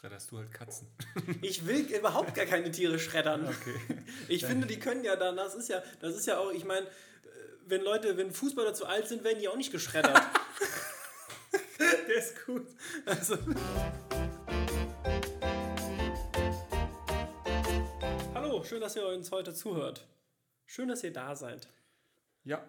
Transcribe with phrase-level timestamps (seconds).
[0.00, 0.88] Schredderst du halt Katzen.
[1.42, 3.46] Ich will überhaupt gar keine Tiere schreddern.
[3.46, 4.02] Okay.
[4.28, 4.50] Ich Dann.
[4.50, 6.86] finde, die können ja dann, das ist ja, das ist ja auch, ich meine,
[7.66, 10.20] wenn Leute, wenn Fußballer zu alt sind, werden die auch nicht geschreddert.
[11.78, 12.66] Der ist gut.
[13.04, 13.36] Also.
[18.34, 20.06] Hallo, schön, dass ihr uns heute zuhört.
[20.66, 21.68] Schön, dass ihr da seid.
[22.44, 22.64] Ja,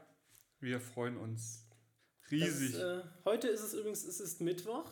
[0.60, 1.68] wir freuen uns
[2.32, 2.74] riesig.
[2.74, 4.92] Ist, äh, heute ist es übrigens, es ist Mittwoch.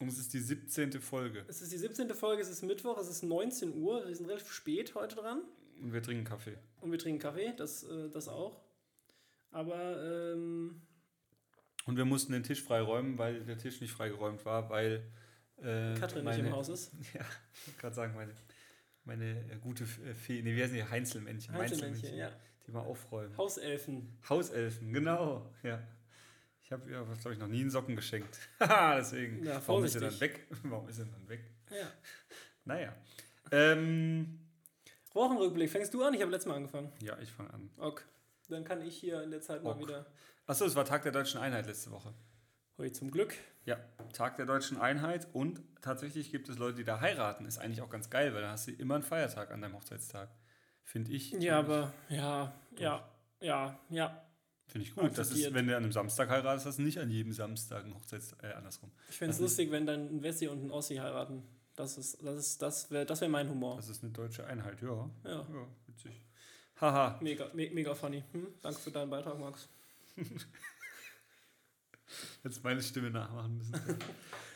[0.00, 0.92] Und es ist die 17.
[1.00, 1.44] Folge.
[1.46, 2.08] Es ist die 17.
[2.14, 4.08] Folge, es ist Mittwoch, es ist 19 Uhr.
[4.08, 5.42] Wir sind relativ spät heute dran.
[5.82, 6.56] Und wir trinken Kaffee.
[6.80, 8.62] Und wir trinken Kaffee, das, äh, das auch.
[9.50, 10.02] Aber.
[10.02, 10.80] Ähm,
[11.84, 15.04] und wir mussten den Tisch freiräumen, weil der Tisch nicht freigeräumt war, weil.
[15.58, 16.92] Äh, Katrin meine, nicht im Haus ist.
[17.14, 17.20] Ja,
[17.52, 18.32] ich wollte gerade sagen, meine,
[19.04, 20.40] meine äh, gute äh, Fee.
[20.40, 20.84] Nee, wie heißen die?
[20.84, 21.54] Heinzelmännchen.
[21.54, 22.32] Heinzelmännchen, ja.
[22.66, 23.36] Die mal aufräumen.
[23.36, 24.16] Hauselfen.
[24.26, 25.52] Hauselfen, genau.
[25.62, 25.82] Ja.
[26.70, 28.38] Ich habe ihr, glaube ich, noch nie einen Socken geschenkt.
[28.60, 29.44] Deswegen.
[29.44, 30.46] Ja, warum ist er dann weg?
[30.62, 31.40] Warum ist er dann weg?
[31.68, 31.88] Ja.
[32.64, 32.94] Naja.
[33.50, 34.38] Ähm,
[35.12, 35.68] Wochenrückblick.
[35.68, 36.14] Fängst du an?
[36.14, 36.92] Ich habe letztes Mal angefangen.
[37.02, 37.70] Ja, ich fange an.
[37.76, 38.04] Okay.
[38.50, 40.06] Dann kann ich hier in der Zeit mal wieder.
[40.46, 42.14] Achso, es war Tag der Deutschen Einheit letzte Woche.
[42.78, 43.34] Heute zum Glück.
[43.64, 43.80] Ja,
[44.12, 47.46] Tag der Deutschen Einheit und tatsächlich gibt es Leute, die da heiraten.
[47.46, 50.28] Ist eigentlich auch ganz geil, weil da hast du immer einen Feiertag an deinem Hochzeitstag.
[50.84, 51.32] Finde ich.
[51.32, 52.80] Ja, aber ja, Doch.
[52.80, 53.08] ja,
[53.40, 54.29] ja, ja.
[54.70, 55.18] Finde ich gut.
[55.18, 57.92] Das ist, wenn du an einem Samstag heiratest, hast du nicht an jedem Samstag ein
[57.94, 58.36] Hochzeits...
[58.40, 58.92] Äh, andersrum.
[59.08, 61.42] Ich finde es lustig, wenn dann ein Wessi und ein Ossi heiraten.
[61.74, 63.76] Das ist, das ist, das wäre das wär mein Humor.
[63.76, 65.10] Das ist eine deutsche Einheit, ja.
[65.24, 65.30] Ja.
[65.30, 65.46] ja
[65.86, 66.20] witzig.
[66.80, 67.18] Haha.
[67.20, 68.22] Mega, me mega funny.
[68.32, 68.48] Hm?
[68.60, 69.68] Danke für deinen Beitrag, Max.
[72.44, 73.74] Jetzt meine Stimme nachmachen müssen.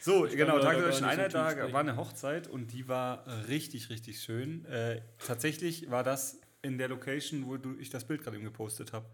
[0.00, 3.90] So, ich genau, Tag der Deutschen Einheit, da war eine Hochzeit und die war richtig,
[3.90, 4.64] richtig schön.
[4.66, 8.92] Äh, tatsächlich war das in der Location, wo du, ich das Bild gerade eben gepostet
[8.92, 9.06] habe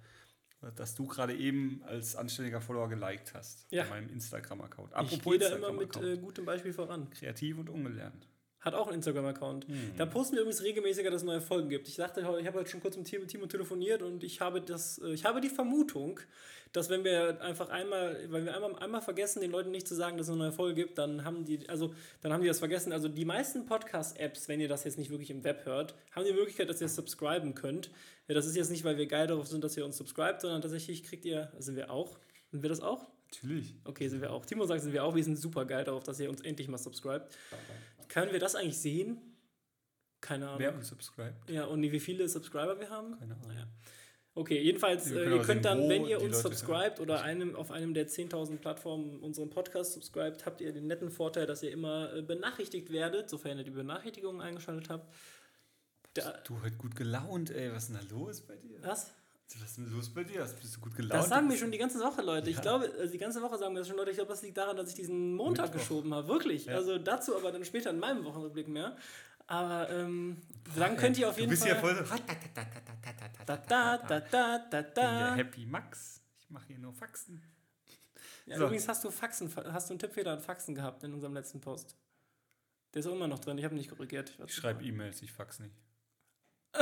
[0.77, 3.66] das du gerade eben als anständiger Follower geliked hast.
[3.70, 3.84] Ja.
[3.84, 4.92] Bei meinem Instagram-Account.
[4.94, 7.08] Apropos ich gehe da immer mit äh, gutem Beispiel voran.
[7.11, 8.28] Kreativ und ungelernt.
[8.61, 9.69] Hat auch einen Instagram-Account.
[9.69, 9.92] Mhm.
[9.97, 11.89] Da posten wir übrigens regelmäßiger, dass es neue Folgen gibt.
[11.89, 15.12] Ich dachte, ich habe heute schon kurz mit Timo telefoniert und ich habe, das, äh,
[15.12, 16.20] ich habe die Vermutung,
[16.73, 20.18] dass wenn wir einfach einmal, weil wir einmal, einmal vergessen, den Leuten nicht zu sagen,
[20.18, 22.92] dass es eine neue Folge gibt, dann haben die, also dann haben die das vergessen.
[22.92, 26.33] Also die meisten Podcast-Apps, wenn ihr das jetzt nicht wirklich im Web hört, haben die
[26.33, 27.90] Möglichkeit, dass ihr subscriben könnt.
[28.29, 30.61] Ja, das ist jetzt nicht, weil wir geil darauf sind, dass ihr uns subscribt, sondern
[30.61, 32.18] tatsächlich kriegt ihr, sind wir auch.
[32.51, 33.06] Sind wir das auch?
[33.33, 33.74] Natürlich.
[33.85, 34.45] Okay, sind wir auch.
[34.45, 35.14] Timo sagt, sind wir auch.
[35.14, 37.36] Wir sind super geil darauf, dass ihr uns endlich mal subscribt.
[38.11, 39.19] Können wir das eigentlich sehen?
[40.21, 40.61] Keine Ahnung.
[40.61, 41.48] Wer uns subscribt?
[41.48, 43.19] Ja, und wie viele Subscriber wir haben?
[43.19, 43.53] Keine Ahnung.
[43.57, 43.67] Ja.
[44.35, 48.07] Okay, jedenfalls, äh, ihr könnt dann, wenn ihr uns subscribt oder einem, auf einem der
[48.07, 52.93] 10.000 Plattformen unseren Podcast subscribt, habt ihr den netten Vorteil, dass ihr immer äh, benachrichtigt
[52.93, 55.13] werdet, sofern ihr die Benachrichtigungen eingeschaltet habt.
[56.15, 57.73] Da, du heute gut gelaunt, ey.
[57.73, 58.83] Was ist denn da los bei dir?
[58.83, 59.13] Was?
[59.58, 60.44] Was ist denn los bei dir?
[60.44, 61.14] Bist du gut gelaunt?
[61.14, 62.50] Das sagen mir schon die ganze Woche, Leute.
[62.50, 62.56] Ja.
[62.56, 64.11] Ich glaube, also die ganze Woche sagen mir das schon Leute.
[64.11, 65.80] Ich glaube, das liegt daran, dass ich diesen Montag Mittwoch.
[65.80, 66.28] geschoben habe.
[66.28, 66.66] Wirklich.
[66.66, 66.77] Ja.
[66.77, 68.96] Also dazu aber dann später in meinem Wochenrückblick mehr.
[69.48, 70.36] Aber ähm,
[70.77, 71.68] dann könnt ihr auf jeden Fall.
[71.68, 72.14] Du bist ja voll so.
[73.46, 75.34] Da, da, da, da, da, da.
[75.34, 76.22] Happy Max.
[76.38, 77.42] Ich mache hier nur Faxen.
[78.46, 78.64] Ja, so.
[78.67, 81.96] Übrigens hast du Faxen, hast du einen Tippfehler an Faxen gehabt in unserem letzten Post.
[82.94, 83.58] Der ist auch immer noch drin.
[83.58, 84.32] Ich habe nicht korrigiert.
[84.38, 85.74] Ich, ich schreibe E-Mails, ich fax nicht.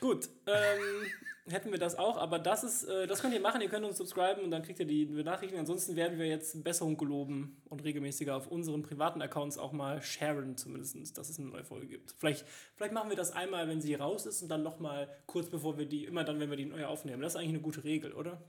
[0.00, 0.28] Gut.
[0.46, 1.06] Ähm,
[1.50, 3.98] hätten wir das auch, aber das ist, äh, das könnt ihr machen, ihr könnt uns
[3.98, 5.60] subscriben und dann kriegt ihr die Benachrichtigungen.
[5.60, 10.56] Ansonsten werden wir jetzt Besserung geloben und regelmäßiger auf unseren privaten Accounts auch mal sharen,
[10.56, 12.14] zumindest, dass es eine neue Folge gibt.
[12.18, 12.44] Vielleicht,
[12.76, 15.86] vielleicht machen wir das einmal, wenn sie raus ist und dann nochmal kurz bevor wir
[15.86, 17.22] die, immer dann, wenn wir die neu aufnehmen.
[17.22, 18.42] Das ist eigentlich eine gute Regel, oder?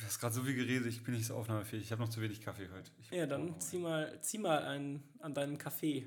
[0.00, 1.82] Du hast gerade so viel geredet, ich bin nicht so aufnahmefähig.
[1.82, 2.90] Ich habe noch zu wenig Kaffee heute.
[2.98, 6.06] Ich ja, dann zieh mal, zieh mal einen an deinen Kaffee.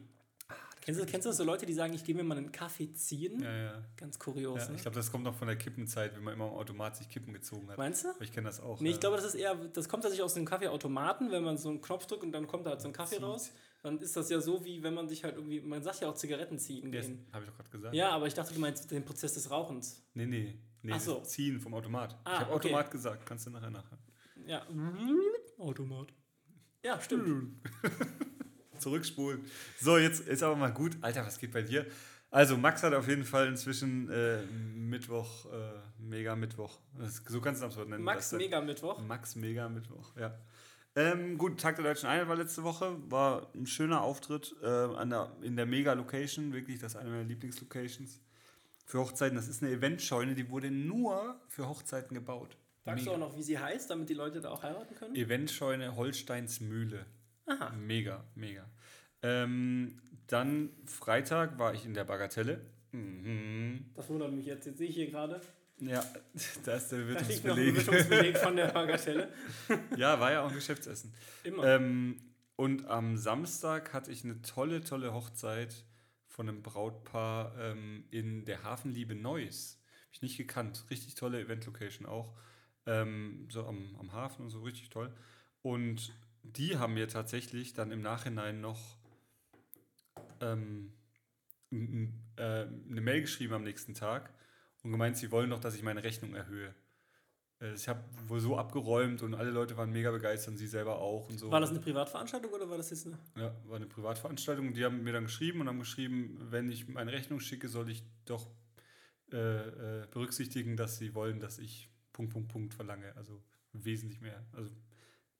[0.83, 3.41] Kennst du, kennst du so Leute, die sagen, ich gehe mir mal einen Kaffee ziehen?
[3.41, 3.83] Ja, ja.
[3.95, 4.63] Ganz kurios.
[4.63, 4.75] Ja, ne?
[4.75, 7.31] Ich glaube, das kommt noch von der Kippenzeit, wenn man immer im Automat sich Kippen
[7.31, 7.77] gezogen hat.
[7.77, 8.09] Meinst du?
[8.09, 8.81] Aber ich kenne das auch.
[8.81, 11.69] Nee, ich glaube, das ist eher, das kommt tatsächlich aus dem Kaffeeautomaten, wenn man so
[11.69, 13.23] einen Knopf drückt und dann kommt da halt so ein Kaffee Zieht.
[13.23, 13.51] raus.
[13.81, 16.15] Dann ist das ja so, wie wenn man sich halt irgendwie, man sagt ja auch
[16.15, 17.25] Zigaretten ziehen gehen.
[17.31, 17.95] Habe ich doch gerade gesagt.
[17.95, 20.05] Ja, aber ich dachte, du meinst den Prozess des Rauchens.
[20.13, 20.59] Nee, nee.
[20.81, 21.21] Nee, Ach so.
[21.21, 22.17] Ziehen vom Automat.
[22.25, 22.67] Ah, ich habe okay.
[22.67, 23.97] Automat gesagt, kannst du nachher nachher.
[24.45, 24.67] Ja.
[25.57, 26.13] Automat.
[26.83, 27.61] Ja, stimmt.
[28.83, 29.45] Zurückspulen.
[29.79, 30.97] So, jetzt ist aber mal gut.
[31.01, 31.85] Alter, was geht bei dir?
[32.29, 35.57] Also, Max hat auf jeden Fall inzwischen äh, Mittwoch, äh,
[35.99, 36.79] Mega Mittwoch.
[37.27, 38.03] So kannst du das Wort nennen.
[38.03, 38.99] Max Mega Mittwoch.
[38.99, 40.37] Max Mega Mittwoch, ja.
[40.95, 42.95] Ähm, gut, Tag der Deutschen Einheit war letzte Woche.
[43.09, 46.53] War ein schöner Auftritt äh, an der, in der Mega-Location.
[46.53, 48.19] Wirklich, das ist eine meiner Lieblingslocations.
[48.85, 49.35] Für Hochzeiten.
[49.35, 52.57] Das ist eine Eventscheune, die wurde nur für Hochzeiten gebaut.
[52.85, 53.17] Sagst Mega.
[53.17, 55.15] du auch noch, wie sie heißt, damit die Leute da auch heiraten können?
[55.15, 57.05] Eventscheune Holsteins Mühle.
[57.45, 57.71] Aha.
[57.71, 58.69] Mega, mega.
[59.21, 62.61] Ähm, dann Freitag war ich in der Bagatelle.
[62.91, 63.91] Mhm.
[63.95, 64.65] Das wundert mich jetzt.
[64.65, 65.41] Jetzt sehe ich hier gerade.
[65.79, 66.03] Ja,
[66.65, 67.43] da ist der Bewirtungsbeleg.
[67.43, 69.29] Da Bewirtungsbeleg von der Bagatelle.
[69.97, 71.13] ja, war ja auch ein Geschäftsessen.
[71.43, 71.63] Immer.
[71.65, 72.17] Ähm,
[72.55, 75.85] und am Samstag hatte ich eine tolle, tolle Hochzeit
[76.27, 79.79] von einem Brautpaar ähm, in der Hafenliebe Neuss.
[80.01, 80.85] Habe ich nicht gekannt.
[80.89, 82.33] Richtig tolle Event-Location auch.
[82.85, 85.11] Ähm, so am, am Hafen und so, richtig toll.
[85.61, 86.13] Und
[86.43, 88.97] die haben mir tatsächlich dann im Nachhinein noch
[90.41, 90.93] ähm,
[91.71, 91.75] äh,
[92.35, 94.31] eine Mail geschrieben am nächsten Tag
[94.83, 96.75] und gemeint, sie wollen doch, dass ich meine Rechnung erhöhe.
[97.61, 100.99] Äh, ich habe wohl so abgeräumt und alle Leute waren mega begeistert und sie selber
[100.99, 101.49] auch und so.
[101.49, 103.17] War das eine Privatveranstaltung oder war das jetzt eine?
[103.37, 104.73] Ja, war eine Privatveranstaltung.
[104.73, 108.03] Die haben mir dann geschrieben und haben geschrieben, wenn ich meine Rechnung schicke, soll ich
[108.25, 108.49] doch
[109.31, 109.37] äh,
[110.01, 113.15] äh, berücksichtigen, dass sie wollen, dass ich Punkt, Punkt, Punkt verlange.
[113.15, 113.41] Also
[113.71, 114.45] wesentlich mehr.
[114.51, 114.75] Also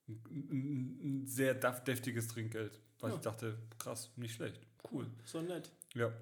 [0.08, 3.16] ein, ein sehr deftiges Trinkgeld, weil ja.
[3.16, 4.60] ich dachte, krass, nicht schlecht,
[4.92, 5.06] cool.
[5.24, 5.70] So nett.
[5.94, 6.12] Ja.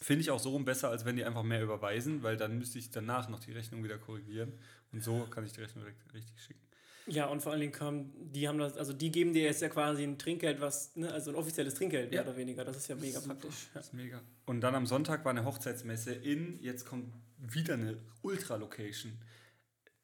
[0.00, 2.78] Finde ich auch so rum besser, als wenn die einfach mehr überweisen, weil dann müsste
[2.78, 4.52] ich danach noch die Rechnung wieder korrigieren.
[4.92, 6.60] Und so kann ich die Rechnung direkt richtig schicken.
[7.06, 9.68] Ja, und vor allen Dingen kommen, die haben das, also die geben dir jetzt ja
[9.68, 12.22] quasi ein Trinkgeld, was, ne, also ein offizielles Trinkgeld, ja.
[12.22, 12.64] mehr oder weniger.
[12.64, 13.34] Das ist ja mega Super.
[13.34, 13.64] praktisch.
[13.64, 13.70] Ja.
[13.74, 14.20] Das ist mega.
[14.46, 19.12] Und dann am Sonntag war eine Hochzeitsmesse in, jetzt kommt wieder eine Ultra-Location.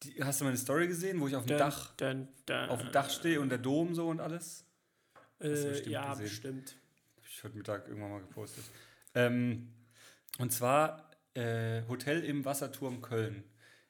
[0.02, 2.81] Die, hast du meine Story gesehen, wo ich auf dem dun, Dach dun, dun, auf
[2.81, 4.64] dem Dach stehe und der Dom so und alles?
[5.38, 6.25] Äh, bestimmt ja, gesehen.
[6.25, 6.76] bestimmt.
[7.16, 8.64] Habe ich heute Mittag irgendwann mal gepostet.
[9.14, 9.72] Ähm,
[10.38, 13.44] und zwar äh, Hotel im Wasserturm Köln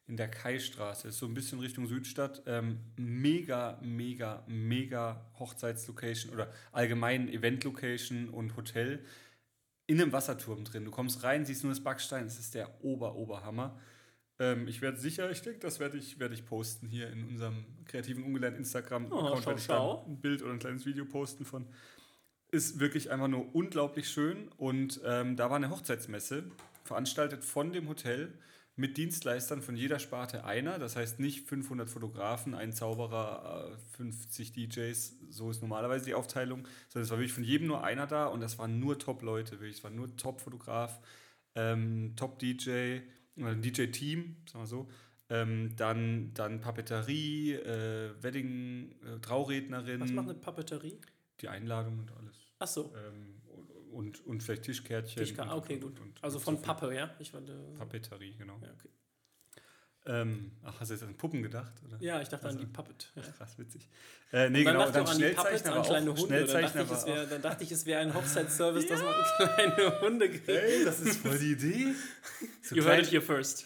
[0.06, 1.08] in der Kaistraße.
[1.08, 2.42] Ist so ein bisschen Richtung Südstadt.
[2.46, 9.04] Ähm, mega, mega, mega Hochzeitslocation oder allgemein Eventlocation und Hotel
[9.86, 10.84] in einem Wasserturm drin.
[10.84, 12.26] Du kommst rein, siehst nur das Backstein.
[12.26, 13.78] Es ist der Ober-Oberhammer.
[14.38, 17.64] Ähm, ich werde sicher, ich denke, das werde ich, werd ich posten hier in unserem
[17.86, 19.42] kreativen Ungelernt Instagram-Account.
[19.42, 21.66] Oh, werde ich da ein Bild oder ein kleines Video posten von.
[22.50, 24.48] Ist wirklich einfach nur unglaublich schön.
[24.56, 26.44] Und ähm, da war eine Hochzeitsmesse,
[26.84, 28.32] veranstaltet von dem Hotel
[28.76, 30.78] mit Dienstleistern von jeder Sparte einer.
[30.78, 36.68] Das heißt nicht 500 Fotografen, ein Zauberer, 50 äh, DJs, so ist normalerweise die Aufteilung,
[36.88, 39.78] sondern es war wirklich von jedem nur einer da und das waren nur Top-Leute, wirklich.
[39.78, 41.00] Es war nur Top-Fotograf,
[41.54, 43.00] ähm, Top-DJ,
[43.36, 44.88] DJ-Team, sagen wir so.
[45.28, 50.00] Ähm, dann, dann Papeterie, äh, Wedding, äh, Traurednerin.
[50.00, 51.00] Was macht eine Papeterie?
[51.40, 52.36] Die Einladung und alles.
[52.58, 52.94] Ach so.
[52.94, 53.40] Ähm,
[53.90, 55.24] und, und vielleicht Tischkärtchen.
[55.24, 56.00] Tischka okay, und, gut.
[56.00, 57.14] Und, also von so Pappe, ja?
[57.18, 58.58] Ich fand, Papeterie, genau.
[58.62, 58.90] Ja, okay.
[60.08, 61.72] Ähm, ach, hast du jetzt an Puppen gedacht?
[61.86, 61.96] Oder?
[62.00, 63.12] Ja, ich dachte also, an die Puppet.
[63.16, 63.22] Ja.
[63.22, 63.88] Krass, witzig.
[64.32, 66.46] Äh, nee, dann genau, dann Schnellzeichner an kleine Hunde.
[66.46, 68.90] Dann, dachte ich, dann dachte ich, es wäre ein Hochzeitsservice, ja.
[68.90, 69.14] dass man
[69.54, 70.48] kleine Hunde kriegt.
[70.48, 71.94] Ey, das ist voll die Idee.
[72.62, 73.64] So you heard it here first.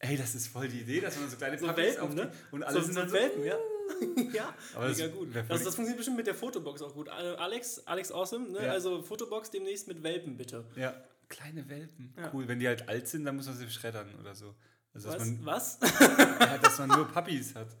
[0.00, 2.32] Ey, das ist voll die Idee, dass man so kleine so Welpen, auf die, ne?
[2.52, 3.56] Und alle so, sind dann so, Welpen, ja.
[4.32, 5.34] ja, Aber mega gut.
[5.34, 7.08] Das, das, funktioniert bestimmt mit der Fotobox auch gut.
[7.08, 8.66] Alex, Alex Awesome, ne?
[8.66, 8.72] Ja.
[8.72, 10.64] also Fotobox demnächst mit Welpen, bitte.
[10.76, 10.94] Ja,
[11.28, 12.14] kleine Welpen.
[12.16, 12.30] Ja.
[12.32, 12.46] Cool.
[12.46, 14.54] Wenn die halt alt sind, dann muss man sie schreddern oder so.
[14.94, 15.18] Also, Was?
[15.18, 15.78] Man, Was?
[16.40, 17.68] ja, dass man nur Puppies hat.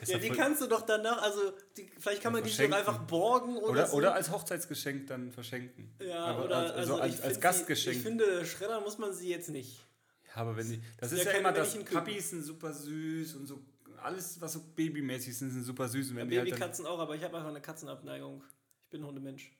[0.00, 1.40] Ist ja, die kannst du doch danach, also
[1.76, 3.96] die, vielleicht kann man die so einfach borgen oder, oder so.
[3.96, 5.92] Oder als Hochzeitsgeschenk dann verschenken.
[5.98, 7.94] Ja, aber oder als, also, also als, als Gastgeschenk.
[7.94, 9.84] Die, ich finde, schreddern muss man sie jetzt nicht.
[10.28, 10.80] Ja, aber wenn die.
[10.98, 11.76] Das, das ist ja, ja immer das.
[11.76, 13.60] Puppies sind super süß und so
[14.02, 16.10] alles, was so babymäßig sind, sind super süß.
[16.10, 18.42] Und wenn ja, Babykatzen halt auch, aber ich habe einfach eine Katzenabneigung.
[18.84, 19.52] Ich bin Hundemensch.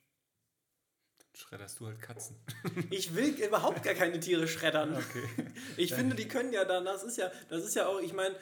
[1.39, 2.37] Schredderst du halt Katzen.
[2.91, 4.97] ich will überhaupt gar keine Tiere schreddern.
[4.97, 5.23] Okay.
[5.77, 8.35] Ich finde, die können ja dann, das ist ja, das ist ja auch, ich meine,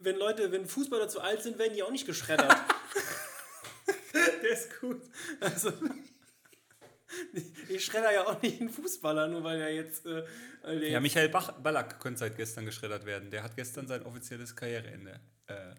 [0.00, 2.56] wenn Leute, wenn Fußballer zu alt sind, werden die auch nicht geschreddert.
[4.14, 5.02] Der ist gut.
[5.40, 5.72] Also,
[7.68, 10.06] ich schredder ja auch nicht einen Fußballer, nur weil er jetzt.
[10.06, 10.24] Äh,
[10.90, 13.30] ja, Michael Bach Ballack könnte seit gestern geschreddert werden.
[13.30, 15.20] Der hat gestern sein offizielles Karriereende.
[15.46, 15.74] Äh,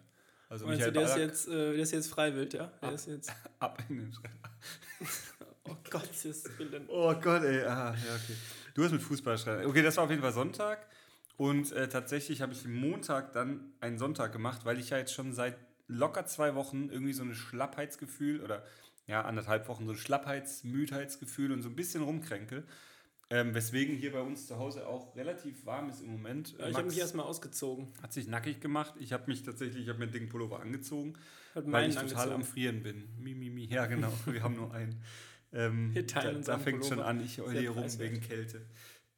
[0.48, 2.66] also Michael du, der, Ballack, ist jetzt, äh, der ist jetzt freiwillig, ja?
[2.80, 5.30] Der ab, ist jetzt ab in den Schredder.
[5.68, 6.84] Oh Gott, ist Willen.
[6.88, 7.64] Oh Gott, ey.
[7.64, 8.36] Aha, ja, okay.
[8.74, 9.66] Du hast mit Fußball schreddern.
[9.66, 10.86] Okay, das war auf jeden Fall Sonntag.
[11.36, 15.32] Und äh, tatsächlich habe ich Montag dann einen Sonntag gemacht, weil ich ja jetzt schon
[15.34, 15.56] seit
[15.86, 18.64] locker zwei Wochen irgendwie so ein Schlappheitsgefühl oder
[19.06, 22.64] ja, anderthalb Wochen so ein Schlappheits-, Müdheitsgefühl und so ein bisschen rumkränkel.
[23.28, 26.54] Ähm, weswegen hier bei uns zu Hause auch relativ warm ist im Moment.
[26.58, 27.88] Ja, ich habe mich erstmal ausgezogen.
[28.00, 28.94] Hat sich nackig gemacht.
[29.00, 31.14] Ich habe mich tatsächlich, ich habe mir einen dicken Pullover angezogen,
[31.54, 33.08] weil ich total am Frieren bin.
[33.18, 33.66] Mi, mi, mi.
[33.66, 34.12] Ja, genau.
[34.26, 35.02] Wir haben nur einen.
[35.52, 38.66] Ähm, da, da fängt schon an, ich heule hier rum wegen Kälte.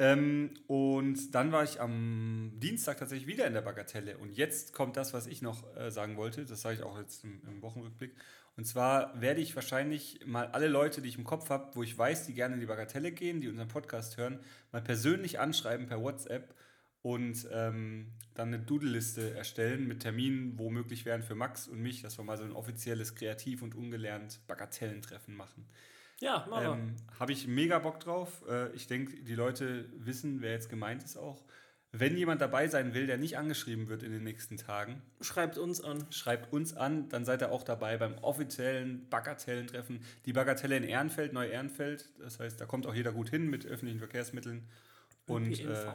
[0.00, 4.16] Ähm, und dann war ich am Dienstag tatsächlich wieder in der Bagatelle.
[4.18, 6.44] Und jetzt kommt das, was ich noch äh, sagen wollte.
[6.44, 8.14] Das sage ich auch jetzt im, im Wochenrückblick.
[8.56, 11.96] Und zwar werde ich wahrscheinlich mal alle Leute, die ich im Kopf habe, wo ich
[11.96, 14.40] weiß, die gerne in die Bagatelle gehen, die unseren Podcast hören,
[14.72, 16.54] mal persönlich anschreiben per WhatsApp
[17.02, 22.02] und ähm, dann eine Doodle-Liste erstellen mit Terminen, wo möglich wären für Max und mich,
[22.02, 25.64] dass wir mal so ein offizielles Kreativ- und ungelernt Bagatellentreffen machen.
[26.20, 26.72] Ja, machen wir.
[26.72, 28.42] Ähm, Habe ich mega Bock drauf.
[28.48, 31.44] Äh, ich denke, die Leute wissen, wer jetzt gemeint ist auch.
[31.90, 35.82] Wenn jemand dabei sein will, der nicht angeschrieben wird in den nächsten Tagen, schreibt uns
[35.82, 36.04] an.
[36.10, 40.00] Schreibt uns an, dann seid ihr auch dabei beim offiziellen Bagatellentreffen.
[40.26, 42.10] Die Bagatelle in Ehrenfeld, Neu-Ehrenfeld.
[42.18, 44.68] Das heißt, da kommt auch jeder gut hin mit öffentlichen Verkehrsmitteln.
[45.26, 45.86] Und, äh,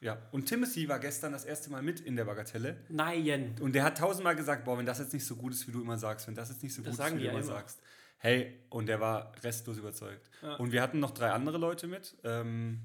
[0.00, 2.76] ja, und Timothy war gestern das erste Mal mit in der Bagatelle.
[2.88, 3.56] Nein.
[3.60, 5.80] Und der hat tausendmal gesagt, boah, wenn das jetzt nicht so gut ist, wie du
[5.80, 7.80] immer sagst, wenn das jetzt nicht so das gut ist, wie du immer, immer sagst.
[8.22, 10.30] Hey, und der war restlos überzeugt.
[10.42, 10.54] Ja.
[10.56, 12.16] Und wir hatten noch drei andere Leute mit.
[12.22, 12.80] Ähm,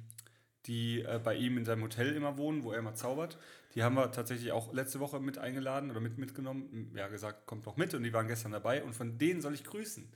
[0.66, 3.38] die äh, bei ihm in seinem Hotel immer wohnen, wo er immer zaubert.
[3.76, 6.92] Die haben wir tatsächlich auch letzte Woche mit eingeladen oder mit mitgenommen.
[6.96, 9.64] Ja, gesagt, kommt doch mit und die waren gestern dabei und von denen soll ich
[9.64, 10.10] grüßen.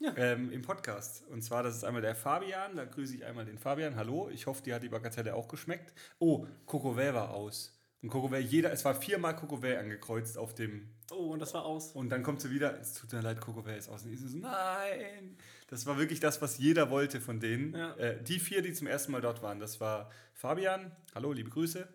[0.00, 0.14] Ja.
[0.16, 1.24] Ähm, Im Podcast.
[1.28, 3.96] Und zwar, das ist einmal der Fabian, da grüße ich einmal den Fabian.
[3.96, 5.92] Hallo, ich hoffe, dir hat die Bagatelle auch geschmeckt.
[6.18, 7.71] Oh, Cocovel war aus.
[8.02, 10.88] Und Cocovel, jeder, es war viermal Cocovel angekreuzt auf dem.
[11.12, 11.92] Oh, und das war aus.
[11.92, 14.02] Und dann kommt sie wieder, es tut mir leid, Cocovel ist aus.
[14.04, 15.36] Und ich so, nein.
[15.68, 17.74] Das war wirklich das, was jeder wollte von denen.
[17.74, 17.94] Ja.
[17.94, 21.86] Äh, die vier, die zum ersten Mal dort waren, das war Fabian, hallo, liebe Grüße.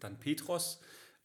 [0.00, 0.80] Dann Petros,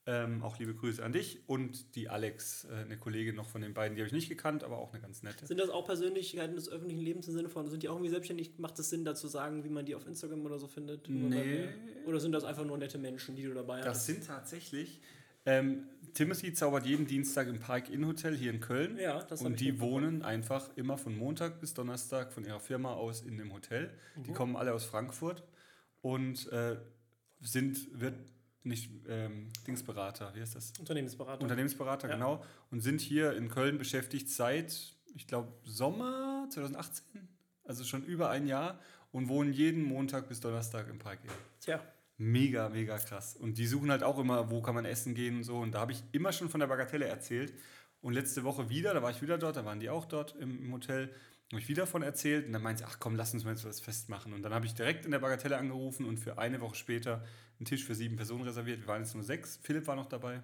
[0.07, 1.41] ähm, auch liebe Grüße an dich.
[1.47, 4.63] Und die Alex, äh, eine Kollegin noch von den beiden, die habe ich nicht gekannt,
[4.63, 5.45] aber auch eine ganz nette.
[5.45, 8.57] Sind das auch Persönlichkeiten des öffentlichen Lebens im Sinne von, sind die auch irgendwie selbstständig?
[8.57, 11.09] Macht es Sinn, da zu sagen, wie man die auf Instagram oder so findet?
[11.09, 11.67] Nee.
[12.05, 13.85] Oder sind das einfach nur nette Menschen, die du dabei hast?
[13.85, 15.01] Das sind tatsächlich
[15.47, 18.97] ähm, Timothy zaubert jeden Dienstag im Park Inn Hotel hier in Köln.
[18.97, 23.21] Ja, das Und die wohnen einfach immer von Montag bis Donnerstag von ihrer Firma aus
[23.21, 23.91] in dem Hotel.
[24.15, 24.23] Mhm.
[24.23, 25.43] Die kommen alle aus Frankfurt
[26.01, 26.75] und äh,
[27.39, 28.15] sind, wird
[28.63, 30.73] nicht ähm, Dingsberater, wie heißt das?
[30.79, 31.41] Unternehmensberater.
[31.41, 32.15] Unternehmensberater, ja.
[32.15, 32.43] genau.
[32.71, 37.27] Und sind hier in Köln beschäftigt seit, ich glaube, Sommer 2018,
[37.63, 38.79] also schon über ein Jahr
[39.11, 41.19] und wohnen jeden Montag bis Donnerstag im Park.
[41.59, 41.81] Tja
[42.17, 43.35] mega, mega krass.
[43.35, 45.57] Und die suchen halt auch immer, wo kann man essen gehen und so.
[45.57, 47.53] Und da habe ich immer schon von der Bagatelle erzählt.
[48.01, 50.63] Und letzte Woche wieder, da war ich wieder dort, da waren die auch dort im,
[50.63, 51.09] im Hotel,
[51.51, 52.45] habe ich wieder von erzählt.
[52.45, 54.33] Und dann meinte sie, ach komm, lass uns mal jetzt was festmachen.
[54.33, 57.23] Und dann habe ich direkt in der Bagatelle angerufen und für eine Woche später
[57.59, 58.81] einen Tisch für sieben Personen reserviert.
[58.81, 59.57] Wir waren jetzt nur sechs.
[59.61, 60.43] Philipp war noch dabei.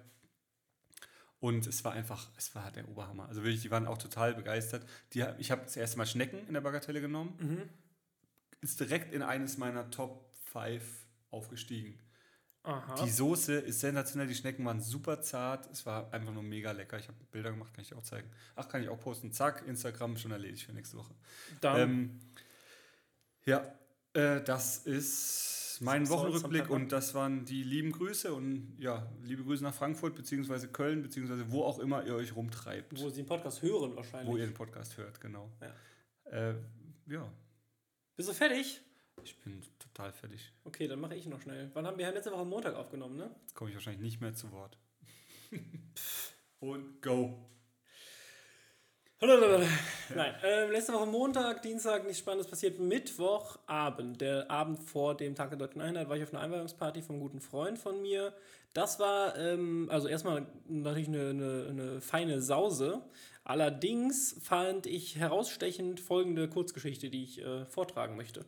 [1.40, 3.28] Und es war einfach, es war der Oberhammer.
[3.28, 4.86] Also wirklich, die waren auch total begeistert.
[5.12, 7.34] Die, ich habe das erste Mal Schnecken in der Bagatelle genommen.
[7.38, 7.68] Mhm.
[8.62, 10.82] Ist direkt in eines meiner Top 5
[11.30, 11.98] aufgestiegen.
[12.64, 13.04] Aha.
[13.04, 15.70] Die Soße ist sensationell, die Schnecken waren super zart.
[15.70, 16.98] Es war einfach nur mega lecker.
[16.98, 18.30] Ich habe Bilder gemacht, kann ich dir auch zeigen.
[18.56, 19.32] Ach, kann ich auch posten.
[19.32, 21.14] Zack, Instagram schon erledigt für nächste Woche.
[21.60, 21.80] Dann.
[21.80, 22.20] Ähm,
[23.44, 23.70] ja,
[24.14, 29.62] äh, das ist mein Wochenrückblick und das waren die lieben Grüße und ja, liebe Grüße
[29.62, 32.98] nach Frankfurt beziehungsweise Köln beziehungsweise wo auch immer ihr euch rumtreibt.
[32.98, 34.32] Wo Sie den Podcast hören wahrscheinlich.
[34.32, 35.50] Wo ihr den Podcast hört, genau.
[35.60, 36.50] Ja.
[36.50, 36.54] Äh,
[37.08, 37.30] ja.
[38.16, 38.80] Bist du fertig?
[39.22, 40.52] Ich bin total fertig.
[40.64, 41.70] Okay, dann mache ich noch schnell.
[41.74, 43.30] Wann haben wir letzte Woche Montag aufgenommen, ne?
[43.42, 44.76] Jetzt komme ich wahrscheinlich nicht mehr zu Wort.
[46.60, 47.38] Und go.
[50.14, 52.78] Nein, äh, letzte Woche Montag, Dienstag, nichts Spannendes passiert.
[52.78, 57.20] Mittwochabend, der Abend vor dem Tag der Deutschen Einheit, war ich auf einer Einweihungsparty vom
[57.20, 58.34] guten Freund von mir.
[58.74, 63.02] Das war, ähm, also erstmal natürlich eine, eine, eine feine Sause.
[63.44, 68.44] Allerdings fand ich herausstechend folgende Kurzgeschichte, die ich äh, vortragen möchte.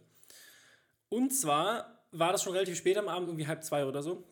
[1.17, 4.25] Und zwar war das schon relativ spät am Abend, irgendwie halb zwei oder so.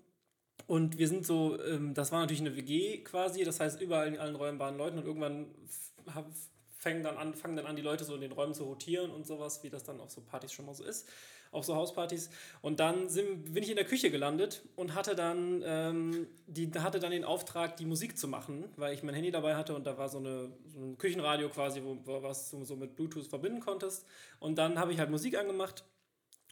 [0.67, 4.19] Und wir sind so, ähm, das war natürlich eine WG quasi, das heißt, überall in
[4.19, 5.47] allen Räumen waren Leute und irgendwann
[6.77, 9.27] fangen dann, an, fangen dann an, die Leute so in den Räumen zu rotieren und
[9.27, 11.09] sowas, wie das dann auf so Partys schon mal so ist,
[11.53, 12.29] auf so Hauspartys.
[12.61, 17.01] Und dann sind, bin ich in der Küche gelandet und hatte dann, ähm, die, hatte
[17.01, 19.97] dann den Auftrag, die Musik zu machen, weil ich mein Handy dabei hatte und da
[19.97, 23.61] war so, eine, so ein Küchenradio quasi, wo, wo was du so mit Bluetooth verbinden
[23.61, 24.05] konntest.
[24.39, 25.83] Und dann habe ich halt Musik angemacht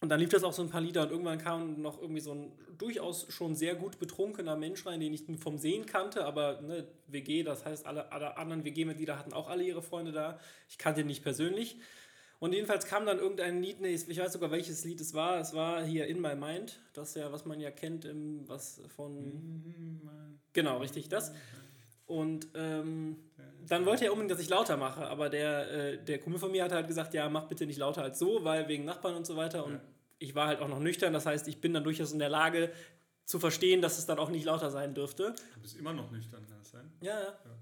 [0.02, 2.32] und dann lief das auch so ein paar Lieder und irgendwann kam noch irgendwie so
[2.32, 6.88] ein durchaus schon sehr gut betrunkener Mensch rein, den ich vom Sehen kannte, aber ne,
[7.06, 10.40] WG, das heißt, alle, alle anderen WG-Mitglieder hatten auch alle ihre Freunde da.
[10.68, 11.76] Ich kannte ihn nicht persönlich.
[12.40, 15.38] Und jedenfalls kam dann irgendein Lied, nee, ich weiß sogar welches Lied es war.
[15.38, 20.00] Es war hier In My Mind, das ja, was man ja kennt, im, was von.
[20.52, 21.32] Genau, richtig, das.
[22.06, 23.16] Und ähm,
[23.68, 26.64] dann wollte er unbedingt, dass ich lauter mache, aber der, äh, der Kumpel von mir
[26.64, 29.37] hat halt gesagt, ja, mach bitte nicht lauter als so, weil wegen Nachbarn und so
[29.37, 29.64] weiter.
[29.64, 29.80] Und
[30.22, 32.72] ich war halt auch noch nüchtern, das heißt, ich bin dann durchaus in der Lage
[33.24, 35.34] zu verstehen, dass es dann auch nicht lauter sein dürfte.
[35.54, 36.92] Du bist immer noch nüchtern, kann das sein?
[37.00, 37.26] Ja, ja.
[37.26, 37.58] ja.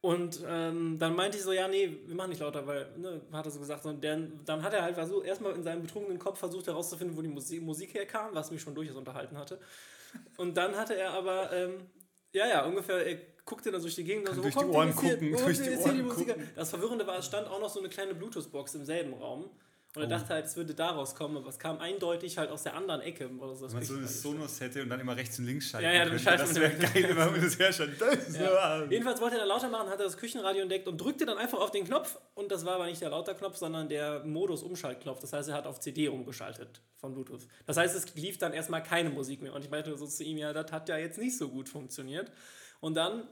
[0.00, 3.46] Und ähm, dann meinte ich so, ja, nee, wir machen nicht lauter, weil, ne, hat
[3.46, 3.84] er so gesagt.
[3.84, 7.22] Und dann, dann hat er halt versucht, erstmal in seinem betrunkenen Kopf versucht herauszufinden, wo
[7.22, 9.58] die Musik, Musik herkam, was mich schon durchaus unterhalten hatte.
[10.36, 11.80] Und dann hatte er aber, ähm,
[12.32, 14.94] ja, ja, ungefähr, er guckte dann durch die Gegend und so, durch wo die Ohren
[14.94, 16.28] gucken, durch die Ohren die Musik?
[16.28, 16.48] Gucken.
[16.54, 19.50] Das Verwirrende war, es stand auch noch so eine kleine Bluetooth-Box im selben Raum.
[19.94, 20.10] Und er oh.
[20.10, 23.30] dachte halt, es würde daraus kommen, aber es kam eindeutig halt aus der anderen Ecke.
[23.38, 25.86] Oder so, Wenn man so eine Sonos hätte und dann immer rechts und links schalten
[25.86, 27.98] Ja, ja, dann schaltet Das wäre geil, wenn das herschaltet.
[28.38, 28.84] Ja.
[28.84, 31.58] Jedenfalls wollte er dann lauter machen, hat er das Küchenradio entdeckt und drückte dann einfach
[31.58, 32.18] auf den Knopf.
[32.34, 35.20] Und das war aber nicht der Lauterknopf, sondern der Modus-Umschaltknopf.
[35.20, 37.48] Das heißt, er hat auf CD umgeschaltet von Bluetooth.
[37.64, 39.54] Das heißt, es lief dann erstmal keine Musik mehr.
[39.54, 42.30] Und ich meinte so zu ihm, ja, das hat ja jetzt nicht so gut funktioniert.
[42.80, 43.26] Und dann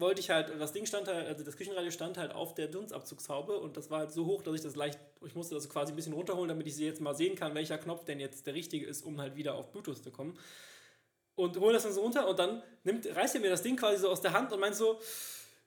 [0.00, 3.58] wollte ich halt, das Ding stand halt, also das Küchenradio stand halt auf der Dunstabzugshaube
[3.58, 5.96] und das war halt so hoch, dass ich das leicht, ich musste das quasi ein
[5.96, 8.86] bisschen runterholen, damit ich sie jetzt mal sehen kann, welcher Knopf denn jetzt der richtige
[8.86, 10.38] ist, um halt wieder auf Bluetooth zu kommen.
[11.34, 13.98] Und hole das dann so runter und dann nimmt, reißt er mir das Ding quasi
[14.00, 15.00] so aus der Hand und meint so,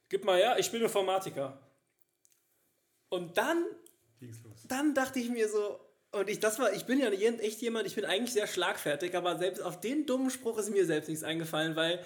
[0.09, 1.59] gib mal her, ich bin Informatiker.
[3.09, 3.65] Und dann,
[4.67, 5.79] dann dachte ich mir so,
[6.11, 9.37] und ich, das war, ich bin ja echt jemand, ich bin eigentlich sehr schlagfertig, aber
[9.37, 12.03] selbst auf den dummen Spruch ist mir selbst nichts eingefallen, weil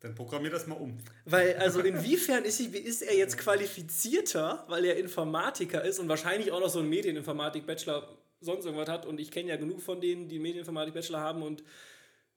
[0.00, 0.98] dann programmier das mal um.
[1.24, 6.60] Weil, also inwiefern ist, ist er jetzt qualifizierter, weil er Informatiker ist und wahrscheinlich auch
[6.60, 9.06] noch so einen Medieninformatik-Bachelor sonst irgendwas hat.
[9.06, 11.42] Und ich kenne ja genug von denen, die Medieninformatik-Bachelor haben.
[11.42, 11.64] Und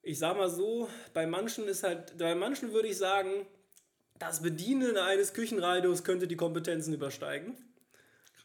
[0.01, 3.45] ich sag mal so, bei manchen ist halt, bei manchen würde ich sagen,
[4.17, 7.55] das Bedienen eines Küchenradios könnte die Kompetenzen übersteigen.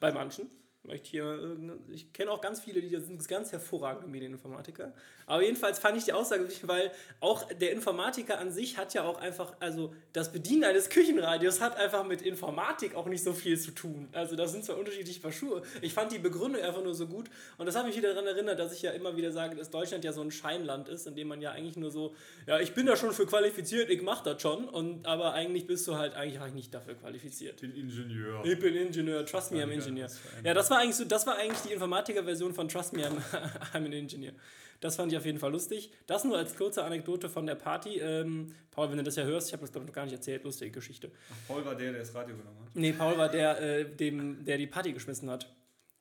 [0.00, 0.50] Bei manchen
[0.86, 1.56] möchte hier,
[1.92, 4.92] ich kenne auch ganz viele, die sind ganz hervorragende Medieninformatiker.
[5.26, 9.02] Aber jedenfalls fand ich die Aussage wichtig, weil auch der Informatiker an sich hat ja
[9.02, 13.58] auch einfach, also das Bedienen eines Küchenradios hat einfach mit Informatik auch nicht so viel
[13.58, 14.08] zu tun.
[14.12, 15.62] Also das sind zwar unterschiedliche Paar Schuhe.
[15.82, 17.28] Ich fand die Begründung einfach nur so gut
[17.58, 20.04] und das hat mich wieder daran erinnert, dass ich ja immer wieder sage, dass Deutschland
[20.04, 22.14] ja so ein Scheinland ist, in dem man ja eigentlich nur so,
[22.46, 25.88] ja, ich bin da schon für qualifiziert, ich mach das schon, und, aber eigentlich bist
[25.88, 27.54] du halt eigentlich, eigentlich nicht dafür qualifiziert.
[27.54, 28.44] Ich bin Ingenieur.
[28.44, 30.08] Ich bin Ingenieur, trust me, I'm Ingenieur.
[30.44, 33.16] Ja, das war eigentlich so, das war eigentlich die Informatiker-Version von Trust me, I'm,
[33.72, 34.32] I'm an Engineer.
[34.80, 35.90] Das fand ich auf jeden Fall lustig.
[36.06, 37.98] Das nur als kurze Anekdote von der Party.
[37.98, 40.14] Ähm, Paul, wenn du das ja hörst, ich habe das glaube ich noch gar nicht
[40.14, 41.10] erzählt, lustige Geschichte.
[41.30, 42.74] Ach, Paul war der, der das Radio genommen hat?
[42.74, 45.50] Nee, Paul war der, äh, dem, der die Party geschmissen hat.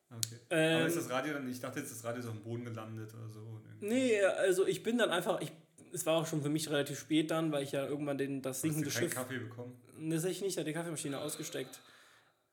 [0.09, 0.39] Okay.
[0.49, 2.65] Ähm, Aber ist das Radio dann, ich dachte jetzt, das Radio ist auf dem Boden
[2.65, 3.61] gelandet oder so.
[3.81, 5.51] Nee, also ich bin dann einfach, ich,
[5.93, 8.61] es war auch schon für mich relativ spät dann, weil ich ja irgendwann den, das
[8.61, 9.15] sinkende Schiff...
[9.15, 9.81] Hast du Kaffee bekommen?
[10.09, 11.79] Das ich nicht, hat die Kaffeemaschine ausgesteckt.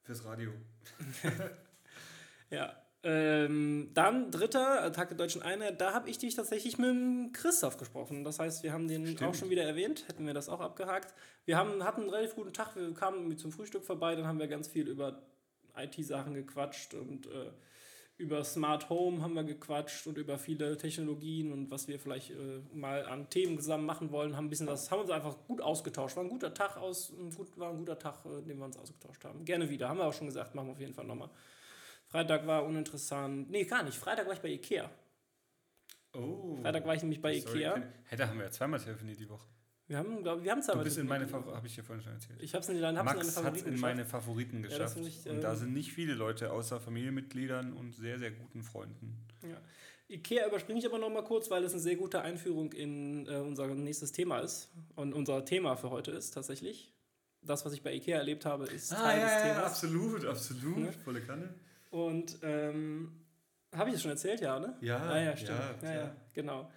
[0.04, 0.50] Fürs Radio.
[2.52, 7.76] ja, ähm, dann dritter, Tag der Deutschen Einheit, da habe ich dich tatsächlich mit Christoph
[7.76, 8.22] gesprochen.
[8.22, 9.22] Das heißt, wir haben den Stimmt.
[9.24, 11.12] auch schon wieder erwähnt, hätten wir das auch abgehakt.
[11.44, 14.46] Wir haben, hatten einen relativ guten Tag, wir kamen zum Frühstück vorbei, dann haben wir
[14.46, 15.20] ganz viel über
[15.76, 17.50] IT-Sachen gequatscht und äh,
[18.18, 22.60] über Smart Home haben wir gequatscht und über viele Technologien und was wir vielleicht äh,
[22.72, 26.16] mal an Themen zusammen machen wollen, haben ein bisschen das, haben uns einfach gut ausgetauscht.
[26.16, 28.76] War ein guter Tag aus, ein gut, war ein guter Tag, äh, den wir uns
[28.76, 29.44] ausgetauscht haben.
[29.44, 31.30] Gerne wieder, haben wir auch schon gesagt, machen wir auf jeden Fall nochmal.
[32.12, 33.50] Freitag war uninteressant.
[33.50, 33.96] Nee, gar nicht.
[33.96, 34.90] Freitag war ich bei Ikea.
[36.12, 36.58] Oh.
[36.60, 37.82] Freitag war ich nämlich bei sorry, Ikea.
[38.04, 39.46] Hey, da haben wir ja zweimal telefoniert die Woche.
[39.86, 40.84] Wir haben, glaub, wir haben zweimal.
[40.84, 42.42] Du bist in meine habe ich dir vorhin schon erzählt.
[42.42, 44.98] Ich habe es in, Max in, meine in meine Favoriten geschafft.
[44.98, 49.16] Und da ähm, sind nicht viele Leute außer Familienmitgliedern und sehr, sehr guten Freunden.
[49.42, 49.56] Ja.
[50.08, 53.36] Ikea überspringe ich aber noch mal kurz, weil es eine sehr gute Einführung in äh,
[53.36, 54.70] unser nächstes Thema ist.
[54.96, 56.92] Und unser Thema für heute ist tatsächlich.
[57.40, 59.56] Das, was ich bei Ikea erlebt habe, ist ah, Teil ja, des Themas.
[59.56, 60.94] Ja, absolut, absolut.
[60.96, 61.54] Volle Kanne.
[61.92, 63.12] Und ähm,
[63.70, 64.74] habe ich das schon erzählt, ja, ne?
[64.80, 65.58] Ja, ah, ja, stimmt.
[65.82, 66.70] Ja, ja, ja, genau.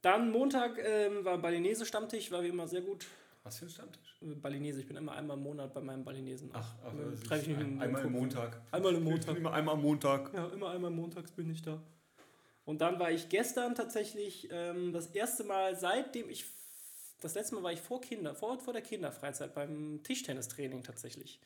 [0.00, 3.04] Dann Montag ähm, war Balinese-Stammtisch, war wie immer sehr gut.
[3.42, 4.16] Was für ein Stammtisch?
[4.22, 6.50] Äh, Balinese, ich bin immer einmal im Monat bei meinem Balinesen.
[6.52, 6.92] Ach, ach
[7.26, 8.60] treffe ich mich ein, einmal im Montag.
[8.70, 9.36] Einmal im Montag.
[9.36, 10.32] Immer einmal am Montag.
[10.32, 11.82] Ja, immer einmal montags bin ich da.
[12.64, 16.44] Und dann war ich gestern tatsächlich ähm, das erste Mal, seitdem ich
[17.20, 21.40] das letzte Mal war ich vor Kinder, vor, vor der Kinderfreizeit beim Tischtennistraining tatsächlich.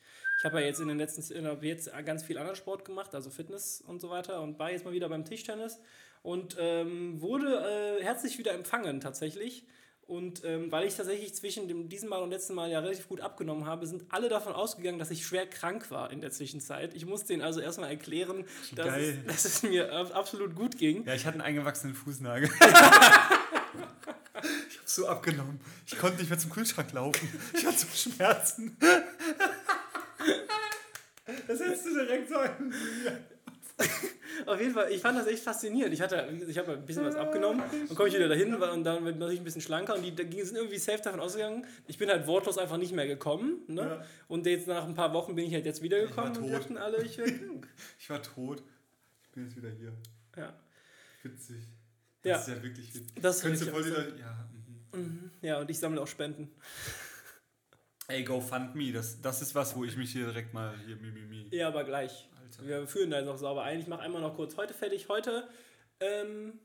[0.45, 3.81] Ich habe ja jetzt in den letzten jetzt ganz viel anderen Sport gemacht, also Fitness
[3.81, 5.79] und so weiter und war jetzt mal wieder beim Tischtennis
[6.21, 9.65] und ähm, wurde äh, herzlich wieder empfangen tatsächlich.
[10.03, 13.21] Und ähm, weil ich tatsächlich zwischen dem, diesem Mal und letzten Mal ja relativ gut
[13.21, 16.93] abgenommen habe, sind alle davon ausgegangen, dass ich schwer krank war in der Zwischenzeit.
[16.93, 21.07] Ich musste ihnen also erstmal erklären, dass es, dass es, mir absolut gut ging.
[21.07, 22.51] Ja, ich hatte einen eingewachsenen Fußnagel.
[24.69, 25.59] Ich habe so abgenommen.
[25.87, 27.27] Ich konnte nicht mehr zum Kühlschrank laufen.
[27.53, 28.77] Ich hatte so Schmerzen.
[31.47, 32.71] Das hättest du direkt sagen
[34.45, 35.93] Auf jeden Fall, ich fand das echt faszinierend.
[35.93, 39.19] Ich, hatte, ich habe ein bisschen was abgenommen und komme ich wieder dahin und dann
[39.19, 41.65] war ich ein bisschen schlanker und die, sind irgendwie safe davon ausgegangen.
[41.87, 43.63] Ich bin halt wortlos einfach nicht mehr gekommen.
[43.67, 43.81] Ne?
[43.81, 44.05] Ja.
[44.27, 47.17] Und jetzt nach ein paar Wochen bin ich halt jetzt wiedergekommen und dachten alle, ich
[47.17, 47.67] wäre krank.
[47.99, 48.63] Ich war tot.
[49.23, 49.93] Ich bin jetzt wieder hier.
[50.37, 50.53] Ja.
[51.23, 51.67] Witzig.
[52.21, 52.37] Das ja.
[52.37, 53.21] ist ja wirklich witzig.
[53.21, 54.47] Das Könntest du voll wieder, ja.
[54.93, 54.99] Mhm.
[54.99, 55.31] mhm.
[55.41, 56.51] Ja, und ich sammle auch Spenden.
[58.07, 61.47] Ey, GoFundMe, das, das ist was, wo ich mich hier direkt mal hier mimimi.
[61.51, 62.29] Ja, aber gleich.
[62.39, 62.67] Alter.
[62.67, 63.79] Wir führen da noch sauber ein.
[63.79, 65.09] Ich mache einmal noch kurz heute fertig.
[65.09, 65.47] Heute
[65.99, 66.59] ähm,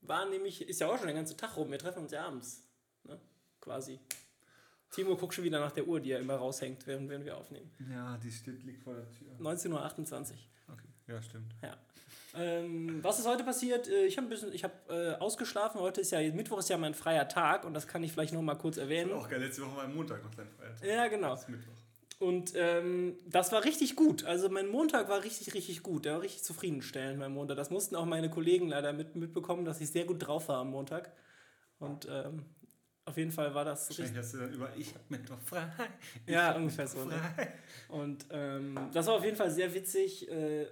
[0.00, 1.70] war nämlich, ist ja auch schon der ganze Tag rum.
[1.70, 2.66] Wir treffen uns ja abends.
[3.04, 3.20] Ne?
[3.60, 4.00] Quasi.
[4.90, 7.70] Timo guckt schon wieder nach der Uhr, die er immer raushängt, während, während wir aufnehmen.
[7.90, 9.28] Ja, die steht, liegt vor der Tür.
[9.38, 10.36] 19.28 Uhr.
[10.72, 10.88] Okay.
[11.08, 11.54] Ja, stimmt.
[11.62, 11.76] Ja.
[12.36, 13.88] Ähm, was ist heute passiert?
[13.88, 15.80] Äh, ich habe ein bisschen, ich habe äh, ausgeschlafen.
[15.80, 18.42] Heute ist ja Mittwoch ist ja mein freier Tag und das kann ich vielleicht noch
[18.42, 19.10] mal kurz erwähnen.
[19.10, 19.40] Das war auch geil.
[19.40, 20.86] Letzte Woche war Montag noch dein freier Tag.
[20.86, 21.30] Ja, genau.
[21.30, 21.72] Das ist Mittwoch.
[22.18, 24.24] Und ähm, das war richtig gut.
[24.24, 26.06] Also mein Montag war richtig, richtig gut.
[26.06, 27.56] Der war richtig zufriedenstellend, mein Montag.
[27.58, 30.70] Das mussten auch meine Kollegen leider mit, mitbekommen, dass ich sehr gut drauf war am
[30.70, 31.12] Montag.
[31.78, 32.46] Und ähm,
[33.04, 33.90] auf jeden Fall war das.
[33.90, 35.68] Wahrscheinlich hast du dann über Ich hab Mittwoch frei.
[36.26, 37.04] ja, ungefähr so.
[37.04, 37.14] Ne?
[37.88, 40.66] Und ähm, das war auf jeden Fall sehr witzig, äh,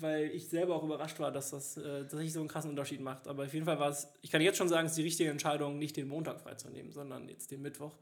[0.00, 3.28] weil ich selber auch überrascht war, dass das äh, tatsächlich so einen krassen Unterschied macht.
[3.28, 5.30] Aber auf jeden Fall war es, ich kann jetzt schon sagen, es ist die richtige
[5.30, 7.96] Entscheidung, nicht den Montag freizunehmen, sondern jetzt den Mittwoch.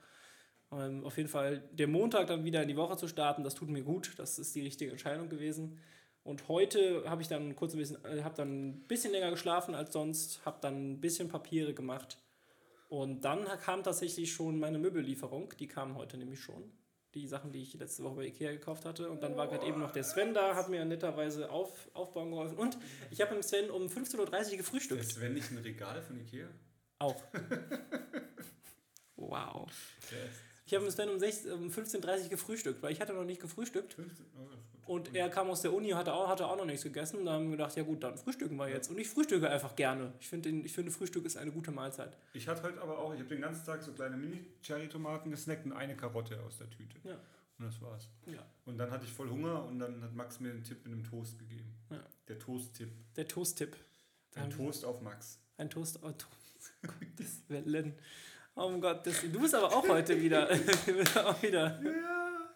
[0.73, 3.69] Ähm, auf jeden Fall der Montag dann wieder in die Woche zu starten, das tut
[3.69, 4.13] mir gut.
[4.17, 5.79] Das ist die richtige Entscheidung gewesen.
[6.25, 9.75] Und heute habe ich dann kurz ein bisschen, äh, habe dann ein bisschen länger geschlafen
[9.75, 12.19] als sonst, habe dann ein bisschen Papiere gemacht.
[12.89, 15.53] Und dann kam tatsächlich schon meine Möbellieferung.
[15.59, 16.71] Die kam heute nämlich schon.
[17.15, 19.09] Die Sachen, die ich letzte Woche bei Ikea gekauft hatte.
[19.09, 22.59] Und dann war gerade eben noch der Sven da, hat mir netterweise auf, aufbauen geholfen.
[22.59, 22.77] Und
[23.11, 25.01] ich habe mit Sven um 15.30 Uhr gefrühstückt.
[25.01, 26.49] Ist Sven nicht ein Regal von Ikea?
[26.99, 27.23] Auch.
[29.17, 29.71] wow.
[30.11, 30.54] Yes.
[30.67, 33.95] Ich habe mit Sven um, 15.30 Uhr gefrühstückt, weil ich hatte noch nicht gefrühstückt.
[33.95, 34.49] 15, oh,
[34.87, 37.25] und er kam aus der Uni, hatte auch, hatte auch noch nichts gegessen.
[37.25, 38.91] Da haben wir gedacht, ja gut, dann frühstücken wir jetzt.
[38.91, 40.13] Und ich frühstücke einfach gerne.
[40.21, 42.17] Ich, find, ich finde, Frühstück ist eine gute Mahlzeit.
[42.33, 45.73] Ich hatte heute aber auch, ich habe den ganzen Tag so kleine Mini-Cherry-Tomaten gesnackt und
[45.73, 46.97] eine Karotte aus der Tüte.
[47.05, 47.19] Ja.
[47.59, 48.09] Und das war's.
[48.27, 48.45] Ja.
[48.65, 51.05] Und dann hatte ich voll Hunger und dann hat Max mir einen Tipp mit einem
[51.05, 51.75] Toast gegeben.
[51.91, 52.01] Ja.
[52.29, 52.91] Der Toast-Tipp.
[53.17, 53.77] Der Toast-Tipp.
[54.35, 55.39] Ein Toast auf Max.
[55.57, 56.15] Ein Toast auf
[56.83, 57.95] Gottes Wellen.
[58.57, 60.49] Oh mein Gott, das, du bist aber auch heute wieder.
[61.25, 61.81] auch wieder.
[61.83, 62.55] Ja.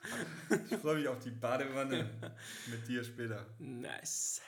[0.70, 2.08] Ich freue mich auf die Badewanne
[2.70, 3.46] mit dir später.
[3.58, 4.40] Nice.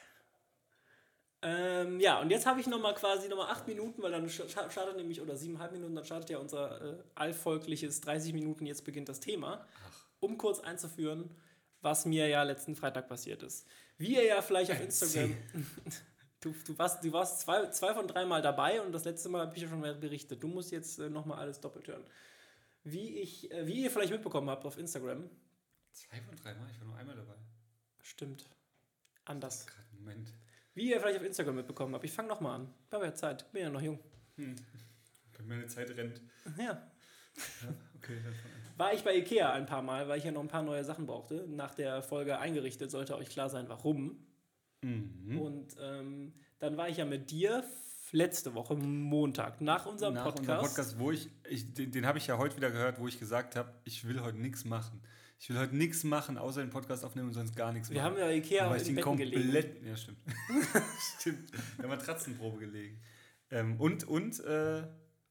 [1.42, 5.20] Ähm, ja, und jetzt habe ich nochmal quasi nochmal acht Minuten, weil dann startet nämlich,
[5.20, 9.66] oder siebeneinhalb Minuten, dann startet ja unser äh, allvolkliches 30 Minuten, jetzt beginnt das Thema,
[9.86, 10.04] Ach.
[10.20, 11.34] um kurz einzuführen,
[11.80, 13.66] was mir ja letzten Freitag passiert ist.
[13.96, 15.34] Wie ihr ja vielleicht auf Instagram,
[16.40, 19.42] Du, du warst, du warst zwei, zwei von drei Mal dabei und das letzte Mal
[19.42, 20.42] habe ich ja schon berichtet.
[20.42, 22.03] Du musst jetzt äh, nochmal alles doppelt hören.
[22.83, 25.29] Wie, ich, äh, wie ihr vielleicht mitbekommen habt auf Instagram.
[25.92, 26.70] Zwei von drei Mal?
[26.70, 27.35] Ich war nur einmal dabei.
[28.00, 28.46] Stimmt.
[29.26, 29.66] Anders.
[29.92, 30.33] Moment.
[30.72, 32.05] Wie ihr vielleicht auf Instagram mitbekommen habt.
[32.05, 32.74] Ich fange nochmal an.
[32.87, 33.53] Ich habe ja Zeit.
[33.53, 33.98] Bin ja noch jung.
[34.37, 34.57] Hm.
[35.46, 36.22] Meine Zeit rennt.
[36.57, 36.64] Ja.
[36.64, 38.35] ja okay, dann
[38.76, 41.07] War ich bei Ikea ein paar Mal, weil ich ja noch ein paar neue Sachen
[41.07, 41.46] brauchte.
[41.48, 44.29] Nach der Folge eingerichtet sollte euch klar sein, warum.
[44.82, 45.38] Mhm.
[45.38, 47.64] Und ähm, dann war ich ja mit dir
[48.12, 50.40] letzte Woche Montag nach unserem nach Podcast.
[50.40, 53.18] Unserem Podcast, wo ich, ich den, den habe ich ja heute wieder gehört, wo ich
[53.18, 55.02] gesagt habe, ich will heute nichts machen.
[55.38, 58.16] Ich will heute nichts machen, außer den Podcast aufnehmen und sonst gar nichts Wir machen.
[58.16, 59.86] Wir haben ja Ikea aber in Betten gelegen.
[59.86, 60.18] Ja, stimmt.
[61.18, 61.52] stimmt.
[61.76, 63.00] Wir haben Matratzenprobe gelegen.
[63.50, 64.82] Ähm, und, und, äh,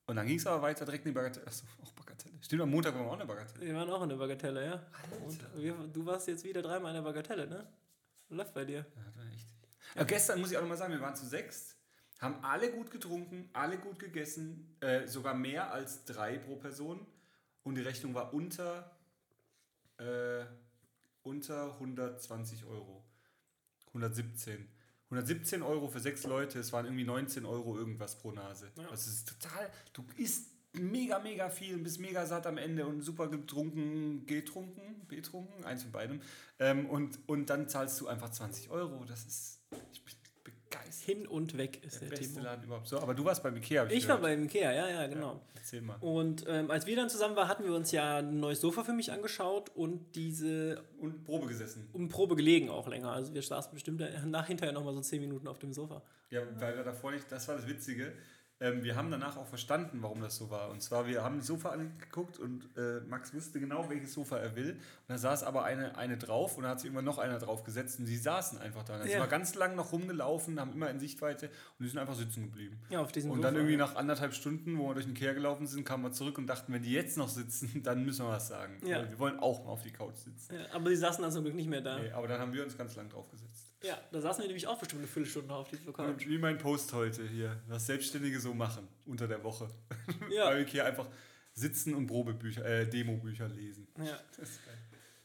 [0.07, 1.45] und dann ging es aber weiter direkt in die Bagatelle.
[1.45, 2.35] Achso, auch Bagatelle.
[2.41, 3.65] Stimmt, am Montag waren wir auch in der Bagatelle.
[3.65, 4.87] Wir waren auch in der Bagatelle, ja.
[5.23, 7.67] Und wir, du warst jetzt wieder dreimal in der Bagatelle, ne?
[8.29, 8.85] Läuft bei dir.
[8.95, 9.47] Ja, echt.
[9.95, 11.75] Ja, gestern muss ich auch noch mal sagen, wir waren zu sechs,
[12.19, 17.05] haben alle gut getrunken, alle gut gegessen, äh, sogar mehr als drei pro Person.
[17.63, 18.97] Und die Rechnung war unter,
[19.97, 20.45] äh,
[21.23, 23.03] unter 120 Euro.
[23.87, 24.67] 117.
[25.05, 28.71] 117 Euro für sechs Leute, es waren irgendwie 19 Euro irgendwas pro Nase.
[28.75, 28.87] Ja.
[28.89, 33.01] Das ist total, du isst mega, mega viel und bist mega satt am Ende und
[33.01, 36.21] super getrunken, getrunken, betrunken, eins von beidem.
[36.59, 39.03] Ähm, und, und dann zahlst du einfach 20 Euro.
[39.05, 41.05] Das ist, ich bin begeistert.
[41.05, 42.45] Hin und weg ist der, der beste Timo.
[42.45, 42.87] Laden überhaupt.
[42.87, 43.87] So, aber du warst beim Ikea.
[43.87, 45.33] Ich, ich war beim Ikea, ja, ja, genau.
[45.33, 45.97] Ja, erzähl mal.
[46.01, 48.93] Und ähm, als wir dann zusammen waren, hatten wir uns ja ein neues Sofa für
[48.93, 50.83] mich angeschaut und diese...
[50.99, 51.89] Und Probe gesessen.
[51.93, 53.11] Und Probe gelegen auch länger.
[53.11, 56.03] Also wir saßen bestimmt nach hinterher nochmal so 10 Minuten auf dem Sofa.
[56.29, 58.13] Ja, weil wir davor nicht, das war das Witzige
[58.61, 60.69] ähm, wir haben danach auch verstanden, warum das so war.
[60.69, 64.55] Und zwar, wir haben das Sofa angeguckt und äh, Max wusste genau, welches Sofa er
[64.55, 64.71] will.
[64.71, 67.63] Und da saß aber eine, eine drauf und da hat sich immer noch einer drauf
[67.63, 68.95] gesetzt und die saßen einfach da.
[68.95, 69.21] Also ja.
[69.21, 72.77] sind ganz lang noch rumgelaufen, haben immer in Sichtweite und die sind einfach sitzen geblieben.
[72.89, 73.85] Ja, auf diesem Und dann Sofa, irgendwie ja.
[73.85, 76.73] nach anderthalb Stunden, wo wir durch den Kehr gelaufen sind, kamen wir zurück und dachten,
[76.73, 78.85] wenn die jetzt noch sitzen, dann müssen wir was sagen.
[78.85, 79.09] Ja.
[79.09, 80.53] Wir wollen auch mal auf die Couch sitzen.
[80.53, 81.97] Ja, aber die saßen dann zum Glück nicht mehr da.
[81.97, 83.68] Nee, aber dann haben wir uns ganz lang drauf gesetzt.
[83.81, 86.27] Ja, da saßen wir nämlich auch bestimmt eine Viertelstunde auf diesem Couch.
[86.27, 89.69] Wie mein Post heute hier, was Selbstständige so machen unter der Woche.
[90.31, 90.45] Ja.
[90.45, 91.07] Weil wir hier einfach
[91.53, 93.87] sitzen und Probebücher, äh, Demobücher lesen.
[93.97, 94.19] Ja.
[94.37, 94.77] Das ist geil.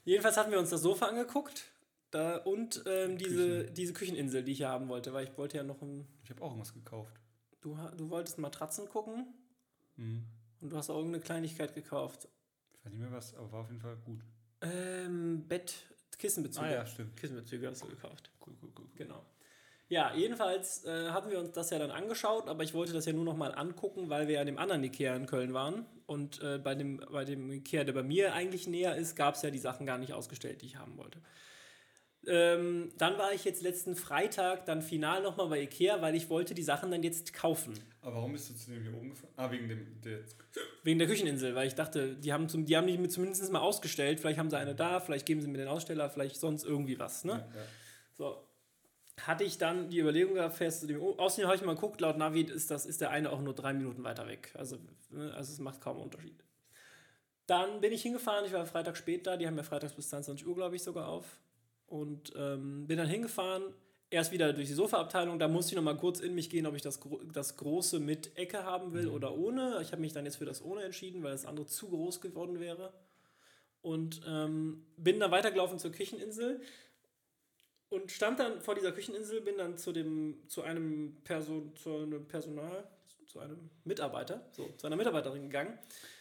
[0.05, 1.65] Jedenfalls hatten wir uns das Sofa angeguckt
[2.11, 3.75] da, und ähm, diese, Küchen.
[3.75, 6.07] diese Kücheninsel, die ich hier haben wollte, weil ich wollte ja noch ein...
[6.23, 7.19] Ich habe auch irgendwas gekauft.
[7.61, 9.27] Du, du wolltest Matratzen gucken
[9.97, 10.25] mhm.
[10.61, 12.29] und du hast auch irgendeine Kleinigkeit gekauft.
[12.75, 14.21] Ich weiß nicht mehr was, aber war auf jeden Fall gut.
[14.61, 15.75] Ähm, Bett,
[16.19, 16.67] Kissenbezüge.
[16.67, 17.17] Ah ja, stimmt.
[17.17, 18.31] Kissenbezüge hast du gekauft.
[18.45, 18.87] Cool, cool, cool.
[18.97, 19.25] Genau.
[19.89, 23.13] Ja, jedenfalls äh, hatten wir uns das ja dann angeschaut, aber ich wollte das ja
[23.13, 25.87] nur noch mal angucken, weil wir ja in dem anderen Ikea in Köln waren.
[26.07, 29.43] Und äh, bei, dem, bei dem Ikea, der bei mir eigentlich näher ist, gab es
[29.43, 31.21] ja die Sachen gar nicht ausgestellt, die ich haben wollte.
[32.29, 36.55] Ähm, dann war ich jetzt letzten Freitag dann final nochmal bei Ikea, weil ich wollte
[36.55, 37.75] die Sachen dann jetzt kaufen.
[38.01, 39.33] Aber warum bist du zu dem hier oben gefahren?
[39.37, 40.01] Ah, wegen dem...
[40.03, 40.21] Der
[40.83, 44.21] wegen der Kücheninsel, weil ich dachte, die haben, zum, die haben die zumindest mal ausgestellt.
[44.21, 47.25] Vielleicht haben sie eine da, vielleicht geben sie mir den Aussteller, vielleicht sonst irgendwie was.
[47.25, 47.33] Ne?
[47.33, 47.67] Ja, ja.
[48.13, 48.49] So.
[49.21, 52.19] Hatte ich dann die Überlegung gehabt, fest zu dem Aussehen habe ich mal geguckt, laut
[52.19, 54.53] Navi ist, das, ist der eine auch nur drei Minuten weiter weg.
[54.55, 54.77] Also,
[55.11, 56.43] ne, also es macht kaum einen Unterschied.
[57.47, 60.47] Dann bin ich hingefahren, ich war Freitag spät da, die haben ja freitags bis 22
[60.47, 61.39] Uhr, glaube ich, sogar auf.
[61.95, 63.63] Und ähm, bin dann hingefahren,
[64.11, 66.75] erst wieder durch die Sofaabteilung, da musste ich noch mal kurz in mich gehen, ob
[66.75, 66.99] ich das,
[67.33, 69.15] das große mit Ecke haben will mhm.
[69.15, 69.79] oder ohne.
[69.81, 72.59] Ich habe mich dann jetzt für das ohne entschieden, weil das andere zu groß geworden
[72.59, 72.93] wäre.
[73.81, 76.61] Und ähm, bin dann weitergelaufen zur Kücheninsel
[77.91, 82.27] und stand dann vor dieser Kücheninsel, bin dann zu dem, zu einem Person, zu einem
[82.27, 82.89] Personal,
[83.29, 85.79] zu einem Mitarbeiter, so, zu einer Mitarbeiterin gegangen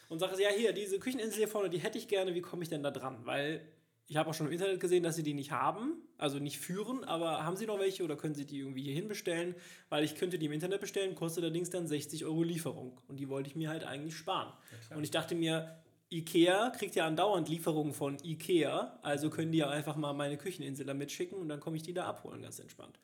[0.09, 2.69] und sage, ja, hier, diese Kücheninsel hier vorne, die hätte ich gerne, wie komme ich
[2.69, 3.21] denn da dran?
[3.23, 3.65] Weil
[4.07, 7.03] ich habe auch schon im Internet gesehen, dass sie die nicht haben, also nicht führen,
[7.03, 9.55] aber haben sie noch welche oder können sie die irgendwie hierhin bestellen?
[9.89, 12.99] Weil ich könnte die im Internet bestellen, kostet allerdings dann 60 Euro Lieferung.
[13.07, 14.51] Und die wollte ich mir halt eigentlich sparen.
[14.89, 15.77] Ja, und ich dachte mir,
[16.11, 20.85] Ikea kriegt ja andauernd Lieferungen von Ikea, also können die ja einfach mal meine Kücheninsel
[20.85, 22.99] da mitschicken und dann komme ich die da abholen, ganz entspannt.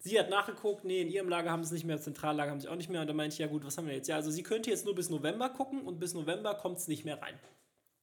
[0.00, 2.68] Sie hat nachgeguckt, nee, in ihrem Lager haben sie es nicht mehr, Zentrallager haben sie
[2.68, 3.00] auch nicht mehr.
[3.00, 4.08] Und da meinte ich, ja gut, was haben wir jetzt?
[4.08, 7.04] Ja, also sie könnte jetzt nur bis November gucken und bis November kommt es nicht
[7.04, 7.38] mehr rein.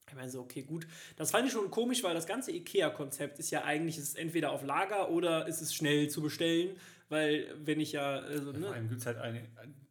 [0.09, 0.87] Ich meine so, okay, gut.
[1.15, 4.63] Das fand ich schon komisch, weil das ganze IKEA-Konzept ist ja eigentlich, ist entweder auf
[4.63, 6.75] Lager oder ist es schnell zu bestellen,
[7.09, 8.19] weil wenn ich ja...
[8.19, 8.67] Also, ne?
[8.67, 9.41] Vor allem gibt es halt eine,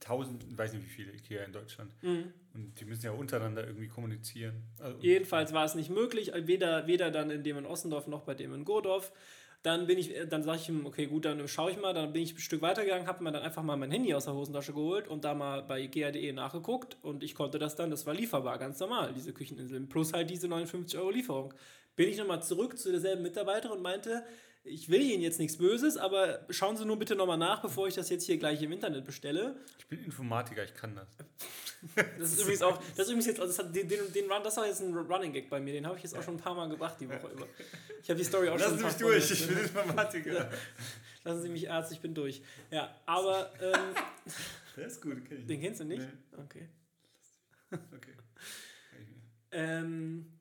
[0.01, 1.93] tausend, weiß nicht wie viele IKEA in Deutschland.
[2.03, 2.33] Mhm.
[2.55, 4.65] Und die müssen ja untereinander irgendwie kommunizieren.
[4.81, 8.35] Also, Jedenfalls war es nicht möglich, weder, weder dann in dem in Ossendorf noch bei
[8.35, 9.13] dem in Gordorf.
[9.63, 11.93] Dann bin ich, dann sage ich ihm, okay, gut, dann schaue ich mal.
[11.93, 14.35] Dann bin ich ein Stück weitergegangen, habe mir dann einfach mal mein Handy aus der
[14.35, 18.15] Hosentasche geholt und da mal bei Ikea.de nachgeguckt und ich konnte das dann, das war
[18.15, 19.89] lieferbar, ganz normal, diese Kücheninseln.
[19.89, 21.55] Plus halt diese 59 Euro Lieferung.
[21.97, 24.25] Bin ich nochmal zurück zu derselben Mitarbeiterin und meinte,
[24.69, 27.95] ich will Ihnen jetzt nichts Böses, aber schauen Sie nur bitte nochmal nach, bevor ich
[27.95, 29.57] das jetzt hier gleich im Internet bestelle.
[29.79, 31.09] Ich bin Informatiker, ich kann das.
[32.19, 34.43] Das ist übrigens auch, das ist übrigens jetzt, also das, hat, den, den, den Run,
[34.43, 36.41] das war jetzt ein Running Gag bei mir, den habe ich jetzt auch schon ein
[36.41, 37.47] paar Mal gebracht die Woche über.
[38.03, 40.33] Ich habe die Story auch Lassen schon Lassen Sie mich durch, ich bin Informatiker.
[40.33, 40.51] Ja.
[41.25, 42.43] Lassen Sie mich Arzt, ich bin durch.
[42.71, 43.51] Ja, aber.
[43.61, 43.95] Ähm,
[44.77, 45.47] Der ist gut, kenn ich.
[45.47, 46.03] Den kennst du nicht?
[46.03, 46.43] Nee.
[46.43, 46.69] Okay.
[47.71, 48.15] Okay.
[49.53, 50.38] ähm,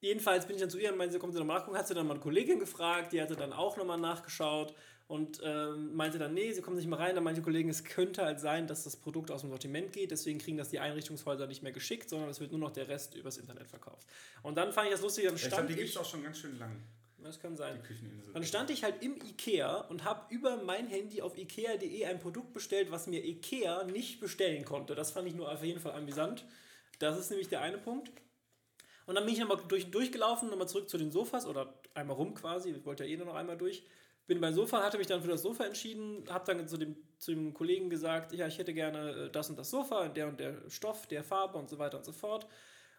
[0.00, 2.06] jedenfalls bin ich dann zu ihr und meinte, kommt sie nochmal nachgucken, hat sie dann
[2.06, 4.74] mal eine Kollegin gefragt, die hatte dann auch nochmal nachgeschaut
[5.10, 7.16] und ähm, meinte dann, nee, sie kommen nicht mehr rein.
[7.16, 10.38] Dann meinte Kollegen, es könnte halt sein, dass das Produkt aus dem Sortiment geht, deswegen
[10.38, 13.36] kriegen das die Einrichtungshäuser nicht mehr geschickt, sondern es wird nur noch der Rest übers
[13.36, 14.06] Internet verkauft.
[14.42, 16.22] Und dann fand ich das lustig, dann stand ich glaube, die gibt es auch schon
[16.22, 16.76] ganz schön lang.
[17.22, 17.78] Das kann sein.
[18.32, 22.52] Dann stand ich halt im Ikea und habe über mein Handy auf ikea.de ein Produkt
[22.52, 24.94] bestellt, was mir Ikea nicht bestellen konnte.
[24.94, 26.46] Das fand ich nur auf jeden Fall amüsant.
[26.98, 28.10] Das ist nämlich der eine Punkt.
[29.06, 32.34] Und dann bin ich nochmal durch, durchgelaufen, nochmal zurück zu den Sofas oder einmal rum
[32.34, 32.70] quasi.
[32.70, 33.84] Ich wollte ja eh nur noch einmal durch
[34.30, 37.32] bin beim Sofa, hatte mich dann für das Sofa entschieden, habe dann zu dem, zu
[37.32, 40.54] dem Kollegen gesagt, ja, ich hätte gerne äh, das und das Sofa, der und der
[40.68, 42.46] Stoff, der Farbe und so weiter und so fort.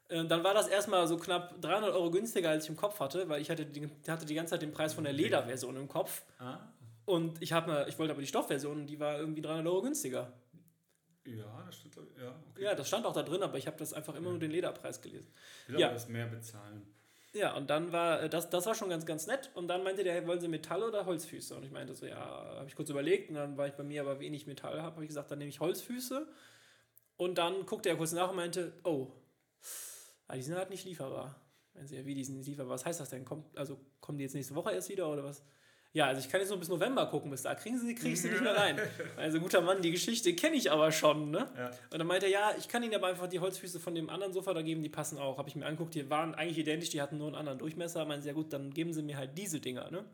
[0.10, 3.30] Äh, dann war das erstmal so knapp 300 Euro günstiger, als ich im Kopf hatte,
[3.30, 6.22] weil ich hatte die, hatte die ganze Zeit den Preis von der Lederversion im Kopf.
[6.38, 6.60] Ah.
[7.06, 10.34] Und ich, hab, ich wollte aber die Stoffversion, die war irgendwie 300 Euro günstiger.
[11.26, 11.96] Ja, das stimmt.
[12.20, 12.64] Ja, okay.
[12.64, 14.32] ja, das stand auch da drin, aber ich habe das einfach immer ja.
[14.32, 15.32] nur den Lederpreis gelesen.
[15.68, 15.88] Ich will ja.
[15.88, 16.86] aber das mehr bezahlen.
[17.34, 19.52] Ja, und dann war, äh, das, das war schon ganz, ganz nett.
[19.54, 21.56] Und dann meinte der, wollen Sie Metall oder Holzfüße?
[21.56, 23.30] Und ich meinte so, ja, habe ich kurz überlegt.
[23.30, 25.50] Und dann war ich bei mir aber wenig Metall habe, habe ich gesagt, dann nehme
[25.50, 26.28] ich Holzfüße.
[27.18, 29.08] Und dann guckte er kurz nach und meinte, oh,
[30.28, 31.40] ah, die sind halt nicht lieferbar.
[31.74, 32.74] Meinen Sie, ja, wie die sind nicht lieferbar?
[32.74, 33.24] Was heißt das denn?
[33.24, 35.44] Kommt, also kommen die jetzt nächste Woche erst wieder oder was?
[35.94, 38.22] Ja, also ich kann jetzt nur bis November gucken, bis da kriegen sie, krieg ich
[38.22, 38.80] sie nicht mehr rein.
[39.18, 41.52] Also guter Mann, die Geschichte kenne ich aber schon, ne?
[41.58, 41.72] Ja.
[41.90, 44.32] Und dann meinte er, ja, ich kann ihnen aber einfach die Holzfüße von dem anderen
[44.32, 45.38] Sofa da geben, die passen auch.
[45.38, 48.06] Habe ich mir angeguckt, die waren eigentlich identisch, die hatten nur einen anderen Durchmesser.
[48.06, 50.06] Meinen sie, ja gut, dann geben sie mir halt diese Dinger, ne?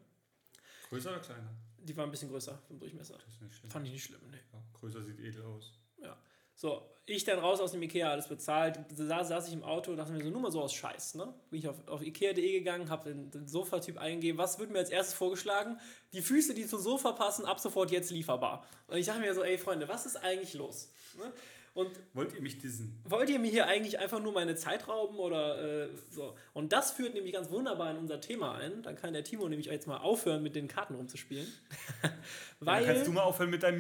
[0.89, 1.49] Größer oder kleiner?
[1.77, 3.15] Die waren ein bisschen größer vom Durchmesser.
[3.23, 3.69] Das ist nicht schlimm.
[3.69, 4.37] Fand ich nicht schlimm, ne?
[4.51, 5.79] Ja, größer sieht edel aus.
[6.01, 6.17] Ja.
[6.60, 8.80] So, ich dann raus aus dem Ikea, alles bezahlt.
[8.98, 11.13] Da saß ich im Auto und dachte mir so, nur mal so aus Scheiß.
[11.13, 11.32] Ne?
[11.52, 14.39] Bin ich auf, auf Ikea.de gegangen, habe den, den Sofa-Typ eingegeben.
[14.39, 15.80] Was wird mir als erstes vorgeschlagen?
[16.13, 18.65] Die Füße, die zum Sofa passen, ab sofort jetzt lieferbar.
[18.88, 20.91] Und ich dachte mir so, ey Freunde, was ist eigentlich los?
[21.17, 21.32] Ne?
[21.77, 22.99] Und wollt ihr mich dissen?
[23.03, 26.35] Wollt ihr mir hier eigentlich einfach nur meine Zeit rauben oder äh, so?
[26.53, 28.81] Und das führt nämlich ganz wunderbar in unser Thema ein.
[28.81, 31.45] Dann kann der Timo nämlich jetzt mal aufhören, mit den Karten rumzuspielen.
[32.59, 33.77] Weil, ja, kannst du mal aufhören mit deinem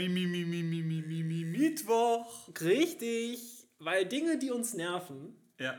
[1.51, 2.47] Mittwoch.
[2.61, 3.67] Richtig.
[3.79, 5.73] Weil Dinge, die uns nerven, ja.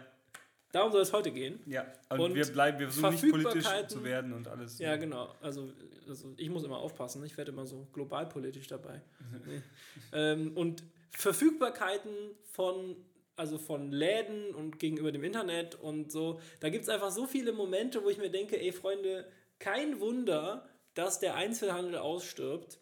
[0.72, 1.60] darum soll es heute gehen.
[1.66, 4.80] Ja, und, und wir bleiben, wir versuchen nicht politisch zu werden und alles.
[4.80, 5.36] Ja, genau.
[5.40, 5.72] Also,
[6.08, 7.24] also ich muss immer aufpassen.
[7.24, 9.02] Ich werde immer so globalpolitisch dabei.
[9.46, 9.62] nee.
[10.12, 12.12] ähm, und Verfügbarkeiten
[12.52, 12.96] von
[13.38, 16.40] also von Läden und gegenüber dem Internet und so.
[16.58, 20.68] Da gibt es einfach so viele Momente, wo ich mir denke, ey Freunde, kein Wunder,
[20.94, 22.80] dass der Einzelhandel ausstirbt,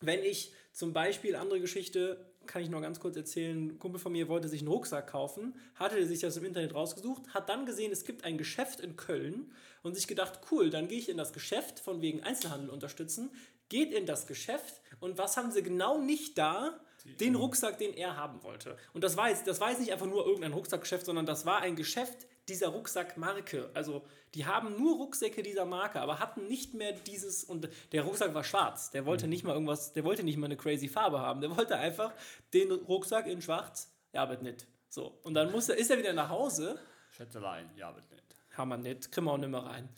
[0.00, 4.12] wenn ich zum Beispiel, andere Geschichte, kann ich noch ganz kurz erzählen, ein Kumpel von
[4.12, 7.92] mir wollte sich einen Rucksack kaufen, hatte sich das im Internet rausgesucht, hat dann gesehen,
[7.92, 11.32] es gibt ein Geschäft in Köln und sich gedacht, cool, dann gehe ich in das
[11.32, 13.30] Geschäft, von wegen Einzelhandel unterstützen,
[13.68, 16.80] geht in das Geschäft und was haben sie genau nicht da?
[17.04, 18.76] Den Rucksack, den er haben wollte.
[18.94, 21.60] Und das war jetzt, das war jetzt nicht einfach nur irgendein Rucksackgeschäft, sondern das war
[21.60, 23.70] ein Geschäft dieser Rucksackmarke.
[23.74, 28.34] Also die haben nur Rucksäcke dieser Marke, aber hatten nicht mehr dieses und der Rucksack
[28.34, 28.90] war schwarz.
[28.90, 31.40] Der wollte nicht mal irgendwas, der wollte nicht mal eine crazy Farbe haben.
[31.40, 32.12] Der wollte einfach
[32.52, 33.92] den Rucksack in schwarz.
[34.12, 34.66] Ja, aber nicht.
[34.88, 36.78] So und dann muss er, ist er wieder nach Hause.
[37.10, 38.24] Schätzelein, ja, aber nicht.
[38.56, 39.88] Hammer nicht, kriegen wir auch nicht mehr rein.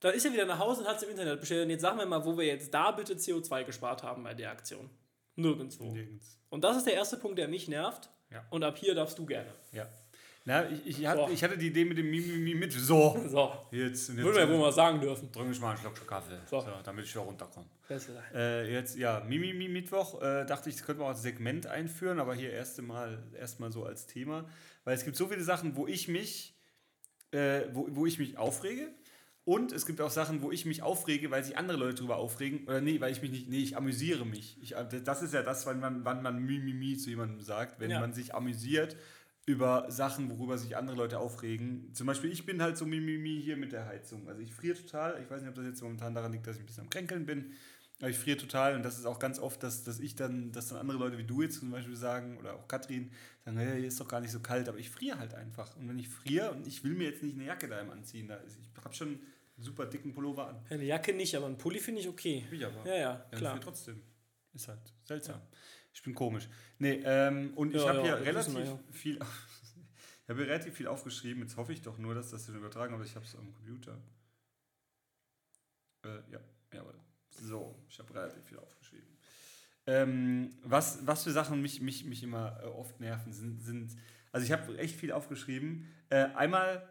[0.00, 1.64] Dann ist er wieder nach Hause und hat es im Internet bestellt.
[1.64, 4.50] Und jetzt sagen wir mal, wo wir jetzt da bitte CO2 gespart haben bei der
[4.50, 4.90] Aktion.
[5.36, 5.92] Nirgendwo.
[5.92, 6.38] Nirgends.
[6.50, 8.10] Und das ist der erste Punkt, der mich nervt.
[8.30, 8.44] Ja.
[8.50, 9.52] Und ab hier darfst du gerne.
[9.72, 9.88] Ja.
[10.44, 11.32] Na, ich, ich, hatte, So.
[11.32, 12.72] ich hatte die Idee mit dem Mimimi mit.
[12.72, 13.16] So.
[13.28, 13.52] So.
[13.70, 15.30] Jetzt, jetzt wir ja wohl mal sagen dürfen.
[15.30, 16.60] trinke ich mal einen Schluck Kaffee, So.
[16.60, 16.66] so.
[16.84, 17.66] damit ich wieder runterkomme.
[18.34, 22.18] Äh, jetzt, ja, Mimimi Mittwoch, äh, dachte ich, das könnte man auch als Segment einführen,
[22.18, 24.48] aber hier erste Mal erstmal so als Thema.
[24.84, 26.56] Weil es gibt so viele Sachen, wo ich mich,
[27.30, 28.88] äh, wo, wo ich mich aufrege.
[29.44, 32.64] Und es gibt auch Sachen, wo ich mich aufrege, weil sich andere Leute drüber aufregen.
[32.68, 34.56] Oder nee, weil ich mich nicht, nee, ich amüsiere mich.
[34.62, 37.90] Ich, äh, das ist ja das, wann man, wann man Mimimi zu jemandem sagt, wenn
[37.90, 38.00] Ja.
[38.00, 38.96] man sich amüsiert
[39.44, 41.92] über Sachen, worüber sich andere Leute aufregen.
[41.92, 44.28] Zum Beispiel, ich bin halt so Mimimi hier mit der Heizung.
[44.28, 45.20] Also ich friere total.
[45.20, 47.26] Ich weiß nicht, ob das jetzt momentan daran liegt, dass ich ein bisschen am Kränkeln
[47.26, 47.52] bin.
[48.08, 50.78] Ich friere total und das ist auch ganz oft, dass, dass ich dann, dass dann
[50.78, 53.12] andere Leute wie du jetzt zum Beispiel sagen, oder auch Katrin,
[53.44, 55.76] sagen, hey, hier ist doch gar nicht so kalt, aber ich friere halt einfach.
[55.76, 58.36] Und wenn ich friere und ich will mir jetzt nicht eine Jacke daheim anziehen, da
[58.36, 59.22] ist, ich habe schon einen
[59.58, 60.66] super dicken Pullover an.
[60.68, 62.44] Eine Jacke nicht, aber ein Pulli finde ich okay.
[62.50, 62.84] Ich aber.
[62.86, 63.52] Ja, ja, Ja, ich klar.
[63.52, 64.02] friere trotzdem.
[64.52, 65.40] Ist halt seltsam.
[65.94, 66.48] Ich bin komisch.
[66.78, 69.18] Nee, ähm, und ich Ja, habe ja, hier relativ wir, viel.
[70.24, 71.42] Ich habe relativ viel aufgeschrieben.
[71.42, 73.98] Jetzt hoffe ich doch nur, dass das schon übertragen aber ich habe es am Computer.
[76.04, 76.40] Äh, ja,
[76.72, 76.94] jawohl.
[77.40, 79.08] So, ich habe relativ viel aufgeschrieben.
[79.86, 83.96] Ähm, was, was für Sachen mich, mich, mich immer äh, oft nerven, sind, sind
[84.32, 85.86] also ich habe echt viel aufgeschrieben.
[86.08, 86.88] Äh, einmal,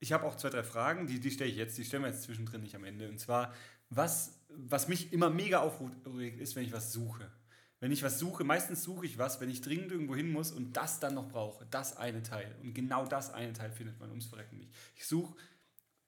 [0.00, 2.22] ich habe auch zwei, drei Fragen, die, die stelle ich jetzt, die stellen wir jetzt
[2.22, 3.08] zwischendrin nicht am Ende.
[3.08, 3.52] Und zwar,
[3.90, 7.30] was, was mich immer mega aufregt, ist, wenn ich was suche.
[7.78, 10.72] Wenn ich was suche, meistens suche ich was, wenn ich dringend irgendwo hin muss und
[10.78, 12.54] das dann noch brauche, das eine Teil.
[12.62, 14.72] Und genau das eine Teil findet man ums Verrecken nicht.
[14.94, 15.36] Ich suche,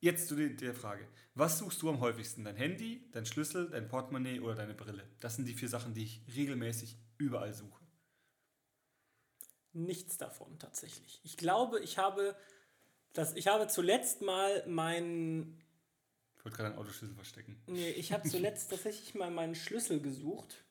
[0.01, 2.45] jetzt zu der, Frage, was suchst du am häufigsten?
[2.45, 5.09] Dein Handy, dein Schlüssel, dein Portemonnaie oder deine Brille?
[5.21, 7.85] Das sind die vier Sachen, die ich regelmäßig überall suche.
[9.73, 11.21] Nichts davon tatsächlich.
[11.25, 12.37] Ich glaube, ich habe,
[13.13, 15.61] das, ich habe zuletzt mal meinen
[16.39, 17.61] Ich wollte gerade einen Autoschlüssel verstecken.
[17.67, 20.65] Nee, ich habe zuletzt tatsächlich mal meinen Schlüssel gesucht.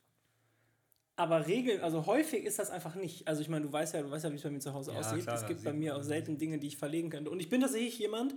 [1.16, 3.28] Aber regeln, also häufig ist das einfach nicht.
[3.28, 4.92] Also ich meine, du weißt ja, du weißt ja, wie es bei mir zu Hause
[4.92, 5.24] Ja, aussieht.
[5.24, 7.32] klar, es gibt bei mir auch selten Dinge, die ich verlegen könnte.
[7.32, 8.36] Und ich bin tatsächlich jemand,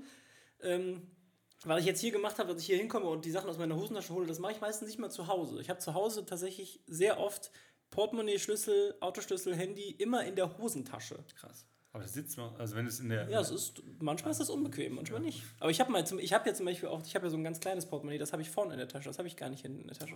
[0.63, 1.03] ähm,
[1.65, 3.77] was ich jetzt hier gemacht habe, dass ich hier hinkomme und die Sachen aus meiner
[3.77, 5.61] Hosentasche hole, das mache ich meistens nicht mal zu Hause.
[5.61, 7.51] Ich habe zu Hause tatsächlich sehr oft
[7.91, 11.19] Portemonnaie, Schlüssel, Autoschlüssel, Handy immer in der Hosentasche.
[11.37, 11.67] Krass.
[11.93, 13.29] Aber das sitzt noch, also wenn es in der.
[13.29, 15.43] Ja, es ist, manchmal ist das unbequem, manchmal nicht.
[15.59, 17.37] Aber ich habe mal, zum, ich habe ja zum Beispiel auch, ich habe ja so
[17.37, 19.51] ein ganz kleines Portemonnaie, das habe ich vorne in der Tasche, das habe ich gar
[19.51, 20.15] nicht hinten in der Tasche.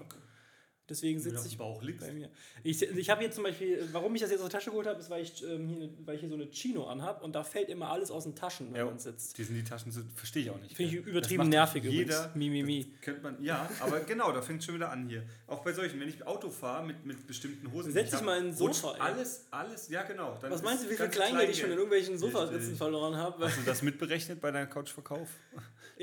[0.88, 2.06] Deswegen sitze ich Bauch liegst.
[2.06, 2.28] bei mir.
[2.62, 5.00] Ich, ich habe hier zum Beispiel, warum ich das jetzt aus der Tasche geholt habe,
[5.00, 7.70] ist, weil ich, ähm, hier, weil ich hier so eine Chino anhabe und da fällt
[7.70, 9.38] immer alles aus den Taschen, wenn Ja, man sitzt.
[9.38, 10.76] Die sind die Taschen, verstehe ich auch nicht.
[10.76, 12.34] Finde ich übertrieben nervig jeder, übrigens.
[12.34, 12.86] Mi, mi, mi.
[13.00, 15.22] Könnte man, ja, aber genau, da fängt es schon wieder an hier.
[15.46, 17.90] Auch bei solchen, wenn ich Auto fahre mit, mit bestimmten Hosen.
[17.92, 19.00] Setz dich ich mal in ein Sofa, ey.
[19.00, 20.36] Alles, alles, ja genau.
[20.42, 22.76] Was meinst du, wie viel Kleingeld ich schon in irgendwelchen Sofaritzen Richtig.
[22.78, 23.42] verloren habe?
[23.44, 25.28] Hast du das mitberechnet bei deinem Couchverkauf?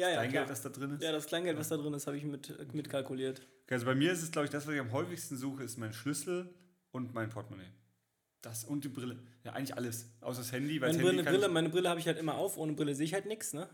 [0.01, 0.45] Ja, ja, Kleingeld, klar.
[0.47, 1.03] das da drin ist?
[1.03, 3.41] Ja, das Kleingeld, was da drin ist, habe ich mit, mitkalkuliert.
[3.65, 5.77] Okay, also bei mir ist es, glaube ich, das, was ich am häufigsten suche, ist
[5.77, 6.49] mein Schlüssel
[6.91, 7.69] und mein Portemonnaie.
[8.41, 9.19] Das und die Brille.
[9.43, 10.07] Ja, eigentlich alles.
[10.21, 12.35] Außer das Handy, weil Meine das Handy Brille, Brille, meine Brille habe ich halt immer
[12.35, 13.69] auf, ohne Brille sehe ich halt nichts, ne?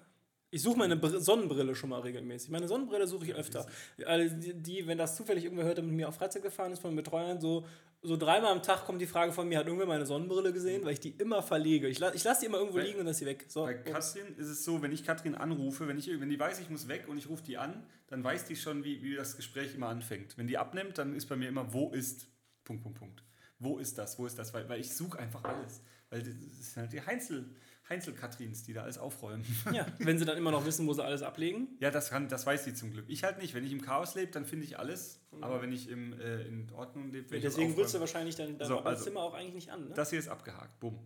[0.49, 2.49] Ich suche meine Br Sonnenbrille schon mal regelmäßig.
[2.49, 3.65] Meine Sonnenbrille suche ich öfter.
[4.05, 6.79] Also die, die, wenn das zufällig irgendwer hört, der mit mir auf Freizeit gefahren ist
[6.79, 7.65] von Betreuern, so,
[8.01, 10.85] so dreimal am Tag kommt die Frage von mir, hat irgendwer meine Sonnenbrille gesehen?
[10.85, 11.87] Weil ich die immer verlege.
[11.87, 13.45] Ich, la ich lasse die immer irgendwo Bei- liegen und ist sie weg.
[13.47, 16.59] So, Bei Katrin ist es so, wenn ich Katrin anrufe, wenn, ich, wenn die weiß,
[16.59, 19.35] ich muss weg und ich rufe die an, dann weiß die schon, wie, wie das
[19.35, 20.37] Gespräch immer anfängt.
[20.37, 22.27] Wenn die abnimmt, dann ist bei mir immer, wo ist,
[22.63, 23.23] Punkt, Punkt, Punkt.
[23.59, 24.53] Wo ist das, wo ist das?
[24.53, 25.81] Weil, weil ich suche einfach alles.
[26.09, 27.49] Weil das sind halt die Heinzel,
[27.89, 29.45] Heinzel-Katrins, die da alles aufräumen.
[29.73, 31.69] ja, wenn sie dann immer noch wissen, wo sie alles ablegen.
[31.79, 33.05] Ja, das, kann, das weiß sie zum Glück.
[33.07, 33.53] Ich halt nicht.
[33.53, 35.21] Wenn ich im Chaos lebe, dann finde ich alles.
[35.41, 38.57] Aber wenn ich im, äh, in Ordnung lebe, wenn ich Deswegen willst du wahrscheinlich dein,
[38.57, 39.93] dein So, also- Arbeitszimmer auch eigentlich nicht an, ne?
[39.95, 40.79] Das hier ist abgehakt.
[40.79, 40.99] Bumm.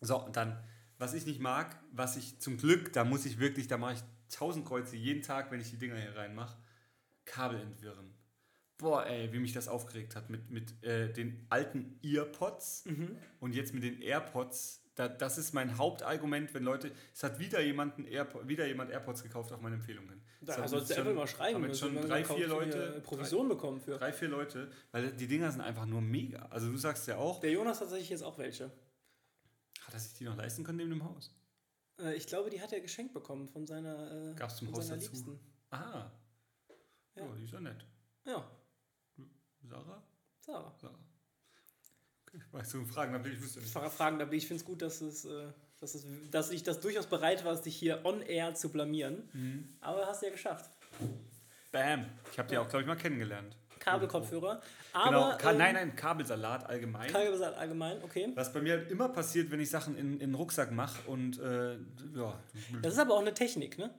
[0.00, 0.62] So, und dann,
[0.98, 4.00] was ich nicht mag, was ich zum Glück, da muss ich wirklich, da mache ich
[4.34, 6.56] tausend Kreuze jeden Tag, wenn ich die Dinger hier reinmache,
[7.24, 8.14] Kabel entwirren.
[8.78, 13.16] Boah, ey, wie mich das aufgeregt hat mit, mit äh, den alten Earpods Mhm.
[13.40, 17.60] und jetzt mit den AirPods, Da, das ist mein Hauptargument, wenn Leute, es hat wieder,
[17.60, 20.22] jemanden Airpo, wieder jemand AirPods gekauft auf meine Empfehlung hin.
[20.40, 21.56] Da sollst du einfach mal schreiben.
[21.56, 23.02] Haben jetzt schon drei, vier Leute.
[23.04, 23.98] Provision drei, bekommen für.
[23.98, 26.46] Drei, vier Leute, weil die Dinger sind einfach nur mega.
[26.46, 27.40] Also du sagst ja auch.
[27.40, 28.70] Der Jonas hat tatsächlich jetzt auch welche.
[29.82, 31.30] Hat er sich die noch leisten können neben dem Haus?
[32.00, 34.30] Äh, ich glaube, die hat er geschenkt bekommen von seiner.
[34.30, 35.12] Äh, Gab es zum Haus dazu?
[35.12, 35.38] Liebsten.
[35.68, 36.10] Aha.
[37.16, 37.22] Ja.
[37.22, 37.84] Oh, die ist ja nett.
[38.24, 38.50] Ja.
[39.62, 40.02] Sarah?
[40.40, 40.74] Sarah.
[40.78, 40.98] Sarah.
[42.52, 43.70] Weißt du, Fragen, da bin ich wüsste nicht.
[43.70, 44.44] Fragen, da bin ich.
[44.44, 45.24] Ich finde es gut, dass es.
[45.24, 49.28] Äh, dass, es, dass ich das durchaus bereit war, dich hier on air zu blamieren.
[49.34, 49.68] Mhm.
[49.82, 50.70] Aber hast du ja geschafft.
[51.70, 52.06] Bam.
[52.32, 53.56] Ich habe die auch, glaube ich, mal kennengelernt.
[53.78, 54.60] Kabelkopfhörer.
[54.92, 57.10] Genau, aber, genau, ähm, nein, nein, Kabelsalat allgemein.
[57.10, 58.32] Kabelsalat allgemein, okay.
[58.34, 61.38] Was bei mir halt immer passiert, wenn ich Sachen in, in den Rucksack mache und
[61.38, 61.74] äh,
[62.14, 62.38] ja.
[62.82, 63.90] Das ist aber auch eine Technik, ne?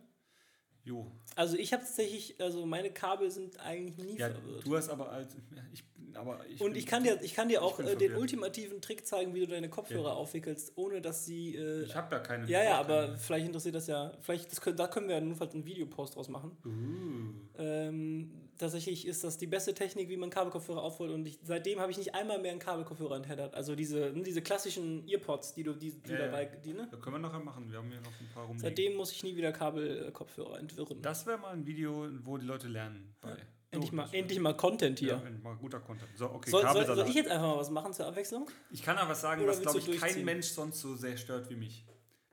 [0.88, 1.12] Jo.
[1.36, 4.66] Also ich habe tatsächlich, also meine Kabel sind eigentlich nie ja, verwirrt.
[4.66, 5.36] Du hast aber als,
[5.74, 5.84] ich
[6.14, 9.36] aber ich und ich kann dir, ich kann dir auch äh, den ultimativen Trick zeigen,
[9.36, 10.14] wie du deine Kopfhörer ja.
[10.14, 11.56] aufwickelst, ohne dass sie.
[11.56, 12.48] Äh, ich habe da keine.
[12.48, 13.18] Ja, ja, aber keine.
[13.18, 14.14] vielleicht interessiert das ja.
[14.22, 16.58] Vielleicht das können, da können wir ja jedenfalls einen Videopost draus machen.
[16.66, 17.62] Uh.
[17.62, 21.12] Ähm, tatsächlich ist das die beste Technik, wie man Kabelkopfhörer aufholt.
[21.12, 23.54] Und ich, seitdem habe ich nicht einmal mehr einen Kabelkopfhörer entheddert.
[23.56, 26.46] Also diese, ne, diese klassischen Earpods, die du die, die ja, dabei.
[26.46, 26.88] Die, ne?
[26.90, 27.72] Da können wir nachher machen.
[27.72, 28.60] Wir haben hier noch ein paar rum.
[28.60, 31.02] Seitdem muss ich nie wieder Kabelkopfhörer entwirren.
[31.02, 33.30] Das wäre mal ein Video, wo die Leute lernen bei.
[33.30, 33.38] Ja.
[33.70, 35.22] Endlich, mal, endlich mal Content hier.
[35.22, 36.10] Ja, mal guter Content.
[36.16, 38.50] So, okay, soll, soll, soll, ich jetzt einfach mal was machen zur Abwechslung?
[38.72, 41.50] Ich kann aber was sagen, Oder was, glaube ich, kein Mensch sonst so sehr stört
[41.50, 41.86] wie mich.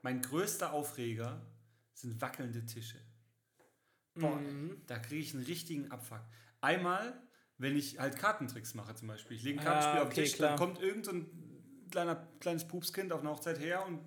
[0.02, 1.42] Mein größter Aufreger
[1.92, 2.98] sind wackelnde Tische.
[4.14, 4.80] Boah, mhm.
[4.86, 6.20] da kriege ich einen richtigen Abfuck.
[6.60, 7.20] Einmal,
[7.58, 9.36] wenn ich halt Kartentricks mache zum Beispiel.
[9.36, 10.50] Ich lege ein Kartenspiel ah, okay, auf den Tisch, klar.
[10.50, 11.26] dann kommt irgendein
[11.90, 14.00] kleiner, kleines Pupskind auf einer Hochzeit her und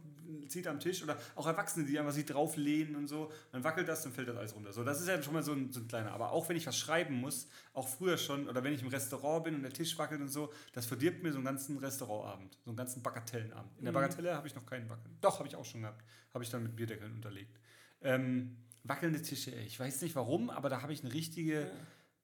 [0.47, 4.03] zieht am Tisch oder auch Erwachsene, die einfach sich drauflehnen und so, dann wackelt das,
[4.03, 4.73] dann fällt das alles runter.
[4.73, 6.11] So, das ist ja schon mal so ein, so ein kleiner.
[6.11, 9.45] Aber auch wenn ich was schreiben muss, auch früher schon, oder wenn ich im Restaurant
[9.45, 12.71] bin und der Tisch wackelt und so, das verdirbt mir so einen ganzen Restaurantabend, so
[12.71, 13.77] einen ganzen Bagatellenabend.
[13.77, 13.95] In der mhm.
[13.95, 15.17] Bagatelle habe ich noch keinen Wackeln.
[15.21, 16.03] Doch, habe ich auch schon gehabt.
[16.33, 17.57] Habe ich dann mit Bierdeckeln unterlegt.
[18.01, 18.57] Ähm,
[18.87, 19.65] wackelnde Tische, ey.
[19.65, 21.61] ich weiß nicht warum, aber da habe ich eine richtige.
[21.61, 21.71] Ja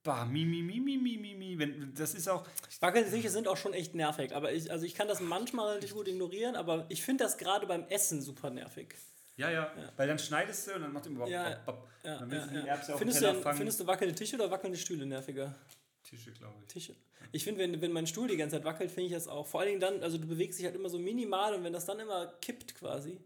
[0.03, 1.57] Bah, mi, mi, mi, mi, mi, mi, mi.
[1.57, 2.45] Wenn, das ist auch.
[2.81, 4.35] Wackelsiche sind auch schon echt nervig.
[4.35, 7.65] Aber ich, also ich kann das manchmal relativ gut ignorieren, aber ich finde das gerade
[7.65, 8.95] beim Essen super nervig.
[9.37, 11.87] Ja, ja, ja, Weil dann schneidest du und dann macht immer ja, bop.
[12.03, 13.57] Ja, dann willst ja, du die Erbse auf findest den Teller du, fangen.
[13.57, 15.55] Findest du wackelnde Tische oder wackelnde Stühle nerviger?
[16.03, 16.67] Tische, glaube ich.
[16.67, 16.95] Tische.
[17.31, 19.47] Ich finde, wenn, wenn mein Stuhl die ganze Zeit wackelt, finde ich das auch.
[19.47, 21.85] Vor allen Dingen dann, also du bewegst dich halt immer so minimal und wenn das
[21.85, 23.21] dann immer kippt quasi.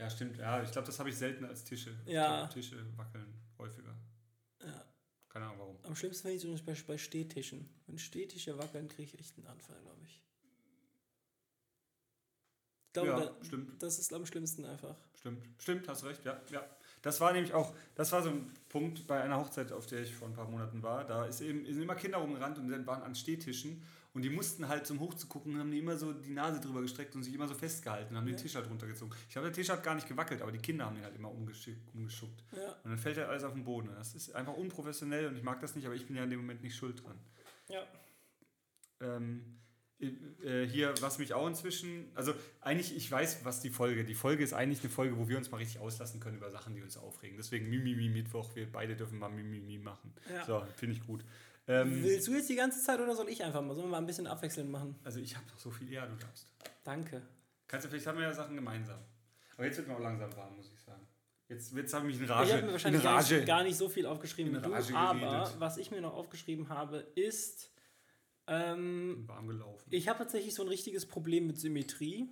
[0.00, 0.38] Ja, stimmt.
[0.38, 1.94] Ja, ich glaube, das habe ich selten als Tische.
[2.06, 2.38] Ja.
[2.38, 3.94] Glaub, Tische wackeln häufiger.
[4.64, 4.84] Ja.
[5.28, 5.78] Keine Ahnung warum.
[5.82, 7.68] Am schlimmsten finde ich es bei, bei Stehtischen.
[7.86, 10.22] Wenn Stehtische wackeln, kriege ich echt einen Anfall, glaube ich.
[12.86, 13.82] ich glaube, ja, da, stimmt.
[13.82, 14.96] Das ist am schlimmsten einfach.
[15.18, 16.64] Stimmt, stimmt, hast recht, ja, ja.
[17.02, 20.14] Das war nämlich auch, das war so ein Punkt bei einer Hochzeit, auf der ich
[20.14, 21.04] vor ein paar Monaten war.
[21.04, 23.82] Da ist eben, sind immer Kinder rumgerannt und dann waren an Stehtischen
[24.12, 27.22] und die mussten halt zum Hochzugucken, haben die immer so die Nase drüber gestreckt und
[27.22, 28.36] sich immer so festgehalten und haben ja.
[28.36, 29.14] den halt runtergezogen.
[29.28, 31.30] Ich glaube, der Tisch hat gar nicht gewackelt, aber die Kinder haben ihn halt immer
[31.30, 32.44] umgeschuckt.
[32.56, 32.72] Ja.
[32.82, 33.90] Und dann fällt halt alles auf den Boden.
[33.94, 36.40] Das ist einfach unprofessionell und ich mag das nicht, aber ich bin ja in dem
[36.40, 37.18] Moment nicht schuld dran.
[37.68, 37.86] Ja.
[39.00, 39.60] Ähm,
[40.00, 44.42] äh, hier, was mich auch inzwischen, also eigentlich, ich weiß, was die Folge, die Folge
[44.42, 46.96] ist eigentlich eine Folge, wo wir uns mal richtig auslassen können über Sachen, die uns
[46.96, 47.36] aufregen.
[47.36, 50.14] Deswegen Mimimi Mittwoch, wir beide dürfen mal Mimimi machen.
[50.32, 50.44] Ja.
[50.46, 51.24] So, finde ich gut.
[51.66, 53.74] Ähm, Willst du jetzt die ganze Zeit oder soll ich einfach mal?
[53.74, 54.96] Sollen wir mal ein bisschen abwechselnd machen?
[55.04, 56.48] Also ich habe doch so viel, ja, du darfst.
[56.84, 57.22] Danke.
[57.68, 58.98] Kannst du, vielleicht haben wir ja Sachen gemeinsam.
[59.56, 61.06] Aber jetzt wird mir auch langsam warm, muss ich sagen.
[61.48, 62.48] Jetzt, jetzt habe ich mich in Rage.
[62.48, 65.76] Ich habe mir wahrscheinlich gar nicht, gar, nicht, so viel aufgeschrieben wie du, aber was
[65.78, 67.72] ich mir noch aufgeschrieben habe, ist.
[68.46, 69.84] Ähm, warm gelaufen.
[69.90, 72.28] Ich habe tatsächlich so ein richtiges Problem mit Symmetrie.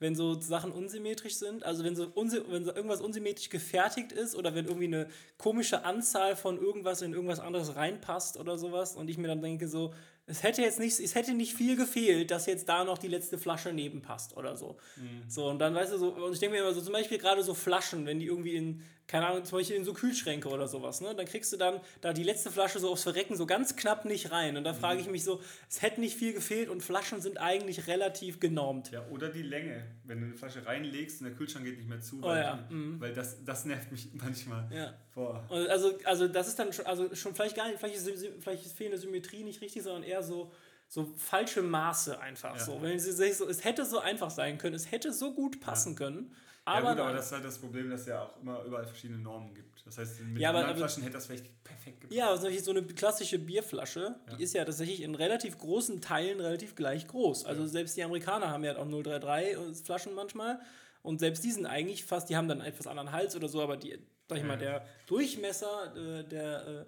[0.00, 4.54] Wenn so Sachen unsymmetrisch sind, also wenn so, wenn so irgendwas unsymmetrisch gefertigt ist oder
[4.54, 9.18] wenn irgendwie eine komische Anzahl von irgendwas in irgendwas anderes reinpasst oder sowas und ich
[9.18, 9.94] mir dann denke so,
[10.26, 13.36] es hätte jetzt nicht, es hätte nicht viel gefehlt, dass jetzt da noch die letzte
[13.36, 14.76] Flasche nebenpasst oder so.
[14.96, 15.28] Mhm.
[15.28, 17.42] So, und dann weißt du so, und ich denke mir immer so, zum Beispiel gerade
[17.42, 21.00] so Flaschen, wenn die irgendwie in, keine Ahnung, zum Beispiel in so Kühlschränke oder sowas,
[21.00, 21.16] ne?
[21.16, 24.30] Dann kriegst du dann da die letzte Flasche so aufs Verrecken so ganz knapp nicht
[24.30, 24.56] rein.
[24.56, 24.76] Und da mhm.
[24.76, 28.92] frage ich mich so, es hätte nicht viel gefehlt und Flaschen sind eigentlich relativ genormt.
[28.92, 29.84] Ja, oder die Länge.
[30.04, 32.64] Wenn du eine Flasche reinlegst und der Kühlschrank geht nicht mehr zu, oh, weil, ja.
[32.70, 33.00] die, mhm.
[33.00, 34.68] weil das, das nervt mich manchmal.
[34.72, 34.94] Ja.
[35.12, 35.44] Boah.
[35.50, 38.76] Also, also das ist dann schon, also schon vielleicht gar nicht, vielleicht ist, vielleicht ist
[38.76, 40.52] fehlende Symmetrie nicht richtig, sondern eher so
[40.92, 42.64] so falsche Maße einfach ja.
[42.64, 42.82] so.
[42.82, 45.92] Wenn sie sich so, es hätte so einfach sein können, es hätte so gut passen
[45.92, 45.98] ja.
[45.98, 46.34] können.
[46.64, 48.86] Aber, ja gut, aber das ist halt das Problem, dass es ja auch immer überall
[48.86, 49.84] verschiedene Normen gibt.
[49.86, 52.16] Das heißt, mit ja, anderen Flaschen hätte das vielleicht perfekt gepasst.
[52.16, 54.36] Ja, also so eine klassische Bierflasche, ja.
[54.36, 57.46] die ist ja tatsächlich in relativ großen Teilen relativ gleich groß.
[57.46, 60.60] Also selbst die Amerikaner haben ja auch 033 Flaschen manchmal.
[61.02, 63.76] Und selbst die sind eigentlich fast, die haben dann etwas anderen Hals oder so, aber
[63.78, 63.98] die,
[64.28, 66.84] sag ich mal, der Durchmesser äh, der, äh,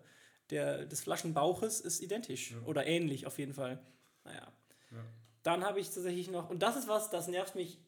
[0.50, 3.80] der, des Flaschenbauches ist identisch oder ähnlich auf jeden Fall.
[4.24, 4.52] Naja.
[4.90, 4.98] Ja.
[5.42, 7.78] Dann habe ich tatsächlich noch, und das ist was, das nervt mich,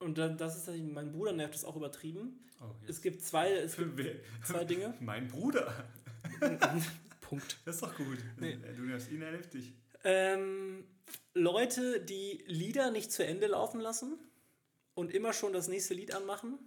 [0.00, 2.40] und das ist tatsächlich, mein Bruder nervt das auch übertrieben.
[2.60, 3.98] Oh, es gibt zwei, es gibt
[4.44, 4.94] zwei Dinge.
[5.00, 5.72] Mein Bruder.
[7.20, 7.58] Punkt.
[7.64, 8.18] Das ist doch gut.
[8.38, 8.58] Nee.
[8.76, 9.72] Du nervst ihn, er nervt dich.
[10.04, 10.84] Ähm,
[11.34, 14.18] Leute, die Lieder nicht zu Ende laufen lassen
[14.94, 16.58] und immer schon das nächste Lied anmachen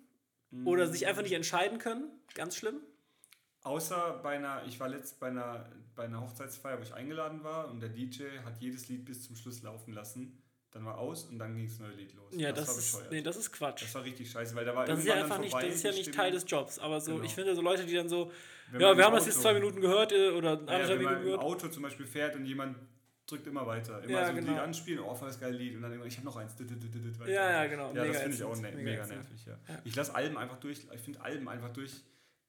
[0.52, 0.68] mhm.
[0.68, 2.80] oder sich einfach nicht entscheiden können, ganz schlimm.
[3.62, 7.70] Außer bei einer, ich war letzt bei einer, bei einer Hochzeitsfeier, wo ich eingeladen war
[7.70, 10.43] und der DJ hat jedes Lied bis zum Schluss laufen lassen.
[10.74, 12.32] Dann war aus und dann ging das neue Lied los.
[12.32, 13.03] Ja, das, das war bescheuert.
[13.05, 13.84] Ist, nee, das ist Quatsch.
[13.84, 15.91] Das war richtig scheiße, weil da war das ist ja einfach nicht, Das ist ja
[15.91, 16.80] nicht Teil des Jobs.
[16.80, 17.24] Aber so, genau.
[17.24, 18.32] ich finde so Leute, die dann so,
[18.71, 20.97] wenn ja, wir haben Auto, das jetzt zwei Minuten gehört äh, oder anderthalb ja, Minuten
[20.97, 21.24] gehört.
[21.24, 22.76] Wenn man im Auto zum Beispiel fährt und jemand
[23.28, 24.03] drückt immer weiter.
[24.03, 24.51] Immer ja, so genau.
[24.51, 25.76] Lied anspielen, oh, voll das geile Lied.
[25.76, 26.55] Und dann immer, ich habe noch eins.
[26.59, 27.32] Weiter.
[27.32, 27.93] Ja, ja, genau.
[27.93, 29.45] Ja, das finde ich auch ne mega, mega nervig.
[29.45, 29.59] Ja.
[29.69, 29.80] ja.
[29.84, 31.91] Ich lasse Alben einfach durch, ich finde Alben einfach durch,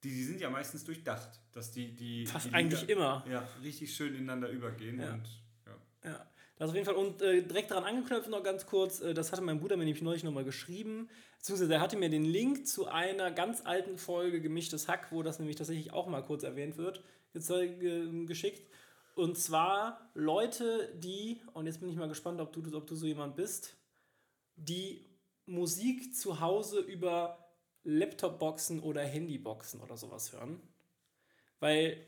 [0.02, 3.24] die, die sind ja meistens durchdacht, dass die, die Fast die eigentlich immer.
[3.30, 4.98] Ja, richtig schön ineinander übergehen.
[5.00, 5.28] Und,
[5.66, 6.10] ja.
[6.10, 6.26] ja.
[6.64, 6.94] Das auf jeden Fall.
[6.94, 10.02] Und äh, direkt daran angeknüpft noch ganz kurz, äh, das hatte mein Bruder mir nämlich
[10.02, 14.88] neulich nochmal geschrieben, beziehungsweise er hatte mir den Link zu einer ganz alten Folge Gemischtes
[14.88, 17.04] Hack, wo das nämlich tatsächlich auch mal kurz erwähnt wird,
[17.34, 18.66] äh, geschickt.
[19.14, 23.04] Und zwar Leute, die, und jetzt bin ich mal gespannt, ob du, ob du so
[23.04, 23.76] jemand bist,
[24.56, 25.04] die
[25.44, 27.46] Musik zu Hause über
[27.82, 30.62] Laptop-Boxen oder Handy-Boxen oder sowas hören.
[31.60, 31.98] Weil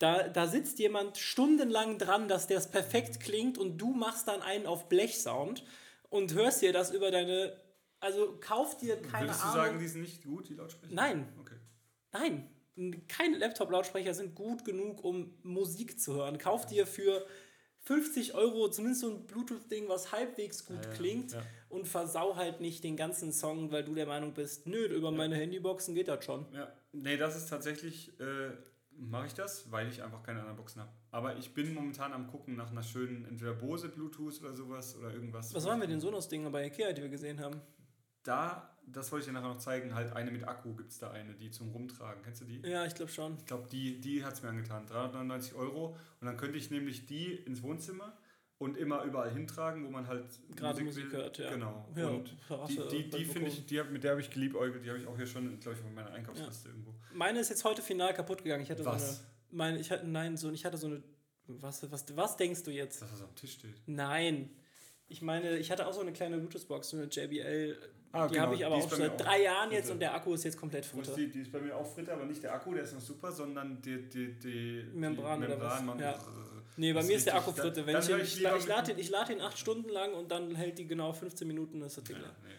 [0.00, 4.42] da, da sitzt jemand stundenlang dran, dass der es perfekt klingt und du machst dann
[4.42, 5.64] einen auf Blechsound
[6.08, 7.56] und hörst dir das über deine.
[8.00, 9.54] Also kauf dir keine Würdest Ahnung.
[9.54, 10.94] du sagen, die sind nicht gut, die Lautsprecher?
[10.94, 11.28] Nein.
[11.38, 11.56] Okay.
[12.12, 12.50] Nein
[13.08, 16.38] keine Laptop-Lautsprecher sind gut genug, um Musik zu hören.
[16.38, 17.26] Kauf dir für
[17.80, 21.42] 50 Euro zumindest so ein Bluetooth-Ding, was halbwegs gut ja, klingt ja.
[21.68, 25.16] und versau halt nicht den ganzen Song, weil du der Meinung bist, nö, über ja.
[25.16, 26.46] meine Handyboxen geht das schon.
[26.52, 28.50] Ja, nee, das ist tatsächlich, äh,
[29.00, 30.92] mache ich das, weil ich einfach keine anderen Boxen habe.
[31.10, 35.12] Aber ich bin momentan am gucken nach einer schönen, entweder Bose Bluetooth oder sowas oder
[35.12, 35.54] irgendwas.
[35.54, 37.60] Was waren wir denn Sonos-Dinger bei Ikea, die wir gesehen haben?
[38.22, 41.10] Da das wollte ich dir nachher noch zeigen, halt eine mit Akku gibt es da
[41.10, 42.22] eine, die zum Rumtragen.
[42.22, 42.60] Kennst du die?
[42.68, 43.36] Ja, ich glaube schon.
[43.38, 44.86] Ich glaube, die, die hat es mir angetan.
[44.86, 45.96] 399 Euro.
[46.20, 48.16] Und dann könnte ich nämlich die ins Wohnzimmer
[48.60, 51.50] und immer überall hintragen, wo man halt gerade Musik, Musik hört, ja.
[51.50, 51.88] Genau.
[51.96, 52.36] Ja, und
[52.68, 55.16] die, die, die finde ich, die, mit der habe ich geliebäugelt, die habe ich auch
[55.16, 56.74] hier schon, glaube ich, auf meiner Einkaufsliste ja.
[56.74, 56.94] irgendwo.
[57.14, 58.62] Meine ist jetzt heute final kaputt gegangen.
[58.62, 59.00] Ich hatte was?
[59.00, 59.30] so eine.
[59.52, 61.02] Meine, ich hatte, nein, so, ich hatte so eine.
[61.46, 63.00] Was, was, was denkst du jetzt?
[63.00, 63.74] Dass das am Tisch steht.
[63.86, 64.50] Nein.
[65.08, 67.78] Ich meine, ich hatte auch so eine kleine Bluetooth-Box, so eine JBL
[68.12, 68.46] Ah, die genau.
[68.46, 71.14] habe ich aber auch seit drei Jahren jetzt und der Akku ist jetzt komplett fritter.
[71.14, 73.30] Die, die, ist bei mir auch fritter, aber nicht der Akku, der ist noch super,
[73.30, 76.00] sondern die, die, die Membran, die Membran oder was?
[76.00, 76.18] Ja.
[76.76, 77.86] Nee, bei mir ist der Akku fritter.
[77.86, 80.86] Wenn ich, ich, ich lade den, lad den acht Stunden lang und dann hält die
[80.86, 82.50] genau 15 Minuten, ist das Ding ja, nee.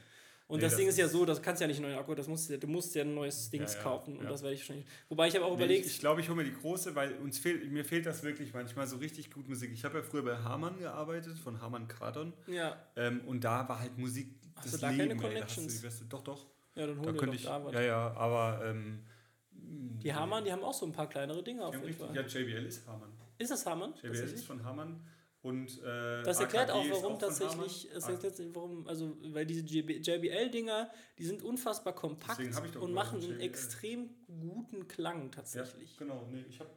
[0.52, 2.14] Und nee, das, das Ding ist ja so, das kannst ja nicht einen neuen Akku,
[2.14, 4.60] das musst, du musst ja ein neues Dings ja, ja, kaufen und das werde ich
[4.60, 4.86] wahrscheinlich.
[5.08, 5.86] Wobei ich habe auch nee, überlegt.
[5.86, 8.54] Ich, ich glaube, ich hole mir die große, weil uns fehlt, mir fehlt das wirklich
[8.54, 9.72] manchmal so richtig gut Musik.
[9.74, 12.34] Ich habe ja früher bei Hamann gearbeitet, von Hamann Kardon.
[12.48, 12.78] Ja.
[12.98, 14.28] Ähm, und da war halt Musik
[14.64, 15.84] Hast das du da Leben, keine Connections?
[15.84, 16.48] Ey, du, doch, doch.
[16.76, 17.74] Ja, dann hol da dir ich, da was.
[17.74, 18.62] Ja, ja, aber.
[18.66, 19.06] Ähm,
[19.54, 22.16] die Hamann, die haben auch so ein paar kleinere Dinge auf jeden Fall.
[22.16, 23.12] Ja, JBL ist Hamann.
[23.38, 23.94] Ist das Hamann?
[24.02, 25.06] JBL ist von Hamann.
[25.42, 30.92] Und, äh, das erklärt AKG auch, warum tatsächlich, es erklärt, warum, also, weil diese JBL-Dinger,
[31.18, 35.94] die sind unfassbar kompakt und machen einen extrem guten Klang tatsächlich.
[35.94, 36.70] Ja, genau, nee, ich habe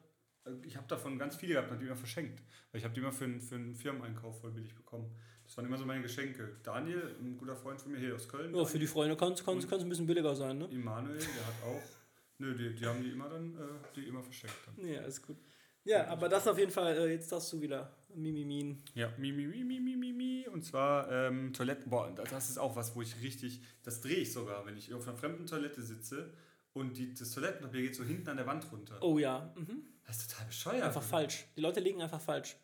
[0.62, 2.42] ich hab davon ganz viele gehabt und die immer verschenkt.
[2.70, 5.14] Weil ich habe die immer für, für einen Firmeneinkauf voll billig bekommen.
[5.44, 6.56] Das waren immer so meine Geschenke.
[6.62, 8.54] Daniel, ein guter Freund von mir hier aus Köln.
[8.54, 10.68] Ja, für die Freunde kann es ein bisschen billiger sein, ne?
[10.70, 11.82] Immanuel, der hat auch.
[12.38, 14.56] Nö, die, die haben die immer dann, äh, die immer verschenkt.
[14.66, 14.86] Dann.
[14.86, 15.36] Ja, ist gut.
[15.84, 18.82] Ja, aber das auf jeden Fall, äh, jetzt darfst du wieder Mimimin.
[18.94, 21.90] Ja, Mimimi, Mimimi, mi, Und zwar ähm, Toiletten.
[21.90, 25.06] Boah, das ist auch was, wo ich richtig, das drehe ich sogar, wenn ich auf
[25.06, 26.32] einer fremden Toilette sitze
[26.72, 28.98] und die, das Toilettenpapier geht so hinten an der Wand runter.
[29.02, 29.52] Oh ja.
[29.56, 29.82] Mhm.
[30.06, 30.82] Das ist total bescheuert.
[30.82, 31.46] Einfach falsch.
[31.56, 32.56] Die Leute liegen einfach falsch.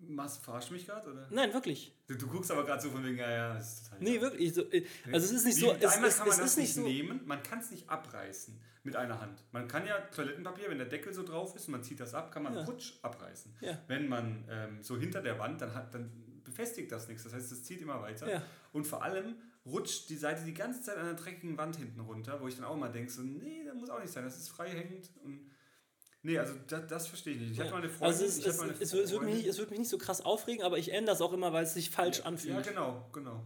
[0.00, 1.26] Machst, verarsch mich gerade, oder?
[1.30, 1.94] Nein, wirklich.
[2.06, 3.98] Du, du guckst aber gerade so von wegen, ja, ja, das ist total.
[4.02, 4.54] Nee, wirklich.
[4.54, 5.72] So, äh, also es ist nicht Wie, so.
[5.72, 8.58] Es, einmal es, kann man es das nicht so nehmen, man kann es nicht abreißen
[8.84, 9.44] mit einer Hand.
[9.52, 12.32] Man kann ja Toilettenpapier, wenn der Deckel so drauf ist und man zieht das ab,
[12.32, 12.64] kann man ja.
[12.64, 13.54] rutsch abreißen.
[13.60, 13.78] Ja.
[13.86, 16.10] Wenn man ähm, so hinter der Wand, dann, hat, dann
[16.44, 17.24] befestigt das nichts.
[17.24, 18.30] Das heißt, es zieht immer weiter.
[18.30, 18.42] Ja.
[18.72, 19.36] Und vor allem
[19.66, 22.64] rutscht die Seite die ganze Zeit an der dreckigen Wand hinten runter, wo ich dann
[22.64, 25.46] auch mal denke, so, nee, das muss auch nicht sein, das ist frei hängend und
[26.22, 27.50] Nee, also das, das verstehe ich nicht.
[27.52, 27.64] Ich ja.
[27.64, 28.06] hatte mal eine Freundin.
[28.06, 30.64] Also es, es, es, es, wird mich nicht, es wird mich nicht so krass aufregen,
[30.64, 32.54] aber ich ändere das auch immer, weil es sich falsch ja, anfühlt.
[32.54, 33.44] Ja, genau, genau.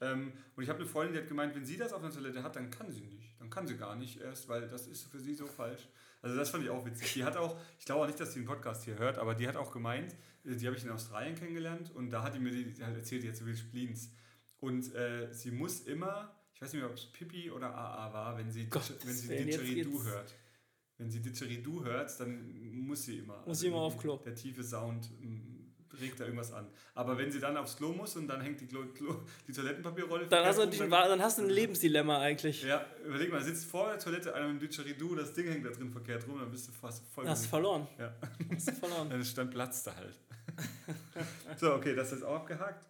[0.00, 2.42] Ähm, und ich habe eine Freundin, die hat gemeint, wenn sie das auf einer Toilette
[2.42, 3.38] hat, dann kann sie nicht.
[3.38, 5.88] Dann kann sie gar nicht erst, weil das ist für sie so falsch.
[6.22, 7.12] Also das fand ich auch witzig.
[7.12, 9.46] Die hat auch, ich glaube auch nicht, dass sie den Podcast hier hört, aber die
[9.46, 10.14] hat auch gemeint,
[10.44, 13.22] äh, die habe ich in Australien kennengelernt und da hat die mir die, hat erzählt,
[13.22, 14.10] die hat so viel Spleens.
[14.60, 18.38] Und äh, sie muss immer, ich weiß nicht mehr, ob es Pipi oder AA war,
[18.38, 20.34] wenn sie, Gott, wenn sie Didgeridoo hört
[20.98, 23.42] wenn sie Didgeridoo hört, dann muss sie immer.
[23.46, 24.18] Muss sie immer auf Klo.
[24.24, 25.54] Der tiefe Sound mm,
[26.00, 26.66] regt da irgendwas an.
[26.94, 30.26] Aber wenn sie dann aufs Klo muss und dann hängt die, Klo, Klo, die Toilettenpapierrolle...
[30.26, 32.62] Dann hast, du dann, dann hast du ein Lebensdilemma eigentlich.
[32.62, 35.70] Ja, überleg mal, sitzt vor der Toilette einer mit dem Didgeridoo, das Ding hängt da
[35.70, 37.26] drin verkehrt rum, dann bist du fast voll...
[37.28, 37.88] Hast du verloren.
[37.98, 38.14] Ja.
[38.52, 39.08] Hast du verloren.
[39.10, 40.18] dann ist dann Platz da halt.
[41.56, 42.86] so, okay, das ist auch abgehakt.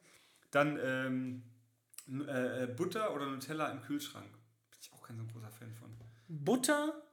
[0.51, 1.43] Dann ähm,
[2.29, 4.31] äh, Butter oder Nutella im Kühlschrank.
[4.31, 5.91] Bin ich auch kein so großer Fan von.
[6.29, 7.04] Butter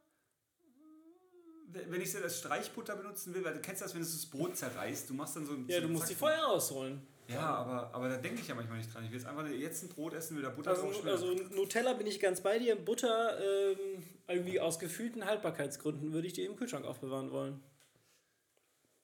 [1.89, 4.55] wenn ich sie als Streichbutter benutzen will, weil du kennst das, wenn du das Brot
[4.57, 7.01] zerreißt, du machst dann so ein Ja, du musst die vorher rausholen.
[7.27, 9.03] Ja, aber, aber da denke ich ja manchmal nicht dran.
[9.05, 11.93] Ich will jetzt einfach jetzt ein Brot essen, will da Butter also, drauf Also Nutella
[11.93, 12.75] bin ich ganz bei dir.
[12.75, 17.63] Butter, ähm, irgendwie aus gefühlten Haltbarkeitsgründen würde ich die im Kühlschrank aufbewahren wollen.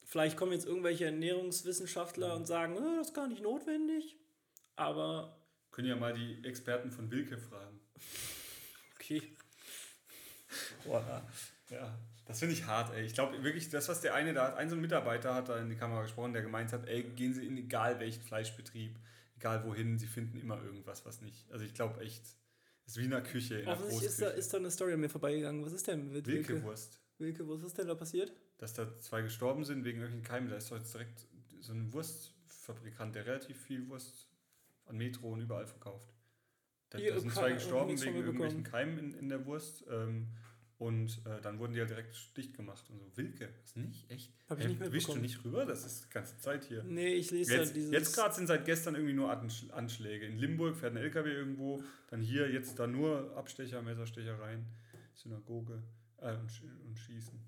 [0.04, 4.16] Vielleicht kommen jetzt irgendwelche Ernährungswissenschaftler und sagen, äh, das ist gar nicht notwendig.
[4.76, 5.36] Aber.
[5.70, 7.80] Können ja mal die Experten von Wilke fragen.
[8.94, 9.22] Okay.
[10.84, 11.22] Boah,
[11.70, 11.98] ja.
[12.28, 13.06] Das finde ich hart, ey.
[13.06, 15.58] Ich glaube wirklich, das, was der eine da hat, ein so ein Mitarbeiter hat da
[15.58, 18.94] in die Kamera gesprochen, der gemeint hat, ey, gehen Sie in egal welchen Fleischbetrieb,
[19.36, 21.50] egal wohin, Sie finden immer irgendwas, was nicht.
[21.50, 22.22] Also ich glaube echt,
[22.84, 25.00] das ist wie in der Küche, in der ist da, ist da eine Story an
[25.00, 25.64] mir vorbeigegangen.
[25.64, 26.52] Was ist denn mit Wilke?
[26.52, 27.00] Wilke-Wurst.
[27.16, 28.30] Wilke, was ist denn da passiert?
[28.58, 30.50] Dass da zwei gestorben sind wegen irgendwelchen Keimen.
[30.50, 31.26] Da ist doch jetzt direkt
[31.60, 34.28] so ein Wurstfabrikant, der relativ viel Wurst
[34.84, 36.12] an Metro und überall verkauft.
[36.90, 39.86] Da, da sind zwei gestorben wegen irgendwelchen Keimen in, in der Wurst.
[39.90, 40.28] Ähm,
[40.78, 43.16] und äh, dann wurden die halt direkt dicht gemacht und so.
[43.16, 44.08] Wilke, was nicht?
[44.10, 44.32] Echt?
[44.48, 45.66] Hab ich äh, nicht Wischst du nicht rüber?
[45.66, 46.84] Das ist die ganze Zeit hier.
[46.84, 47.92] Nee, ich lese jetzt, halt dieses...
[47.92, 50.26] Jetzt gerade sind seit gestern irgendwie nur Anschläge.
[50.26, 51.82] In Limburg fährt ein LKW irgendwo.
[52.10, 54.66] Dann hier, jetzt da nur Abstecher, Messerstechereien,
[55.14, 55.82] Synagoge
[56.18, 57.40] äh, und, und Schießen.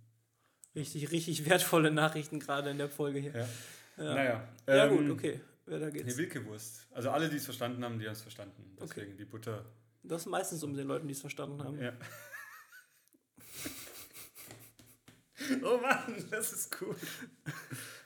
[0.74, 3.36] Richtig, richtig wertvolle Nachrichten gerade in der Folge hier.
[3.36, 3.48] Ja.
[3.96, 5.40] Ja, naja, ja ähm, gut, okay.
[5.66, 6.16] Weiter geht's.
[6.16, 6.88] Nee, Wilkewurst.
[6.90, 8.76] Also alle, die es verstanden haben, die haben es verstanden.
[8.80, 9.16] Deswegen okay.
[9.18, 9.64] die Butter.
[10.02, 11.80] Das ist meistens um den Leuten, die es verstanden haben.
[11.80, 11.92] Ja.
[15.62, 16.96] Oh Mann, das ist cool.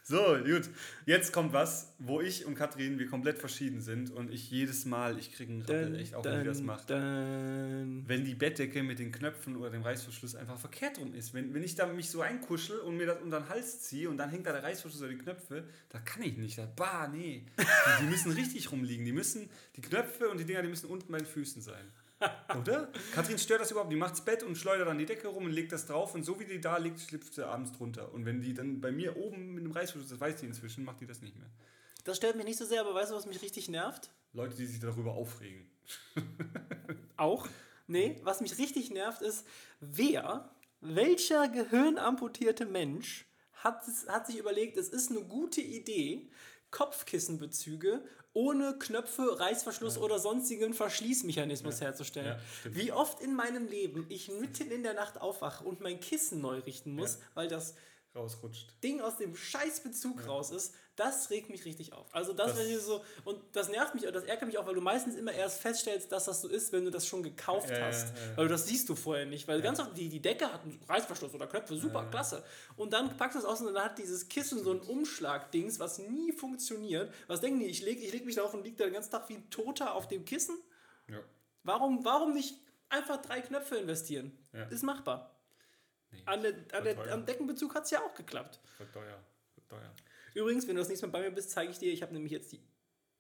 [0.07, 0.69] So, gut.
[1.07, 5.19] Jetzt kommt was, wo ich und Katrin wir komplett verschieden sind und ich jedes Mal,
[5.19, 6.91] ich kriege einen Rappel, echt, auch wenn die das macht.
[6.91, 11.33] Wenn die Bettdecke mit den Knöpfen oder dem Reißverschluss einfach verkehrt rum ist.
[11.33, 14.19] Wenn, wenn ich da mich so einkuschel und mir das unter den Hals ziehe und
[14.19, 16.59] dann hängt da der Reißverschluss oder die Knöpfe, da kann ich nicht.
[16.59, 17.47] Da, bah, nee.
[17.59, 19.07] Die, die müssen richtig rumliegen.
[19.07, 21.91] Die müssen, die Knöpfe und die Dinger, die müssen unten bei den Füßen sein.
[22.59, 22.89] Oder?
[23.13, 23.91] Kathrin stört das überhaupt.
[23.93, 26.25] Die macht das Bett und schleudert dann die Decke rum und legt das drauf und
[26.25, 28.13] so wie die da liegt, schlüpft sie abends drunter.
[28.13, 31.01] Und wenn die dann bei mir oben mit dem Reißverschluss, das weiß die inzwischen, macht
[31.01, 31.49] die das nicht mehr.
[32.05, 34.11] Das stört mich nicht so sehr, aber weißt du, was mich richtig nervt?
[34.33, 35.67] Leute, die sich darüber aufregen.
[37.17, 37.49] Auch?
[37.87, 39.47] Nee, was mich richtig nervt ist,
[39.81, 40.51] wer,
[40.81, 46.29] welcher gehirnamputierte Mensch hat, hat sich überlegt, es ist eine gute Idee,
[46.75, 48.03] Kopfkissenbezüge
[48.33, 50.03] ohne Knöpfe, Reißverschluss ja.
[50.03, 51.87] oder sonstigen Verschließmechanismus ja.
[51.87, 52.37] herzustellen.
[52.65, 56.41] Ja, Wie oft in meinem Leben ich mitten in der Nacht aufwache und mein Kissen
[56.41, 57.77] neu richten muss, weil das
[58.15, 58.73] rausrutscht.
[58.83, 62.07] Ding aus dem Scheißbezug raus ist, das regt mich richtig auf.
[62.15, 65.17] Also das, das so und das nervt mich, das ärgert mich auch, weil du meistens
[65.17, 68.31] immer erst feststellst, dass das so ist, wenn du das schon gekauft ja, hast, ja,
[68.31, 70.63] ja, weil du das siehst du vorher nicht, weil ganz oft die, die Decke hat
[70.63, 72.45] einen Reißverschluss oder Knöpfe, super klasse.
[72.77, 75.99] Und dann packst du es aus und dann hat dieses Kissen so ein Umschlagdings, was
[75.99, 77.13] nie funktioniert.
[77.27, 77.67] Was denken die?
[77.67, 79.51] Ich lege ich leg mich da auf und liege da den ganzen Tag wie ein
[79.51, 80.57] Toter auf dem Kissen.
[81.09, 81.19] Ja.
[81.65, 82.55] Warum, warum nicht
[82.89, 84.39] einfach drei Knöpfe investieren?
[84.71, 85.34] Ist machbar.
[86.15, 88.61] Nee, an der, an der, am Deckenbezug hat es ja auch geklappt.
[88.79, 89.23] Wird teuer.
[89.55, 89.95] Wird teuer.
[90.35, 92.33] Übrigens, wenn du das nächste Mal bei mir bist, zeige ich dir, ich habe nämlich
[92.33, 92.61] jetzt die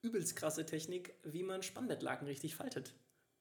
[0.02, 2.94] übelst krasse Technik, wie man Spannbettlaken richtig faltet.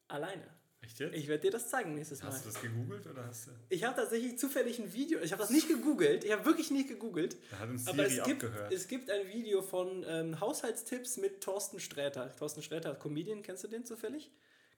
[0.08, 0.46] Alleine.
[0.84, 1.14] Echt jetzt?
[1.14, 2.28] Ich werde dir das zeigen nächstes Mal.
[2.28, 3.50] Hast du das gegoogelt oder hast du.
[3.68, 5.20] Ich habe tatsächlich zufällig ein Video.
[5.20, 6.24] Ich habe das nicht gegoogelt.
[6.24, 7.36] Ich habe wirklich nicht gegoogelt.
[7.50, 8.72] Da hat uns Siri aber es gibt, abgehört.
[8.72, 12.34] es gibt ein Video von ähm, Haushaltstipps mit Thorsten Sträter.
[12.36, 14.30] Thorsten Sträter, Comedian, kennst du den zufällig?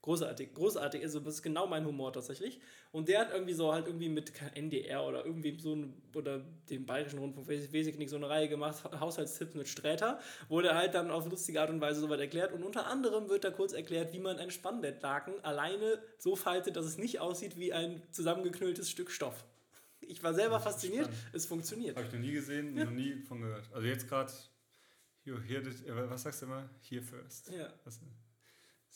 [0.07, 1.03] Großartig, großartig.
[1.03, 2.61] Also das ist genau mein Humor tatsächlich.
[2.93, 6.87] Und der hat irgendwie so halt irgendwie mit NDR oder irgendwie so ein, oder dem
[6.87, 10.95] Bayerischen Rundfunk, weiß ich nicht, so eine Reihe gemacht, Haushaltstipps mit Sträter, wo der halt
[10.95, 12.53] dann auf lustige Art und Weise soweit erklärt.
[12.53, 16.87] Und unter anderem wird da kurz erklärt, wie man ein Spannbettlaken alleine so faltet, dass
[16.87, 19.45] es nicht aussieht wie ein zusammengeknülltes Stück Stoff.
[19.99, 21.35] Ich war selber fasziniert, spannend.
[21.35, 21.97] es funktioniert.
[21.97, 22.85] Habe ich noch nie gesehen, ja.
[22.85, 23.69] noch nie von gehört.
[23.73, 24.31] Also jetzt gerade,
[25.25, 26.71] was sagst du immer?
[26.89, 27.51] Here first.
[27.51, 27.73] Ja.
[27.83, 27.99] Was,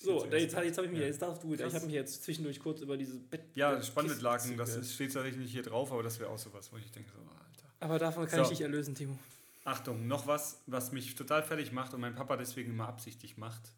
[0.03, 1.07] so, jetzt, jetzt habe ich mich, ja.
[1.07, 3.43] jetzt darfst du, ich habe mich jetzt zwischendurch kurz über diese Bett.
[3.55, 6.79] Ja, Spannbettlaken, das ist, steht tatsächlich nicht hier drauf, aber das wäre auch sowas, wo
[6.79, 7.69] ich denke, so, Alter.
[7.81, 8.45] Aber davon kann so.
[8.45, 9.19] ich dich erlösen, Timo.
[9.65, 13.75] Achtung, noch was, was mich total fertig macht und mein Papa deswegen immer absichtlich macht,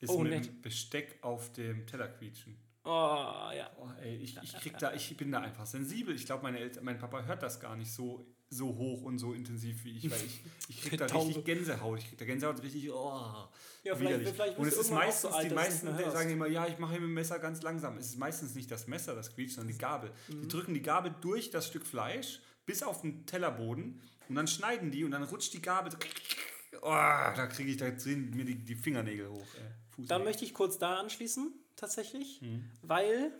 [0.00, 2.54] ist oh, mit dem Besteck auf dem Teller quietschen.
[2.84, 3.70] Oh, ja.
[3.78, 6.14] Oh, ey, ich, ich, krieg da, ich bin da einfach sensibel.
[6.14, 6.52] Ich glaube,
[6.82, 10.18] mein Papa hört das gar nicht so, so hoch und so intensiv wie ich, weil
[10.24, 11.98] ich, ich krieg da richtig Gänsehaut.
[11.98, 13.48] Ich krieg da Gänsehaut richtig, oh,
[13.82, 16.78] ja, vielleicht, vielleicht Und es ist meistens, so alt, die meisten sagen immer, ja, ich
[16.78, 17.96] mache hier mit dem Messer ganz langsam.
[17.96, 20.10] Es ist meistens nicht das Messer, das quietscht, sondern die Gabel.
[20.28, 20.42] Mhm.
[20.42, 24.90] Die drücken die Gabel durch das Stück Fleisch bis auf den Tellerboden und dann schneiden
[24.90, 25.92] die und dann rutscht die Gabel
[26.82, 29.46] oh, da kriege ich da drehen mir die, die Fingernägel hoch.
[29.56, 30.06] Ey.
[30.06, 32.70] Da möchte ich kurz da anschließen, tatsächlich, mhm.
[32.82, 33.32] weil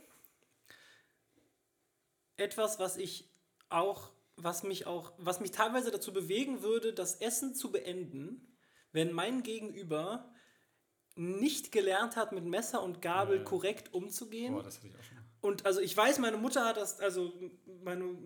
[2.36, 3.28] etwas, was ich
[3.68, 8.56] auch, was mich auch, was mich teilweise dazu bewegen würde, das Essen zu beenden,
[8.92, 10.32] wenn mein Gegenüber
[11.14, 13.44] nicht gelernt hat, mit Messer und Gabel ja.
[13.44, 14.54] korrekt umzugehen.
[14.54, 15.18] Boah, das hatte ich auch schon.
[15.42, 17.32] Und also ich weiß, meine Mutter hat das, also
[17.82, 18.16] meine,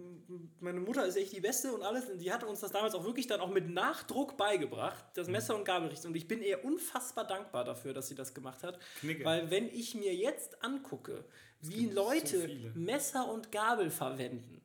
[0.61, 3.05] meine Mutter ist echt die Beste und alles, und die hat uns das damals auch
[3.05, 6.09] wirklich dann auch mit Nachdruck beigebracht, das Messer und Gabel richten.
[6.09, 8.79] Und ich bin ihr unfassbar dankbar dafür, dass sie das gemacht hat.
[9.01, 9.25] Knicke.
[9.25, 11.25] Weil wenn ich mir jetzt angucke,
[11.63, 14.56] wie Leute so Messer und Gabel verwenden,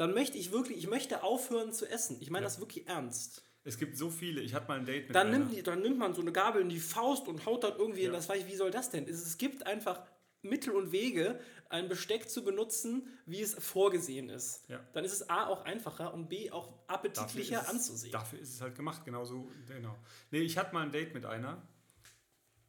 [0.00, 2.16] dann möchte ich wirklich, ich möchte aufhören zu essen.
[2.20, 2.48] Ich meine ja.
[2.48, 3.44] das wirklich ernst.
[3.64, 4.40] Es gibt so viele.
[4.40, 6.70] Ich hatte mal ein Date mit dann nimmt, dann nimmt man so eine Gabel in
[6.70, 8.06] die Faust und haut das irgendwie ja.
[8.06, 8.46] in das Weich.
[8.46, 9.06] Wie soll das denn?
[9.06, 10.02] Es, gibt einfach
[10.40, 11.38] Mittel und Wege,
[11.68, 14.66] ein Besteck zu benutzen, wie es vorgesehen ist.
[14.70, 14.80] Ja.
[14.94, 18.14] Dann ist es A auch einfacher und B auch appetitlicher dafür anzusehen.
[18.14, 19.50] Es, dafür ist es halt gemacht, genauso.
[19.68, 19.98] Genau.
[20.30, 21.60] Nee, ich hatte mal ein Date mit einer.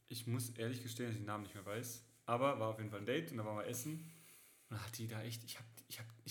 [0.09, 2.03] Ich muss ehrlich gestehen, dass ich den Namen nicht mehr weiß.
[2.25, 4.11] Aber war auf jeden Fall ein Date und da waren wir essen.
[4.69, 5.67] Und da hat die da echt, ich habe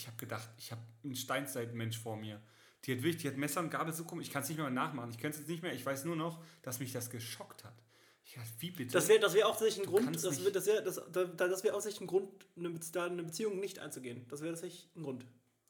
[0.01, 2.40] ich hab, ich hab gedacht, ich habe einen Steinzeitmensch vor mir.
[2.84, 4.70] Die hat wirklich, die hat Messer und Gabel so komisch, ich kann es nicht mehr
[4.70, 5.11] nachmachen.
[5.11, 7.74] Ich könnte es jetzt nicht mehr, ich weiß nur noch, dass mich das geschockt hat.
[8.34, 8.92] Ja, wie bitte?
[8.92, 11.01] Das wäre das wär auch tatsächlich ein Grund, das wäre das wär, das,
[11.36, 14.24] das wär auch ein Grund, eine, da eine Beziehung nicht einzugehen.
[14.28, 15.26] Das wäre tatsächlich ein Grund.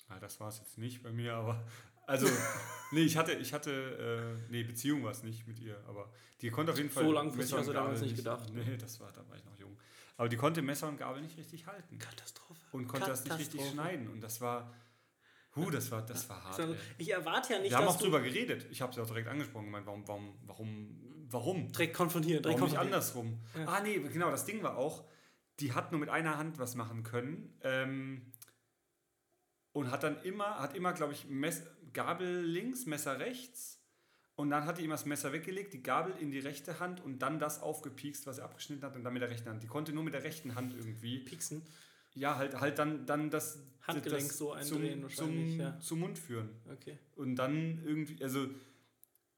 [0.08, 1.64] Ja, das war es jetzt nicht bei mir, aber
[2.06, 2.26] also,
[2.90, 6.50] nee, ich hatte, ich hatte, äh, nee, Beziehung war es nicht mit ihr, aber die
[6.50, 7.04] konnte auf jeden Fall.
[7.04, 8.52] So langfristig hast du damals nicht gedacht.
[8.52, 9.56] Nee, das war, da war ich noch.
[10.20, 11.98] Aber die konnte Messer und Gabel nicht richtig halten.
[11.98, 12.60] Katastrophe.
[12.72, 14.06] Und konnte das nicht richtig schneiden.
[14.06, 14.70] Und das war,
[15.56, 16.60] huh, das war, das war hart.
[16.60, 18.66] Also, ich erwarte ja nicht, Wir haben auch drüber geredet.
[18.70, 21.72] Ich habe sie auch direkt angesprochen, gemeint, warum, warum, warum warum?
[21.72, 22.42] Direkt konfrontieren.
[22.42, 23.40] Direkt warum nicht andersrum?
[23.56, 23.64] Ja.
[23.64, 25.06] Ah, nee, genau, das Ding war auch,
[25.58, 27.58] die hat nur mit einer Hand was machen können.
[27.62, 28.30] Ähm,
[29.72, 31.62] und hat dann immer, hat immer, glaube ich, Mess,
[31.94, 33.79] Gabel links, Messer rechts.
[34.41, 37.18] Und dann hat die immer das Messer weggelegt, die Gabel in die rechte Hand und
[37.18, 39.62] dann das aufgepiekst, was er abgeschnitten hat und dann mit der rechten Hand.
[39.62, 41.18] Die konnte nur mit der rechten Hand irgendwie.
[41.18, 41.62] Pieksen?
[42.14, 45.78] Ja, halt, halt dann, dann das Handgelenk das so eindrehen zum, zum, ja.
[45.78, 46.49] zum Mund führen.
[46.72, 46.99] Okay.
[47.16, 48.47] Und dann irgendwie, also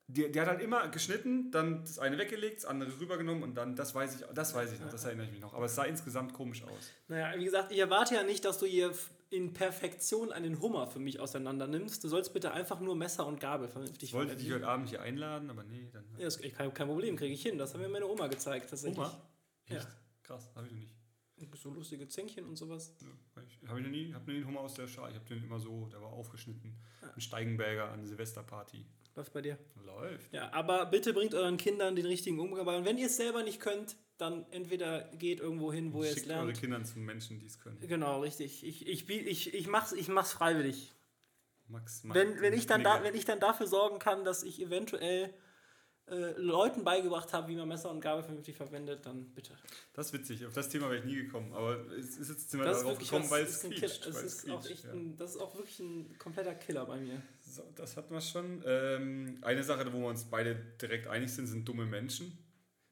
[0.07, 3.75] die, die hat halt immer geschnitten, dann das eine weggelegt, das andere rübergenommen und dann,
[3.75, 5.53] das weiß ich, das weiß ich noch, das erinnere ich mich noch.
[5.53, 6.93] Aber es sah insgesamt komisch aus.
[7.09, 8.93] Naja, wie gesagt, ich erwarte ja nicht, dass du hier
[9.33, 12.05] in Perfektion einen Hummer für mich auseinander nimmst.
[12.05, 15.03] Du sollst bitte einfach nur Messer und Gabel vernünftig Ich wollte dich heute Abend hier
[15.03, 16.05] einladen, aber nee, dann.
[16.19, 17.59] Ja, das kein, kein Problem, kriege ich hin.
[17.59, 18.73] Das hat mir meine Oma gezeigt.
[18.85, 19.23] Oma?
[19.67, 19.85] Echt?
[19.85, 19.89] Ja.
[20.23, 20.95] Krass, habe ich noch nicht.
[21.57, 22.95] So lustige Zänkchen und sowas.
[23.01, 25.11] Ja, ich habe noch nie, hab nie einen Hummer aus der Schale.
[25.11, 26.79] Ich habe den immer so, der war aufgeschnitten.
[27.03, 27.13] Ja.
[27.13, 28.87] Ein Steigenberger an Silvesterparty.
[29.15, 29.59] Läuft bei dir?
[29.85, 30.33] Läuft.
[30.33, 32.77] Ja, aber bitte bringt euren Kindern den richtigen Umgang bei.
[32.77, 36.27] Und wenn ihr es selber nicht könnt, dann entweder geht irgendwo hin, wo ihr es
[36.27, 36.45] lernt.
[36.45, 37.81] eure Kinder zu Menschen, die es können.
[37.81, 38.65] Genau, richtig.
[38.65, 40.93] Ich, ich, ich, ich, mach's, ich mach's freiwillig.
[41.69, 44.61] Max, Max wenn, wenn, ich dann da, wenn ich dann dafür sorgen kann, dass ich
[44.61, 45.33] eventuell
[46.09, 49.57] äh, Leuten beigebracht habe, wie man Messer und Gabel vernünftig verwendet, dann bitte.
[49.95, 50.45] Das ist witzig.
[50.45, 51.53] Auf das Thema wäre ich nie gekommen.
[51.55, 54.07] Aber es ist jetzt wir darauf gekommen, weil es quietscht.
[54.07, 54.93] Es ist, auch echt ja.
[54.93, 57.23] ein, das ist auch wirklich ein kompletter Killer bei mir.
[57.41, 58.63] So, das hatten wir schon.
[58.67, 62.37] Ähm, eine Sache, wo wir uns beide direkt einig sind, sind dumme Menschen.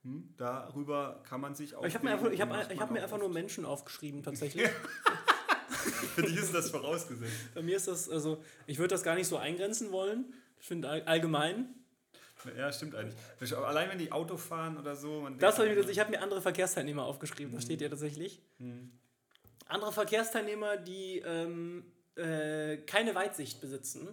[0.03, 0.34] Hm?
[0.36, 1.84] Darüber kann man sich auch.
[1.84, 4.68] Ich habe mir, einfach, ich hab, ich hab mir einfach nur Menschen aufgeschrieben, tatsächlich.
[6.14, 7.55] Für dich ist das vorausgesetzt.
[7.55, 10.32] Bei mir ist das, also, ich würde das gar nicht so eingrenzen wollen.
[10.59, 11.74] Ich finde allgemein.
[12.57, 13.16] Ja, stimmt eigentlich.
[13.57, 15.28] Allein wenn die Auto fahren oder so.
[15.38, 17.57] das hab ich ich habe mir andere Verkehrsteilnehmer aufgeschrieben, mhm.
[17.57, 18.42] da steht ja tatsächlich.
[18.59, 18.90] Mhm.
[19.66, 21.84] Andere Verkehrsteilnehmer, die ähm,
[22.16, 24.09] äh, keine Weitsicht besitzen.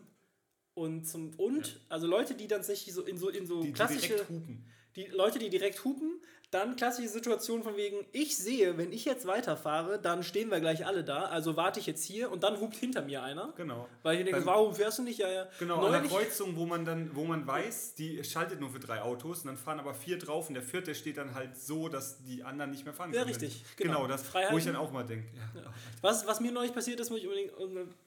[0.73, 1.73] Und, zum, und ja.
[1.89, 4.01] also Leute, die dann sich so in so, in so die, klassische.
[4.01, 4.65] Die, direkt hupen.
[4.97, 6.19] Die Leute, die direkt hupen,
[6.49, 10.85] dann klassische Situation von wegen, ich sehe, wenn ich jetzt weiterfahre, dann stehen wir gleich
[10.85, 13.53] alle da, also warte ich jetzt hier und dann hupt hinter mir einer.
[13.57, 13.89] Genau.
[14.01, 15.19] Weil ich denke, warum fährst du nicht?
[15.19, 15.47] Ja, ja.
[15.59, 18.79] Genau, Neulich, an der Kreuzung, wo man dann, wo man weiß, die schaltet nur für
[18.79, 21.89] drei Autos und dann fahren aber vier drauf und der vierte steht dann halt so,
[21.89, 23.23] dass die anderen nicht mehr fahren können.
[23.23, 23.63] Ja, richtig.
[23.75, 24.53] Genau, genau das, Freiheit.
[24.53, 25.27] wo ich dann auch mal denke.
[25.35, 25.61] Ja.
[25.61, 25.73] Ja.
[26.01, 27.51] Was, was mir neulich passiert ist, muss ich unbedingt,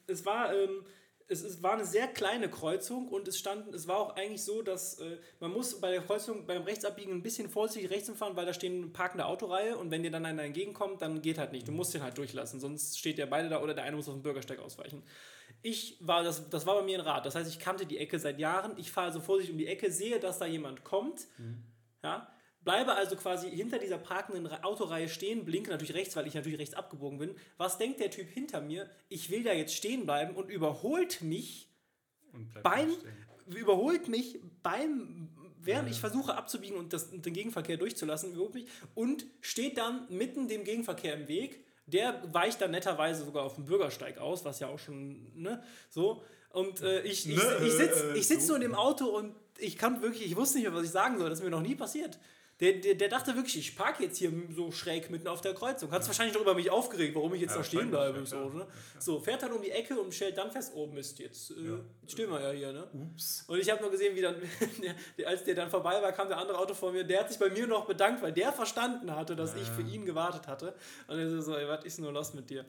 [0.07, 0.83] es war, ähm,
[1.31, 4.61] es, es war eine sehr kleine Kreuzung und es stand, es war auch eigentlich so,
[4.61, 8.45] dass äh, man muss bei der Kreuzung beim Rechtsabbiegen ein bisschen vorsichtig rechts fahren, weil
[8.45, 11.67] da stehen eine parkende Autoreihe und wenn dir dann einer entgegenkommt, dann geht halt nicht.
[11.67, 14.15] Du musst den halt durchlassen, sonst steht der beide da oder der eine muss auf
[14.15, 15.03] den Bürgersteig ausweichen.
[15.61, 17.25] Ich war, das, das war bei mir ein Rad.
[17.25, 18.77] Das heißt, ich kannte die Ecke seit Jahren.
[18.77, 21.27] Ich fahre also vorsichtig um die Ecke, sehe, dass da jemand kommt.
[21.37, 21.63] Mhm.
[22.03, 22.33] Ja,
[22.63, 26.75] Bleibe also quasi hinter dieser parkenden Autoreihe stehen, blinke natürlich rechts, weil ich natürlich rechts
[26.75, 27.35] abgebogen bin.
[27.57, 28.89] Was denkt der Typ hinter mir?
[29.09, 31.67] Ich will da jetzt stehen bleiben und überholt mich
[32.63, 32.89] beim
[33.47, 35.29] überholt mich beim
[35.63, 35.93] während ja.
[35.93, 40.63] ich versuche abzubiegen und das, den Gegenverkehr durchzulassen, überholt mich und steht dann mitten dem
[40.63, 44.79] Gegenverkehr im Weg Der weicht dann netterweise sogar auf dem Bürgersteig aus, was ja auch
[44.79, 46.23] schon, ne, so.
[46.51, 49.77] Und äh, ich, ich, ich, ich sitze ich sitz so in dem Auto und ich
[49.77, 51.29] kann wirklich, ich wusste nicht mehr, was ich sagen soll.
[51.29, 52.17] Das ist mir noch nie passiert.
[52.61, 55.89] Der, der, der dachte wirklich, ich parke jetzt hier so schräg mitten auf der Kreuzung.
[55.89, 58.19] Hat es wahrscheinlich noch über mich aufgeregt, warum ich jetzt ja, da stehen bleibe.
[58.19, 58.67] Ja, so, ne?
[58.99, 62.11] so, fährt dann um die Ecke und stellt dann fest, oh Mist, jetzt, äh, jetzt
[62.11, 62.71] stehen wir ja hier.
[62.71, 62.87] Ne?
[62.93, 63.45] Ups.
[63.47, 64.35] Und ich habe nur gesehen, wie dann,
[65.25, 67.49] als der dann vorbei war, kam der andere Auto vor mir, der hat sich bei
[67.49, 70.75] mir noch bedankt, weil der verstanden hatte, dass ich für ihn gewartet hatte.
[71.07, 72.63] Und er so, so ey, was ist nur los mit dir?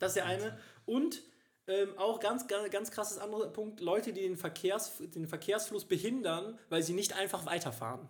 [0.00, 0.58] Das ist der eine.
[0.84, 1.22] Und
[1.68, 6.58] ähm, auch ganz, ganz, ganz krasses anderer Punkt, Leute, die den, Verkehrs, den Verkehrsfluss behindern,
[6.70, 8.08] weil sie nicht einfach weiterfahren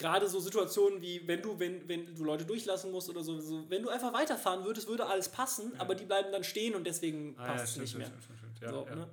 [0.00, 3.68] gerade so Situationen wie, wenn du, wenn, wenn du Leute durchlassen musst oder so, so
[3.68, 5.80] wenn du einfach weiterfahren würdest, würde alles passen, ja.
[5.80, 8.06] aber die bleiben dann stehen und deswegen ah, passt es ja, nicht mehr.
[8.06, 8.72] Stimmt, stimmt, stimmt.
[8.72, 9.08] So, ne?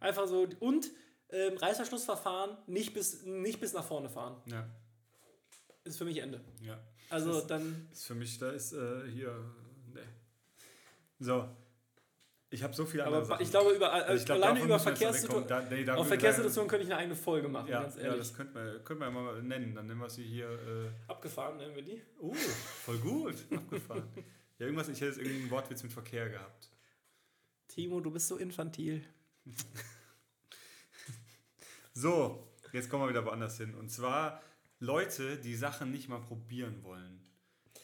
[0.00, 0.90] Einfach so, und
[1.30, 4.42] ähm, Reißverschlussverfahren, nicht bis, nicht bis nach vorne fahren.
[4.46, 4.68] Ja.
[5.84, 6.40] Ist für mich Ende.
[6.60, 6.78] Ja.
[7.08, 7.88] Also ist, dann.
[7.92, 9.32] Ist für mich, da ist äh, hier.
[9.92, 10.02] Ne.
[11.18, 11.48] So,
[12.52, 13.42] ich habe so viele andere Aber Sachen.
[13.42, 17.00] ich glaube, über, also ich glaub, alleine über Verkehrssituationen nee, auf Verkehrssituationen könnte ich eine
[17.00, 18.12] eigene Folge machen, ja, ganz ehrlich.
[18.12, 19.74] Ja, das könnte man, könnte man mal nennen.
[19.74, 20.46] Dann nennen wir sie hier.
[20.46, 22.02] Äh Abgefahren nennen wir die.
[22.20, 23.36] Oh, voll gut.
[23.50, 24.06] Abgefahren.
[24.58, 26.68] Ja, irgendwas, ich hätte jetzt irgendeinen Wortwitz mit Verkehr gehabt.
[27.68, 29.02] Timo, du bist so infantil.
[31.94, 33.74] so, jetzt kommen wir wieder woanders hin.
[33.74, 34.42] Und zwar
[34.78, 37.21] Leute, die Sachen nicht mal probieren wollen.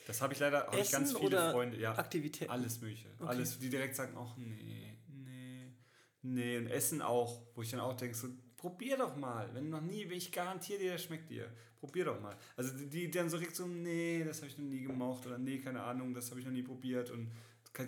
[0.09, 1.78] Das habe ich leider hab ich ganz viele Freunde.
[1.78, 2.50] Ja, Aktivitäten?
[2.50, 3.09] Alles Mögliche.
[3.18, 3.28] Okay.
[3.28, 5.74] Alles, die direkt sagen, ach nee, nee,
[6.22, 6.56] nee.
[6.56, 9.52] Und Essen auch, wo ich dann auch denke, so, probier doch mal.
[9.52, 11.52] Wenn noch nie, ich garantiere dir, das schmeckt dir.
[11.78, 12.34] Probier doch mal.
[12.56, 15.36] Also die, die dann so direkt so, nee, das habe ich noch nie gemocht oder
[15.36, 17.30] nee, keine Ahnung, das habe ich noch nie probiert und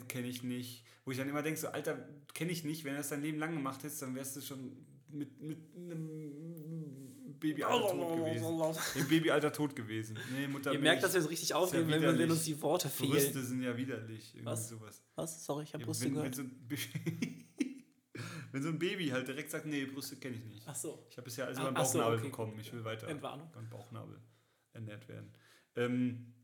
[0.07, 0.85] kenne ich nicht.
[1.07, 2.85] Wo ich dann immer denke, so, Alter, kenne ich nicht.
[2.85, 4.77] Wenn du das dein Leben lang gemacht hättest, dann wärst du schon
[5.09, 6.60] mit, mit einem
[7.41, 8.91] Babyalter tot gewesen.
[8.95, 10.19] Im Babyalter tot gewesen.
[10.33, 13.13] Nee, Ihr merkt, dass wir so richtig aufregen, ja wenn, wenn uns die Worte fehlen.
[13.13, 14.35] Brüste sind ja widerlich.
[14.35, 14.69] Irgendwie Was?
[14.69, 15.03] sowas.
[15.15, 15.45] Was?
[15.45, 16.37] Sorry, ich habe ja, Brüste wenn, gehört.
[16.37, 16.51] Wenn so,
[18.53, 20.63] wenn so, ein Baby halt direkt sagt, nee, Brüste kenne ich nicht.
[20.67, 21.07] Ach so.
[21.11, 22.31] Ich habe bisher also beim Bauchnabel so, okay.
[22.31, 22.59] bekommen.
[22.61, 23.51] Ich will weiter Entwarnung.
[23.53, 24.21] beim Bauchnabel
[24.73, 25.33] ernährt werden.
[25.77, 26.35] Ähm,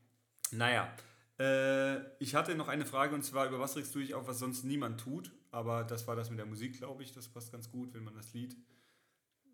[0.51, 0.92] naja.
[1.38, 4.38] Äh, ich hatte noch eine Frage und zwar, über was regst du dich auf, was
[4.38, 5.32] sonst niemand tut?
[5.51, 7.12] Aber das war das mit der Musik, glaube ich.
[7.12, 8.57] Das passt ganz gut, wenn man das Lied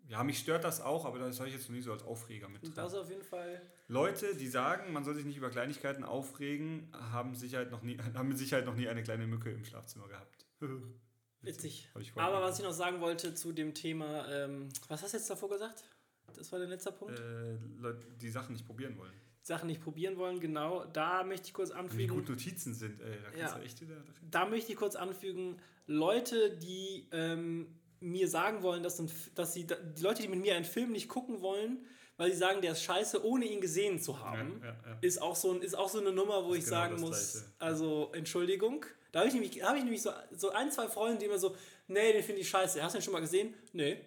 [0.09, 2.49] ja, mich stört das auch, aber das habe ich jetzt noch nie so als Aufreger
[2.49, 2.63] mit.
[2.63, 2.73] Drin.
[2.75, 3.61] Das auf jeden Fall.
[3.87, 8.29] Leute, die sagen, man soll sich nicht über Kleinigkeiten aufregen, haben, Sicherheit noch nie, haben
[8.29, 10.45] mit Sicherheit noch nie eine kleine Mücke im Schlafzimmer gehabt.
[11.41, 11.89] Witzig.
[11.93, 12.13] Witzig.
[12.15, 15.49] Aber was ich noch sagen wollte zu dem Thema, ähm, was hast du jetzt davor
[15.49, 15.83] gesagt?
[16.35, 17.19] Das war der letzte Punkt?
[17.19, 19.13] Äh, Leute, die Sachen nicht probieren wollen.
[19.41, 20.85] Sachen nicht probieren wollen, genau.
[20.85, 21.99] Da möchte ich kurz anfügen.
[21.99, 23.17] Wie gut Notizen sind, ey.
[23.33, 24.01] Da, ja, echt wieder,
[24.31, 27.67] da möchte ich kurz anfügen, Leute, die ähm,
[28.03, 29.01] mir sagen wollen, dass,
[29.35, 31.85] dass sie, die Leute, die mit mir einen Film nicht gucken wollen,
[32.17, 34.97] weil sie sagen, der ist scheiße, ohne ihn gesehen zu haben, ja, ja, ja.
[35.01, 37.47] Ist, auch so, ist auch so eine Nummer, wo ich genau sagen muss, Gleiche.
[37.59, 38.85] also Entschuldigung.
[39.11, 41.55] Da habe ich, nämlich, hab ich nämlich so, so ein, zwei Freunde, die immer so,
[41.87, 42.81] nee, den finde ich scheiße.
[42.81, 43.53] Hast du den schon mal gesehen?
[43.71, 43.99] Nee.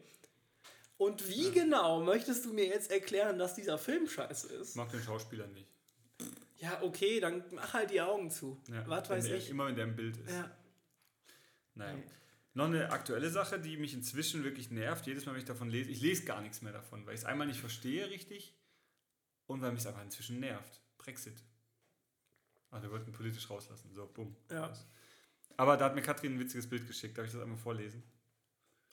[0.99, 4.70] Und wie genau möchtest du mir jetzt erklären, dass dieser Film scheiße ist?
[4.70, 5.68] Ich mag den Schauspieler nicht.
[6.59, 8.61] Ja, okay, dann mach halt die Augen zu.
[8.86, 9.51] Was weiß der, ich.
[9.51, 10.30] Immer wenn der im Bild ist.
[10.30, 10.51] Ja.
[11.74, 11.92] Naja.
[11.92, 12.05] Okay.
[12.57, 15.90] Noch eine aktuelle Sache, die mich inzwischen wirklich nervt, jedes Mal, wenn ich davon lese,
[15.90, 18.54] ich lese gar nichts mehr davon, weil ich es einmal nicht verstehe richtig
[19.46, 20.80] und weil mich es einfach inzwischen nervt.
[20.96, 21.44] Brexit.
[22.70, 23.92] Ah, wir wollten politisch rauslassen.
[23.92, 24.34] So, bumm.
[24.50, 24.72] Ja.
[25.59, 27.18] Aber da hat mir Katrin ein witziges Bild geschickt.
[27.18, 28.02] Darf ich das einmal vorlesen?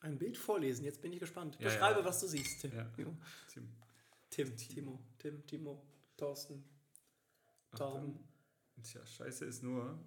[0.02, 0.84] Ein Bild vorlesen?
[0.84, 1.56] Jetzt bin ich gespannt.
[1.58, 2.06] Ja, Beschreibe, ja.
[2.06, 2.76] was du siehst, Tim.
[2.76, 2.84] Ja.
[2.94, 3.18] Tim.
[4.30, 4.58] Tim.
[4.58, 5.00] Timo.
[5.18, 5.82] Tim, Timo,
[6.18, 6.66] Thorsten,
[7.78, 8.20] Torben.
[8.84, 9.98] Tja, scheiße ist nur,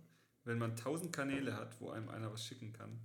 [0.45, 3.01] wenn man tausend Kanäle hat, wo einem einer was schicken kann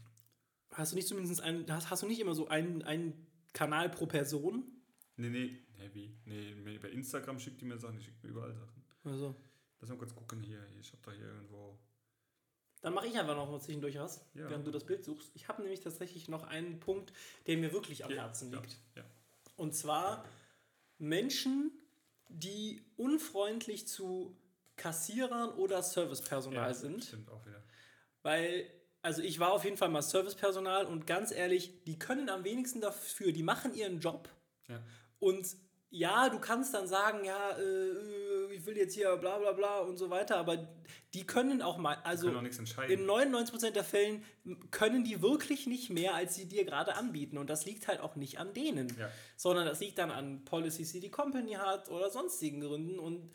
[0.74, 4.06] Hast du nicht zumindest einen, hast, hast du nicht immer so einen, einen Kanal pro
[4.06, 4.64] Person?
[5.18, 6.16] Nee, nee, nee, wie?
[6.26, 8.84] Nee, bei Instagram schickt die mir Sachen, die schickt mir überall Sachen.
[9.04, 9.36] Also.
[9.80, 10.64] Lass mal kurz gucken hier.
[10.80, 11.78] Ich hab da hier irgendwo.
[12.82, 14.50] Dann mache ich einfach noch mal zwischendurch was, ja.
[14.50, 15.32] während du das Bild suchst.
[15.34, 17.14] Ich habe nämlich tatsächlich noch einen Punkt,
[17.48, 18.78] der mir wirklich am ja, Herzen liegt.
[18.96, 19.04] Ja,
[19.56, 20.26] Und zwar
[20.98, 21.72] Menschen,
[22.30, 24.36] die unfreundlich zu
[24.78, 27.04] Kassierern oder Servicepersonal sind.
[27.04, 27.64] Stimmt auch wieder.
[28.24, 28.68] Weil
[29.02, 32.82] also ich war auf jeden Fall mal Servicepersonal und ganz ehrlich, die können am wenigsten
[32.82, 34.30] dafür, die machen ihren Job.
[34.68, 34.80] Ja.
[35.20, 35.48] Und
[35.90, 39.98] ja, du kannst dann sagen, ja, äh, ich will jetzt hier bla bla bla und
[39.98, 40.70] so weiter, aber
[41.14, 42.42] die können auch mal, also auch
[42.88, 44.24] in 99% der Fällen
[44.72, 47.38] können die wirklich nicht mehr, als sie dir gerade anbieten.
[47.38, 49.10] Und das liegt halt auch nicht an denen, ja.
[49.36, 52.98] sondern das liegt dann an Policies, die die Company hat oder sonstigen Gründen.
[52.98, 53.30] Und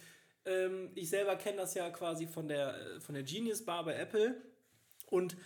[0.46, 3.94] ähm, ich selber kenne das ja quasi von der, äh, von der Genius Bar bei
[3.96, 4.40] Apple.
[5.10, 5.36] Und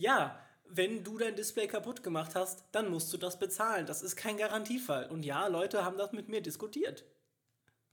[0.00, 3.86] ja, wenn du dein Display kaputt gemacht hast, dann musst du das bezahlen.
[3.86, 5.06] Das ist kein Garantiefall.
[5.10, 7.04] Und ja, Leute haben das mit mir diskutiert.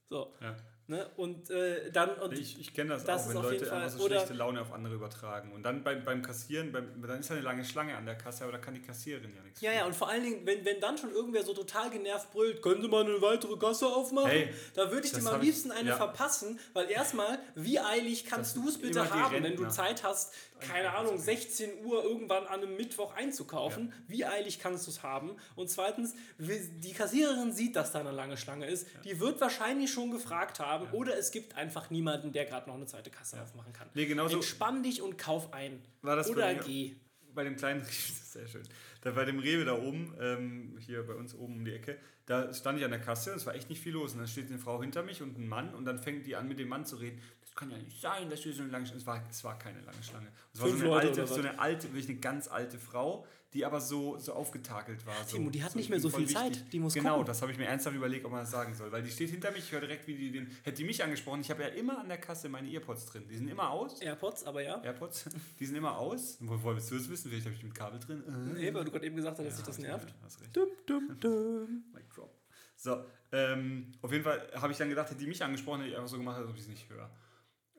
[0.10, 0.34] So.
[0.42, 0.56] Ja.
[0.90, 1.06] Ne?
[1.18, 2.12] Und äh, dann.
[2.12, 4.96] Und ich ich kenne das, das, auch, wenn Leute einfach so schlechte Laune auf andere
[4.96, 5.52] übertragen.
[5.52, 8.54] Und dann beim, beim Kassieren, beim, dann ist eine lange Schlange an der Kasse, aber
[8.54, 9.60] da kann die Kassiererin ja nichts.
[9.60, 12.62] Ja, ja, und vor allen Dingen, wenn, wenn dann schon irgendwer so total genervt brüllt,
[12.62, 14.30] können Sie mal eine weitere Kasse aufmachen?
[14.30, 15.98] Hey, da würde ich dir am liebsten eine ja.
[15.98, 20.94] verpassen, weil erstmal, wie eilig kannst du es bitte haben, wenn du Zeit hast, keine
[20.94, 23.90] Ahnung, 16 Uhr irgendwann an einem Mittwoch einzukaufen?
[23.90, 23.96] Ja.
[24.08, 25.32] Wie eilig kannst du es haben?
[25.56, 28.88] Und zweitens, die Kassiererin sieht, dass da eine lange Schlange ist.
[28.94, 29.02] Ja.
[29.02, 30.92] Die wird wahrscheinlich schon gefragt haben, ja.
[30.94, 33.90] oder es gibt einfach niemanden, der gerade noch eine zweite Kasse aufmachen kann.
[33.94, 35.82] Nee, genau Entspann dich und kauf ein.
[36.04, 36.96] oder geh.
[37.34, 37.84] Bei dem kleinen,
[38.24, 38.64] sehr schön.
[39.02, 42.54] Da bei dem Rewe da oben, ähm, hier bei uns oben um die Ecke, da
[42.54, 44.14] stand ich an der Kasse und es war echt nicht viel los.
[44.14, 46.48] Und dann steht eine Frau hinter mich und ein Mann und dann fängt die an,
[46.48, 47.22] mit dem Mann zu reden
[47.58, 49.02] kann ja nicht sein, dass wir so eine lange Schlange.
[49.02, 50.28] Es war, es war keine lange Schlange.
[50.54, 53.82] Es war so eine, alte, so eine alte, wirklich eine ganz alte Frau, die aber
[53.82, 55.16] so, so aufgetakelt war.
[55.26, 56.36] So, Timo, die hat so nicht mehr so viel wichtig.
[56.38, 57.26] Zeit, die muss Genau, kommen.
[57.26, 58.92] das habe ich mir ernsthaft überlegt, ob man das sagen soll.
[58.92, 60.48] Weil die steht hinter mich, ich höre direkt, wie die den.
[60.64, 63.28] Hätte die mich angesprochen, ich habe ja immer an der Kasse meine Earpods drin.
[63.28, 64.02] Die sind immer aus.
[64.02, 64.82] Airpods, aber ja.
[64.84, 65.26] Airpods,
[65.60, 66.38] die sind immer aus.
[66.42, 67.30] Woher willst du das wissen?
[67.30, 68.24] Vielleicht habe ich mit Kabel drin.
[68.54, 70.14] Nee, weil du gerade eben gesagt hast, dass ja, sich das nervt.
[70.24, 70.56] Hast recht.
[70.56, 71.84] Dum, dum, dum.
[71.94, 72.34] Mic drop.
[72.76, 75.98] So, ähm, auf jeden Fall habe ich dann gedacht, hätte die mich angesprochen, hätte ich
[75.98, 77.10] einfach so gemacht, als ob ich es nicht höre.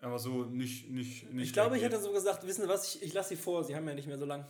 [0.01, 0.91] Aber so nicht.
[0.91, 3.37] nicht, nicht ich glaube, ich hätte so gesagt: Wissen Sie was, ich, ich lasse Sie
[3.37, 4.47] vor, Sie haben ja nicht mehr so lang.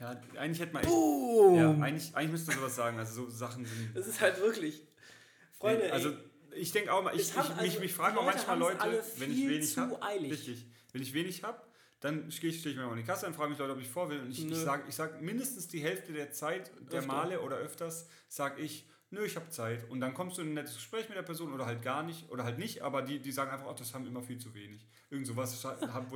[0.00, 0.82] Ja, eigentlich hätte man.
[0.82, 2.98] Echt, ja, eigentlich, eigentlich müsste sowas sagen.
[2.98, 3.96] Also, so Sachen sind.
[3.96, 4.82] Das ist halt wirklich.
[5.52, 6.08] Freunde, nee, also.
[6.08, 6.16] Ey,
[6.54, 9.48] ich denke auch mal, ich, ich, also, mich, mich fragen auch manchmal Leute, wenn ich
[9.48, 9.98] wenig habe.
[10.20, 10.66] Richtig.
[10.92, 11.62] Wenn ich wenig habe,
[12.00, 14.10] dann stehe ich, mir mal in die Kasse und frage mich Leute, ob ich vor
[14.10, 14.20] will.
[14.20, 17.12] Und ich, ich sage ich sag mindestens die Hälfte der Zeit, der Öfter.
[17.12, 19.88] Male oder öfters, sage ich, nö, ich habe Zeit.
[19.90, 22.30] Und dann kommst du in ein nettes Gespräch mit der Person oder halt gar nicht,
[22.30, 24.86] oder halt nicht, aber die, die sagen einfach, oh, das haben immer viel zu wenig.
[25.10, 25.66] Irgend sowas.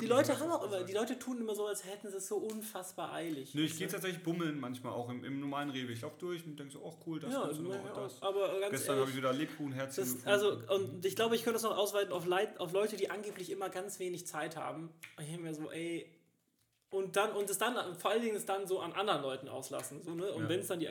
[0.00, 2.38] die Leute haben auch immer, die Leute tun immer so, als hätten sie es so
[2.38, 3.54] unfassbar eilig.
[3.54, 5.92] Nö, ich gehe tatsächlich bummeln manchmal auch im, im normalen Rewe.
[5.92, 8.22] Ich laufe durch und denke so, oh cool, das ja, also noch, das.
[8.22, 11.76] Aber ganz Gestern habe ich wieder Lebkuchenherzen Also, und ich glaube, ich könnte das noch
[11.76, 14.88] ausweiten auf, Leid, auf Leute, die angeblich immer ganz wenig Zeit haben.
[15.20, 16.10] Ich denke mir so, ey,
[16.90, 20.02] und dann und es dann vor allen Dingen es dann so an anderen Leuten auslassen
[20.02, 20.48] so ne und ja.
[20.48, 20.88] wenn es dann die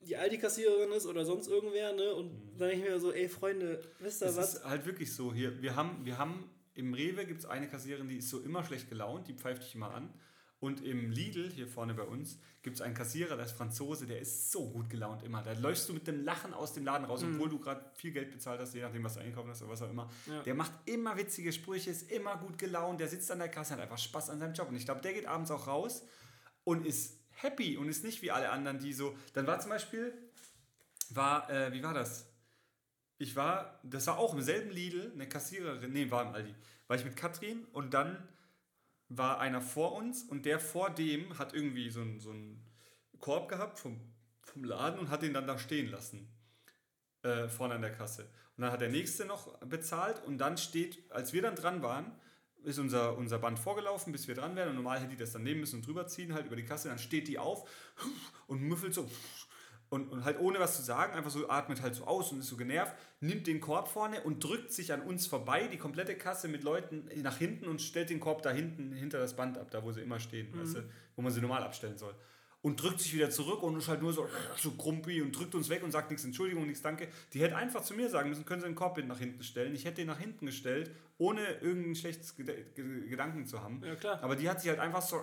[0.00, 2.14] die Aldi-Kassiererin ist oder sonst irgendwer, ne?
[2.14, 2.58] Und mhm.
[2.58, 4.36] dann denke ich mir so, ey Freunde, wisst ihr was?
[4.36, 7.68] Es ist halt wirklich so, hier, wir haben, wir haben im Rewe gibt es eine
[7.68, 10.12] Kassiererin, die ist so immer schlecht gelaunt, die pfeift dich immer an.
[10.60, 14.20] Und im Lidl, hier vorne bei uns, gibt es einen Kassierer, der ist Franzose, der
[14.20, 15.42] ist so gut gelaunt immer.
[15.42, 17.34] Da läufst du mit dem Lachen aus dem Laden raus, mhm.
[17.34, 19.80] obwohl du gerade viel Geld bezahlt hast, je nachdem, was du einkaufen hast oder was
[19.80, 20.10] auch immer.
[20.26, 20.42] Ja.
[20.42, 23.80] Der macht immer witzige Sprüche, ist immer gut gelaunt, der sitzt an der Kasse, hat
[23.80, 24.68] einfach Spaß an seinem Job.
[24.68, 26.04] Und ich glaube, der geht abends auch raus
[26.64, 29.16] und ist happy und ist nicht wie alle anderen, die so.
[29.34, 30.12] Dann war zum Beispiel,
[31.10, 32.26] war, äh, wie war das?
[33.18, 36.54] Ich war, das war auch im selben Lidl, eine Kassiererin, nee, war im Aldi.
[36.86, 38.28] War ich mit Katrin und dann
[39.08, 42.34] war einer vor uns und der vor dem hat irgendwie so einen so
[43.18, 44.00] Korb gehabt vom,
[44.42, 46.28] vom Laden und hat den dann da stehen lassen.
[47.22, 48.22] Äh, vorne an der Kasse.
[48.56, 52.12] Und dann hat der nächste noch bezahlt und dann steht, als wir dann dran waren,
[52.64, 54.70] ist unser, unser Band vorgelaufen, bis wir dran werden.
[54.70, 56.88] Und normal hätte die das dann nehmen müssen und drüber ziehen, halt über die Kasse.
[56.88, 57.68] Dann steht die auf
[58.46, 59.08] und müffelt so.
[59.88, 62.46] Und, und halt ohne was zu sagen, einfach so atmet halt so aus und ist
[62.46, 66.46] so genervt, nimmt den Korb vorne und drückt sich an uns vorbei, die komplette Kasse
[66.46, 69.82] mit Leuten nach hinten und stellt den Korb da hinten hinter das Band ab, da
[69.82, 70.60] wo sie immer stehen, mhm.
[70.60, 72.14] weißt du, wo man sie normal abstellen soll
[72.62, 75.68] und drückt sich wieder zurück und ist halt nur so, so grumpi und drückt uns
[75.68, 77.08] weg und sagt nichts Entschuldigung, nichts Danke.
[77.32, 79.74] Die hätte einfach zu mir sagen müssen, können Sie den Korb nach hinten stellen.
[79.74, 83.82] Ich hätte den nach hinten gestellt, ohne irgendein schlechtes Gedanken zu haben.
[83.84, 84.22] Ja, klar.
[84.22, 85.22] Aber die hat sich halt einfach so,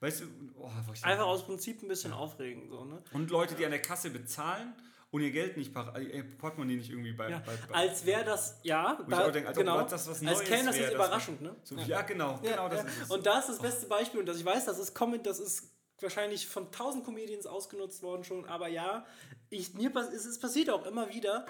[0.00, 0.24] weißt du,
[0.56, 0.70] oh,
[1.02, 2.16] einfach aus Prinzip ein bisschen ja.
[2.16, 2.68] aufregen.
[2.68, 3.02] So, ne?
[3.12, 4.72] Und Leute, die an der Kasse bezahlen
[5.10, 7.30] und ihr Geld nicht, ihr Portemonnaie nicht irgendwie bei.
[7.30, 9.82] Ja, bei, bei als wäre das, ja, da, denk, als genau.
[9.82, 11.56] das was Neues als käme das jetzt überraschend, ne?
[11.64, 11.86] So, ja.
[11.86, 12.02] ja.
[12.02, 13.10] genau, ja, genau das ist es.
[13.10, 15.77] Und da ist das beste Beispiel, und das ich weiß, das ist Comment, das ist
[16.02, 19.06] wahrscheinlich von tausend Comedians ausgenutzt worden schon, aber ja,
[19.50, 21.46] ich, mir, es, es passiert auch immer wieder,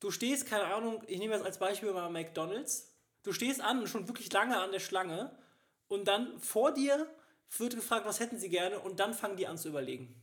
[0.00, 2.92] du stehst, keine Ahnung, ich nehme das als Beispiel mal McDonalds,
[3.22, 5.36] du stehst an, schon wirklich lange an der Schlange
[5.88, 7.08] und dann vor dir
[7.56, 10.14] wird gefragt, was hätten sie gerne und dann fangen die an zu überlegen.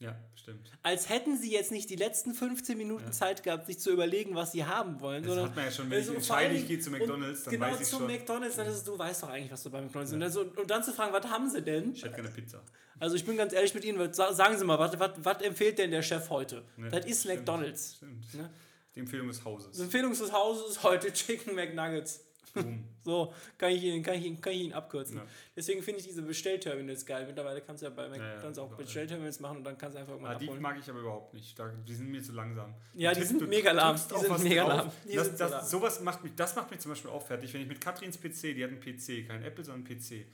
[0.00, 0.72] Ja, stimmt.
[0.82, 3.10] Als hätten sie jetzt nicht die letzten 15 Minuten ja.
[3.10, 5.22] Zeit gehabt, sich zu überlegen, was sie haben wollen.
[5.22, 7.66] Das hat man ja schon, wenn also ich entscheide, ich gehe zu McDonalds, dann genau
[7.66, 7.98] weiß ich schon.
[7.98, 10.14] Genau, zu McDonalds, dann ist es, du weißt doch eigentlich, was du bei McDonalds ja.
[10.14, 11.92] und, dann so, und dann zu fragen, was haben sie denn?
[11.92, 12.62] Ich hätte gerne Pizza.
[12.98, 15.90] Also ich bin ganz ehrlich mit Ihnen, sagen Sie mal, was, was, was empfiehlt denn
[15.90, 16.64] der Chef heute?
[16.76, 17.96] Ne, das ist stimmt, McDonalds.
[17.96, 18.34] Stimmt.
[18.34, 18.50] Ne?
[18.94, 19.76] Die Empfehlung des Hauses.
[19.76, 22.24] Die Empfehlung des Hauses ist heute Chicken McNuggets.
[23.04, 25.16] so, kann ich, ihn, kann, ich ihn, kann ich ihn abkürzen.
[25.16, 25.26] Ja.
[25.56, 27.26] Deswegen finde ich diese Bestellterminals geil.
[27.26, 30.00] Mittlerweile kannst du ja bei McDonalds ja, ja, auch Bestellterminals machen und dann kannst du
[30.00, 30.32] einfach mal.
[30.32, 31.56] Ja, die mag ich aber überhaupt nicht.
[31.86, 32.74] die sind mir zu langsam.
[32.94, 33.96] Ja, die, die sind mega lahm.
[33.96, 34.90] Die sind mega lahm.
[35.12, 37.80] Das, das, sowas macht mich, das macht mich zum Beispiel auch fertig, wenn ich mit
[37.80, 40.26] Katrins PC, die hat einen PC, kein Apple, sondern einen PC.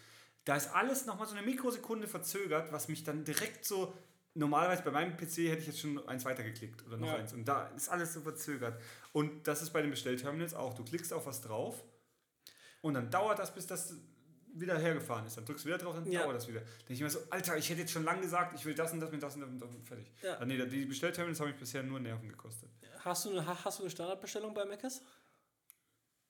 [0.44, 3.92] Da ist alles nochmal so eine Mikrosekunde verzögert, was mich dann direkt so
[4.36, 7.16] normalerweise bei meinem PC hätte ich jetzt schon eins weitergeklickt oder noch Ja.
[7.16, 7.32] eins.
[7.32, 8.80] Und da ist alles so verzögert.
[9.12, 10.74] Und das ist bei den Bestellterminals auch.
[10.74, 11.82] Du klickst auf was drauf
[12.82, 13.94] und dann dauert das, bis das
[14.54, 15.36] wieder hergefahren ist.
[15.36, 16.22] Dann drückst du wieder drauf, dann Ja.
[16.22, 16.60] dauert das wieder.
[16.60, 18.92] Dann denke ich mir so, Alter, ich hätte jetzt schon lange gesagt, ich will das
[18.92, 20.10] und das mit das und das und das und fertig.
[20.22, 20.38] Ja.
[20.38, 22.70] Ah, nee, die Bestellterminals haben mich bisher nur Nerven gekostet.
[23.00, 25.02] Hast du eine, ha- hast du eine Standardbestellung bei Mc's?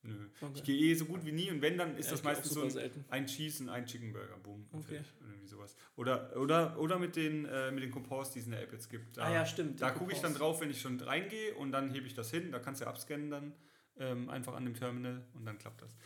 [0.03, 0.28] Nö.
[0.40, 0.53] Okay.
[0.55, 2.62] Ich gehe eh so gut wie nie und wenn, dann ist Ja, das meistens so
[2.62, 4.36] ein, ein Cheese und ein Chicken Burger.
[4.38, 4.68] Boom.
[4.72, 5.01] Okay.
[5.20, 5.74] irgendwie sowas.
[5.97, 8.88] Oder, oder, oder mit den, äh, mit den Coupons, die es in der App jetzt
[8.88, 9.16] gibt.
[9.16, 11.90] Da, Ah ja, stimmt, Da gucke ich dann drauf, wenn ich schon reingehe und dann
[11.90, 12.53] hebe ich das hin.
[12.53, 13.53] Da kannst du ja abscannen dann
[13.99, 15.97] ähm, einfach an dem Terminal und dann klappt das.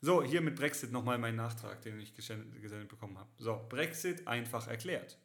[0.00, 3.28] So, hier mit Brexit nochmal mein Nachtrag, den ich gesendet, bekommen habe.
[3.36, 5.18] So, Brexit einfach erklärt.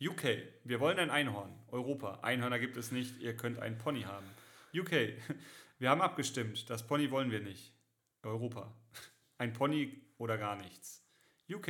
[0.00, 0.24] UK,
[0.64, 1.52] wir wollen ein Einhorn.
[1.68, 4.26] Europa, Einhörner gibt es nicht, ihr könnt einen Pony haben.
[4.74, 4.92] UK,
[5.78, 7.74] wir haben abgestimmt, das Pony wollen wir nicht.
[8.22, 8.72] Europa,
[9.38, 11.04] ein Pony oder gar nichts.
[11.50, 11.68] UK,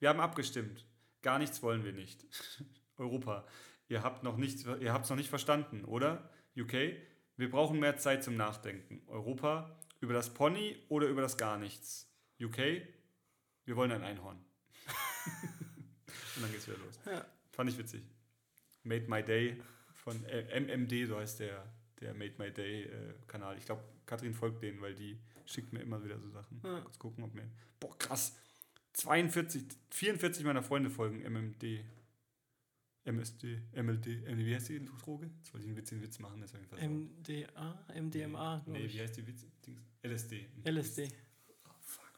[0.00, 0.86] wir haben abgestimmt,
[1.22, 2.26] gar nichts wollen wir nicht.
[2.96, 3.46] Europa,
[3.88, 6.30] ihr habt es noch nicht verstanden, oder?
[6.56, 6.72] UK,
[7.36, 9.02] wir brauchen mehr Zeit zum Nachdenken.
[9.06, 12.08] Europa, über das Pony oder über das gar nichts.
[12.40, 12.82] UK,
[13.64, 14.38] wir wollen ein Einhorn.
[16.36, 16.98] Und dann geht's wieder los.
[17.06, 17.24] Ja.
[17.52, 18.02] Fand ich witzig.
[18.82, 19.60] Made My Day
[19.92, 21.70] von äh, MMD, so heißt der,
[22.00, 23.58] der Made My Day äh, Kanal.
[23.58, 26.60] Ich glaube, Katrin folgt denen, weil die schickt mir immer wieder so Sachen.
[26.64, 26.80] Ja.
[26.80, 27.48] Kurz gucken, ob mir.
[27.78, 28.36] Boah, krass.
[28.94, 31.84] 42, 44 meiner Freunde folgen MMD.
[33.04, 35.30] MSD, MLD, MD, wie heißt die Droge?
[35.38, 36.58] Jetzt wollte ich einen witzigen Witz machen, das so.
[36.76, 38.94] MDA, MDMA, Nee, ich.
[38.94, 39.46] wie heißt die Witz?
[39.66, 39.80] Dings?
[40.02, 40.46] LSD.
[40.64, 41.08] LSD.
[41.64, 42.12] Oh, fuck.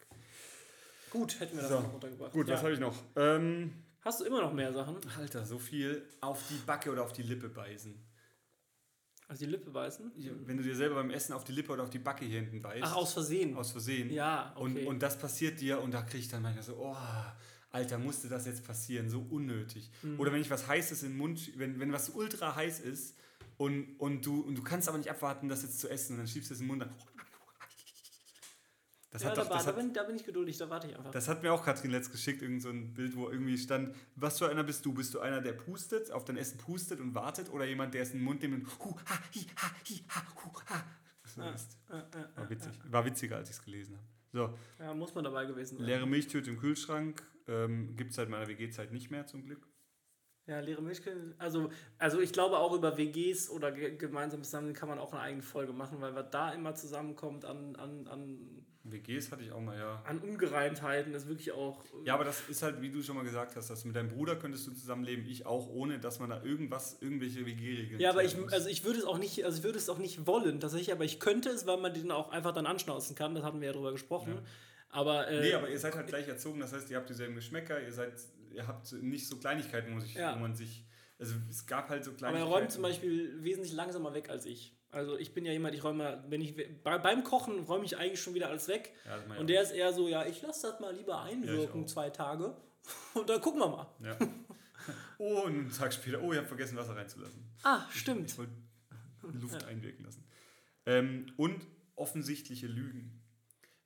[1.11, 2.33] Gut, hätten wir das So, noch runtergebracht.
[2.33, 2.55] Gut, ja.
[2.55, 2.97] was habe ich noch?
[3.17, 4.97] Ähm, Hast du immer noch mehr Sachen?
[5.17, 7.95] Alter, so viel auf die Backe oder auf die Lippe beißen.
[9.29, 10.11] Also die Lippe beißen?
[10.45, 12.61] Wenn du dir selber beim Essen auf die Lippe oder auf die Backe hier hinten
[12.61, 12.83] beißt.
[12.83, 13.57] Ach, aus Versehen.
[13.57, 14.13] aus Versehen.
[14.13, 14.81] Ja, okay.
[14.81, 16.97] Und, und das passiert dir und da kriege ich dann manchmal so, oh,
[17.73, 19.09] Alter, musste das jetzt passieren?
[19.09, 19.91] So unnötig.
[20.03, 20.21] Mhm.
[20.21, 23.17] Oder wenn ich was Heißes den Mund, wenn, wenn was ultra heiß ist
[23.57, 26.29] und, und, du, und du kannst aber nicht abwarten, das jetzt zu essen und dann
[26.29, 26.95] schiebst du es in den Mund, dann.
[29.11, 30.71] Das ja, hat da, doch, war, das da, hat, bin, da bin ich geduldig, da
[30.71, 31.11] warte ich einfach.
[31.11, 34.39] das hat mir auch Katrin letzt geschickt, irgend so ein Bild, wo irgendwie stand, was
[34.39, 34.95] für einer bist du?
[34.95, 38.13] Bist du einer, der pustet, auf dein Essen pustet und wartet oder jemand, der es
[38.13, 40.85] in den Mund nimmt und hu, ha, hi, ha, hi, ha, hu, ha.
[41.27, 41.77] So Ja, ist.
[41.91, 42.73] ja, ja, War ja, witzig.
[42.91, 44.07] War witziger, als ich es gelesen habe.
[44.33, 45.87] So, ja, muss man dabei gewesen sein.
[45.87, 47.23] leere Milchtüte im Kühlschrank.
[47.49, 49.67] Ähm, Gibt es seit meiner WG-Zeit nicht mehr, zum Glück.
[50.47, 51.01] Ja, leere Milch.
[51.39, 55.23] Also, also ich glaube auch über WGs oder ge gemeinsam zusammen kann man auch eine
[55.23, 59.61] eigene Folge machen, weil was da immer zusammenkommt an, an, an, WGs hatte ich auch
[59.61, 60.03] mal, ja.
[60.05, 61.85] an Ungereimtheiten, ist wirklich auch.
[62.05, 64.35] Ja, aber das ist halt, wie du schon mal gesagt hast, dass mit deinem Bruder
[64.35, 68.37] könntest du zusammenleben, ich auch, ohne dass man da irgendwas, irgendwelche WG-Regeln Ja, aber ich,
[68.37, 68.53] muss.
[68.53, 71.05] also ich würde es auch nicht, also ich würde es auch nicht wollen, tatsächlich, aber
[71.05, 73.73] ich könnte es, weil man den auch einfach dann anschnauzen kann, das hatten wir ja
[73.73, 74.35] drüber gesprochen.
[74.35, 74.43] Ja.
[74.93, 77.81] Aber, äh, Nee, aber ihr seid halt gleich erzogen, das heißt, ihr habt dieselben Geschmäcker,
[77.83, 78.13] ihr seid,
[78.53, 80.35] ihr habt nicht so Kleinigkeiten, wo, sich, Ja.
[80.37, 80.85] wo man sich.
[81.19, 82.53] Also es gab halt so aber er Kleinigkeiten.
[82.53, 84.77] räumt zum Beispiel wesentlich langsamer weg als ich.
[84.91, 88.21] Also ich bin ja jemand, ich räume, wenn ich bei, beim Kochen räume ich eigentlich
[88.21, 88.93] schon wieder alles weg.
[89.07, 91.81] Ja, ich Und der ist eher so, ja, ich lasse das mal lieber Ja, einwirken,
[91.81, 91.93] ich auch.
[91.95, 92.55] zwei Tage.
[93.15, 93.87] Und dann gucken wir mal.
[94.01, 94.19] Ja.
[95.19, 97.45] Oh, und einen Tag später, oh, ich habe vergessen, Wasser reinzulassen.
[97.63, 98.37] Ah, Ich stimmt.
[98.37, 98.53] wollte
[99.41, 100.25] Luft einwirken lassen.
[100.85, 101.65] Ähm, und
[101.95, 103.22] offensichtliche Lügen.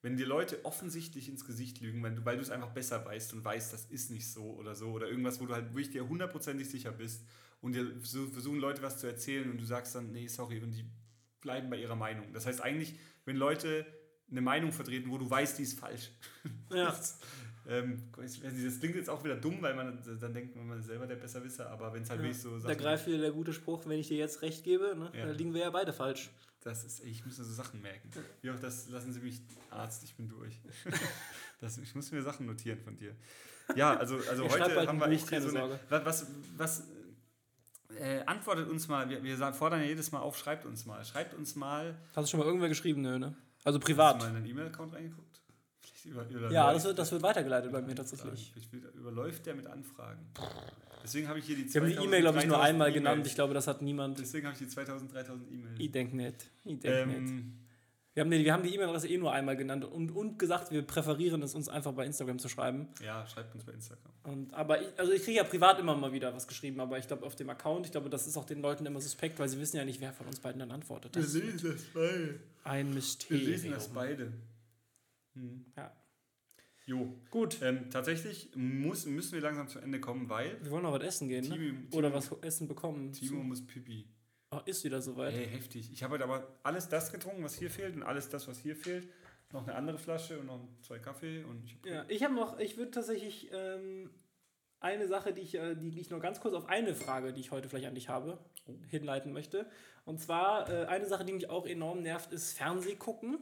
[0.07, 3.32] Wenn dir Leute offensichtlich ins Gesicht lügen, wenn du, weil du es einfach besser weißt
[3.32, 6.09] und weißt, das ist nicht so oder so, oder irgendwas, wo du halt wirklich dir
[6.09, 7.26] hundertprozentig sicher bist
[7.61, 10.70] und dir so versuchen Leute was zu erzählen und du sagst dann, nee, sorry, und
[10.70, 10.84] die
[11.40, 12.32] bleiben bei ihrer Meinung.
[12.32, 12.94] Das heißt eigentlich,
[13.24, 13.84] wenn Leute
[14.30, 16.12] eine Meinung vertreten, wo du weißt, die ist falsch.
[16.72, 16.84] Ja.
[16.84, 17.18] Das,
[17.66, 21.09] ähm, nicht, das klingt jetzt auch wieder dumm, weil man dann denkt, man ist selber
[21.09, 22.26] der Besserwisser, aber wenn es halt Ja.
[22.26, 25.11] wirklich so Da greift wieder der gute Spruch, wenn ich dir jetzt recht gebe, ne,
[25.16, 25.26] Ja.
[25.26, 26.30] dann liegen wir ja beide falsch.
[26.66, 28.10] Das ist, ich muss mir so Sachen merken.
[28.42, 29.40] Wie auch das, lassen Sie mich
[29.70, 30.60] Arzt, ich bin durch.
[31.60, 33.14] Das, ich muss mir Sachen notieren von dir.
[33.76, 36.26] Ja, also, also Ich heute bald haben wir Buch, echt keine so eine, was,
[36.58, 36.82] was
[37.98, 41.02] äh, antwortet uns mal, wir, wir fordern ja jedes Mal auf, schreibt uns mal.
[41.04, 43.00] Schreibt uns mal, Hast du schon mal irgendwer geschrieben?
[43.00, 43.34] Nö, ne?
[43.64, 44.20] Also hast privat.
[44.20, 45.40] du mal in den E-Mail-Account reingeguckt?
[45.80, 48.52] Vielleicht über, über Ja, das wird, das wird weitergeleitet bei mir tatsächlich.
[48.94, 50.26] Überläuft der mit Anfragen.
[51.07, 52.92] Deswegen habe ich hier die Sie haben die 2000, E-Mail, glaube ich, nur 3000 einmal
[52.92, 53.14] genannt.
[53.14, 53.28] E-Mails.
[53.28, 54.18] Ich glaube, das hat niemand.
[54.18, 55.74] Deswegen habe ich die 2000, 3000 E-Mails.
[55.78, 56.51] Ich denke nicht.
[56.64, 57.31] Ich denke nicht.
[57.31, 57.52] Ähm,
[58.14, 60.82] Wir haben, die, wir haben die E-Mail-Adresse eh nur einmal genannt und, und gesagt, wir
[60.82, 62.89] präferieren es, uns einfach bei Instagram zu schreiben.
[63.05, 64.12] ja, schreibt uns bei Instagram.
[64.24, 67.06] Und, aber ich, also ich kriege ja privat immer mal wieder was geschrieben, aber ich
[67.06, 69.60] glaube auf dem Account, ich glaube, das ist auch den Leuten immer suspekt, weil sie
[69.60, 71.14] wissen ja nicht, wer von uns beiden dann antwortet.
[71.14, 72.40] Das ist lesen das beide.
[72.64, 73.47] ein Wir Mysterium.
[73.51, 74.32] lesen das beide.
[75.35, 75.66] Hm.
[75.76, 75.93] Ja.
[76.86, 77.12] Jo.
[77.30, 81.02] Gut, Ähm, tatsächlich muss, müssen wir langsam zu Ende kommen, weil wir wollen noch was
[81.02, 81.56] essen gehen, ne?
[81.56, 83.12] Timo, Oder Timo- was essen bekommen.
[83.12, 84.08] Timo muss pipi.
[84.52, 85.34] Oh, ist wieder soweit.
[85.34, 85.90] Hey, heftig.
[85.92, 88.76] Ich habe heute aber alles das getrunken, was hier fehlt und alles das, was hier
[88.76, 89.08] fehlt.
[89.52, 92.58] Noch eine andere Flasche und noch zwei Kaffee und ich hab Ja, ich habe noch,
[92.60, 94.10] ich würde tatsächlich ähm,
[94.78, 97.50] eine Sache, die ich, äh, die ich nur ganz kurz auf eine Frage, die ich
[97.50, 98.74] heute vielleicht an dich habe, oh.
[98.88, 99.66] hinleiten möchte.
[100.04, 103.38] Und zwar äh, eine Sache, die mich auch enorm nervt, ist Fernsehgucken.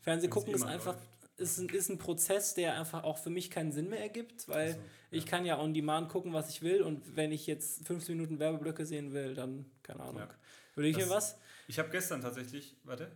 [0.00, 0.96] Fernsehgucken ist einfach
[1.38, 4.68] ist ein, ist ein Prozess, der einfach auch für mich keinen Sinn mehr ergibt, weil
[4.68, 4.84] also, ja.
[5.10, 8.38] ich kann ja on demand gucken, was ich will und wenn ich jetzt 15 Minuten
[8.38, 10.18] Werbeblöcke sehen will, dann keine Ahnung.
[10.18, 10.28] Ja.
[10.74, 11.38] Würde ich mir was?
[11.68, 13.10] Ich habe gestern tatsächlich, warte.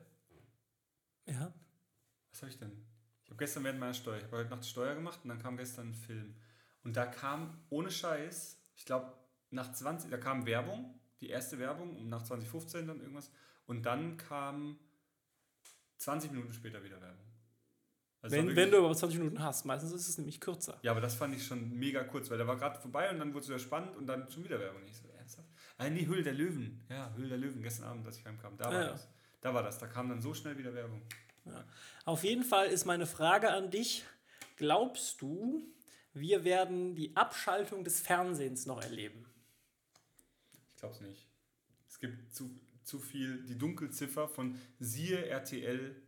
[1.27, 1.53] Ja.
[2.31, 2.73] Was habe ich denn?
[3.25, 5.57] Ich habe gestern während meiner Steuer, ich habe heute Nacht Steuer gemacht und dann kam
[5.57, 6.35] gestern ein Film.
[6.85, 9.13] Und da kam ohne Scheiß, ich glaube,
[9.51, 13.31] nach 20, da kam Werbung, die erste Werbung, nach 2015 dann irgendwas.
[13.67, 14.79] Und dann kam
[15.99, 17.32] 20 Minuten später wieder Werbung.
[18.23, 20.79] Also wenn, wenn du aber 20 Minuten hast, meistens ist es nämlich kürzer.
[20.83, 23.35] Ja, aber das fand ich schon mega kurz, weil der war gerade vorbei und dann
[23.35, 24.83] wurde es wieder spannend und dann schon wieder Werbung.
[24.87, 25.49] Ich so, ernsthaft?
[25.77, 26.85] Ah, nee, Hüll der Löwen.
[26.89, 28.57] Ja, Hüll der Löwen, gestern Abend, als ich heimkam.
[28.57, 28.89] Da war ja.
[28.93, 29.09] das.
[29.41, 29.79] Da war das.
[29.79, 31.03] Da kam dann so schnell wieder Werbung.
[31.45, 31.65] Ja.
[32.05, 34.05] Auf jeden Fall ist meine Frage an dich:
[34.57, 35.67] Glaubst du,
[36.15, 39.27] wir werden die Abschaltung des Fernsehens noch erleben.
[40.75, 41.27] Ich glaube es nicht.
[41.89, 42.51] Es gibt zu,
[42.85, 46.02] zu viel die Dunkelziffer von siehe RTL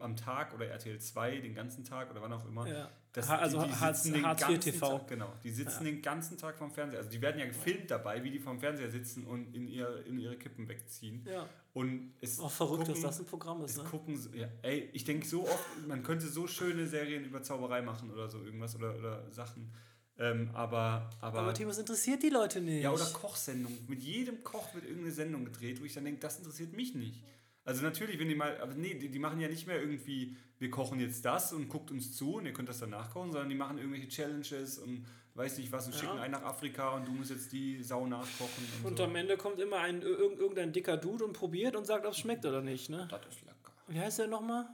[0.00, 2.66] am Tag oder RTL 2 den ganzen Tag oder wann auch immer.
[2.66, 2.90] Ja.
[3.12, 4.98] Das, also die, die Hartz, den Hartz ganzen TV.
[4.98, 5.90] Tag, genau, die sitzen ja.
[5.90, 7.00] den ganzen Tag vom Fernseher.
[7.00, 10.18] Also die werden ja gefilmt dabei, wie die vom Fernseher sitzen und in, ihr, in
[10.18, 11.26] ihre Kippen wegziehen.
[11.28, 11.48] Ja.
[11.72, 13.78] Und es Auch verrückt, gucken, dass das ein Programm ist.
[13.78, 13.84] Ne?
[13.84, 18.10] Gucken, ja, ey, ich denke so oft, man könnte so schöne Serien über Zauberei machen
[18.10, 19.72] oder so irgendwas oder, oder Sachen.
[20.20, 22.82] Ähm, aber, aber, aber Tim, interessiert die Leute nicht.
[22.82, 23.86] Ja, oder Kochsendungen.
[23.88, 27.24] Mit jedem Koch wird irgendeine Sendung gedreht, wo ich dann denke, das interessiert mich nicht.
[27.70, 30.70] Also natürlich, wenn die mal, aber nee, die, die, machen ja nicht mehr irgendwie, wir
[30.70, 33.54] kochen jetzt das und guckt uns zu und ihr könnt das dann nachkochen, sondern die
[33.54, 36.00] machen irgendwelche Challenges und weiß nicht was und ja.
[36.00, 38.64] schicken einen nach Afrika und du musst jetzt die Sau nachkochen.
[38.82, 39.04] Und, und so.
[39.04, 42.44] am Ende kommt immer ein irgendein dicker Dude und probiert und sagt, ob es schmeckt
[42.44, 43.06] oder nicht, ne?
[43.08, 43.72] Das ist lecker.
[43.86, 44.66] Wie heißt der nochmal?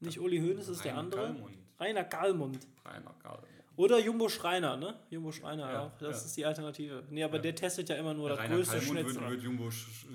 [0.00, 1.24] Nicht Uli Hoeneß, ist der andere.
[1.24, 1.58] Kalmund.
[1.78, 2.66] Rainer Kalmund.
[2.82, 3.44] Rainer Kalmund.
[3.76, 4.94] Oder Jumbo Schreiner, ne?
[5.10, 5.98] Jumbo Schreiner ja, auch.
[5.98, 6.26] Das ja.
[6.26, 7.04] ist die Alternative.
[7.10, 7.42] Nee, aber ja.
[7.42, 9.20] der testet ja immer nur das größte Schnitzel.
[9.20, 9.68] Wird, wird Jumbo,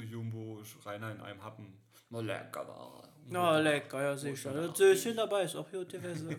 [0.10, 1.78] Jumbo Schreiner in einem Happen
[2.14, 3.04] na lecker war.
[3.28, 4.54] Na lecker, ja sicher.
[4.54, 6.36] Das Söschen dabei ist auch gut gewesen.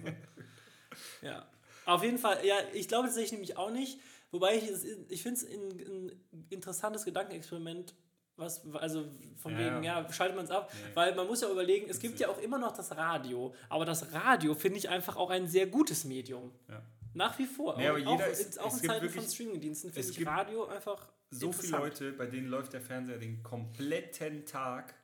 [1.22, 1.46] ja.
[1.86, 3.98] Auf jeden Fall, ja, ich glaube tatsächlich nämlich auch nicht.
[4.30, 4.70] Wobei ich,
[5.08, 7.94] ich finde es ein, ein interessantes Gedankenexperiment,
[8.36, 9.06] was, also
[9.36, 10.72] von ja, wegen, ja, schaltet man es ab.
[10.72, 10.90] Nee.
[10.94, 13.54] Weil man muss ja überlegen, es gibt ja auch immer noch das Radio.
[13.68, 16.52] Aber das Radio finde ich einfach auch ein sehr gutes Medium.
[16.68, 16.82] Ja.
[17.14, 17.76] Nach wie vor.
[17.76, 21.08] Nee, aber auch, jeder ist, auch in Zeiten wirklich, von Streamingdiensten finde ich Radio einfach.
[21.30, 24.94] So viele Leute, bei denen läuft der Fernseher den kompletten Tag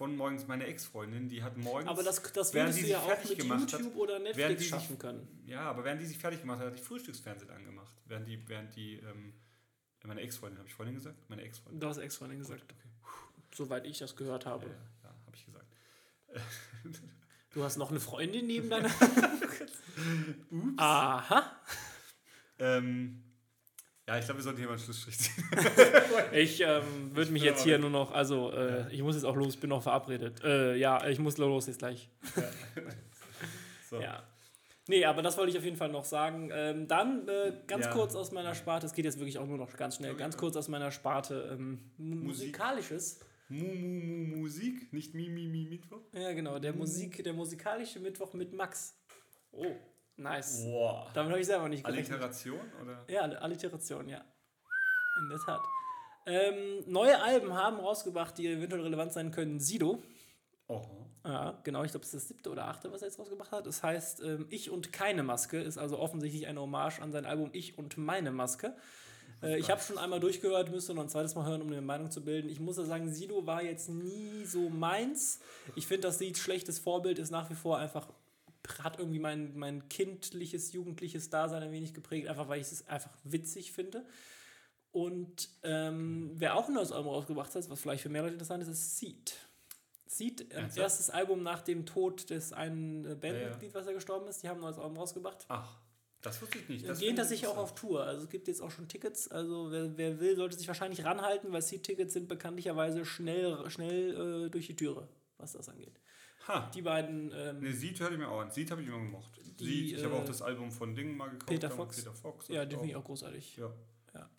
[0.00, 1.86] von morgens meine Ex-Freundin, die hat morgens.
[1.86, 5.28] Aber das, das würdest du ja auch mit YouTube hat, oder Netflix schaffen sich, können.
[5.44, 7.94] Ja, aber während die sich fertig gemacht hat, hat die Frühstücksfernsehen angemacht.
[8.06, 9.34] Während die, während die, ähm,
[10.04, 11.28] meine Ex-Freundin, habe ich Freundin gesagt?
[11.28, 11.80] Meine Ex-Freundin.
[11.80, 12.66] Du hast Ex-Freundin gesagt.
[12.66, 12.88] Gut, okay.
[13.54, 14.64] Soweit ich das gehört habe.
[14.64, 15.66] Ja, ja, ja habe ich gesagt.
[17.52, 18.88] Du hast noch eine Freundin neben deiner.
[20.50, 20.78] Ups.
[20.78, 21.60] Aha.
[22.60, 23.24] Ähm,
[24.10, 25.44] ja, ich glaube, wir sollten hier mal einen Schlussstrich ziehen.
[26.32, 28.88] ich ähm, würde mich jetzt hier nur noch, also äh, ja.
[28.90, 30.42] ich muss jetzt auch los, bin noch verabredet.
[30.42, 32.08] Äh, ja, ich muss los jetzt gleich.
[32.34, 32.42] Ja.
[33.90, 34.00] so.
[34.00, 34.20] ja.
[34.88, 36.50] Nee, aber das wollte ich auf jeden Fall noch sagen.
[36.52, 37.92] Ähm, dann äh, ganz ja.
[37.92, 40.56] kurz aus meiner Sparte, es geht jetzt wirklich auch nur noch ganz schnell, ganz kurz
[40.56, 43.20] aus meiner Sparte ähm, musikalisches.
[43.48, 46.02] Mu, mu, mu, Musik, nicht Mi, Mi, Mi, Mittwoch?
[46.12, 48.96] Ja, genau, der, Musik, der musikalische Mittwoch mit Max.
[49.52, 49.76] Oh.
[50.16, 50.64] Nice.
[50.66, 51.08] Wow.
[51.14, 52.12] Damit habe ich selber nicht gerechnet.
[52.12, 52.60] Alliteration?
[52.82, 53.04] Oder?
[53.08, 54.24] Ja, Alliteration, ja.
[55.20, 55.60] In der Tat.
[56.26, 59.58] Ähm, neue Alben haben rausgebracht, die eventuell relevant sein können.
[59.58, 60.02] Sido.
[60.68, 60.82] Oh.
[61.24, 63.66] Ja, genau, ich glaube, es ist das siebte oder achte, was er jetzt rausgebracht hat.
[63.66, 67.50] Das heißt, ähm, Ich und keine Maske ist also offensichtlich eine Hommage an sein Album
[67.52, 68.74] Ich und meine Maske.
[69.42, 72.10] Äh, ich habe schon einmal durchgehört, müsste noch ein zweites Mal hören, um eine Meinung
[72.10, 72.48] zu bilden.
[72.48, 75.40] Ich muss ja sagen, Sido war jetzt nie so meins.
[75.76, 78.08] Ich finde, das Lied Schlechtes Vorbild ist nach wie vor einfach
[78.78, 83.10] hat irgendwie mein, mein kindliches, jugendliches Dasein ein wenig geprägt, einfach weil ich es einfach
[83.24, 84.06] witzig finde.
[84.92, 88.62] Und ähm, wer auch ein neues Album rausgebracht hat, was vielleicht für mehr Leute interessant
[88.62, 89.36] ist, ist Seed.
[90.06, 93.74] Seed, äh, erstes Album nach dem Tod des einen äh, Bandmitglied, ja, ja.
[93.74, 95.44] was er gestorben ist, die haben ein neues Album rausgebracht.
[95.48, 95.78] Ach,
[96.20, 96.88] das wusste ich nicht.
[96.88, 98.04] Das Gehen sicher auch auf Tour.
[98.04, 99.28] Also es gibt jetzt auch schon Tickets.
[99.28, 104.50] Also wer, wer will, sollte sich wahrscheinlich ranhalten, weil Seed-Tickets sind bekanntlicherweise schnell, schnell äh,
[104.50, 106.00] durch die Türe, was das angeht.
[106.48, 106.70] Ha.
[106.74, 107.32] Die beiden.
[107.34, 108.50] Ähm, ne, Seed hörte ich mir auch an.
[108.50, 109.32] Seed habe ich immer gemocht.
[109.58, 111.48] Die, Seed, ich habe auch äh, das Album von Dingen mal gekauft.
[111.48, 111.96] Peter Fox.
[111.96, 113.56] Peter Fox ja, den finde ich auch großartig.
[113.56, 113.72] Ja.
[114.14, 114.30] ja.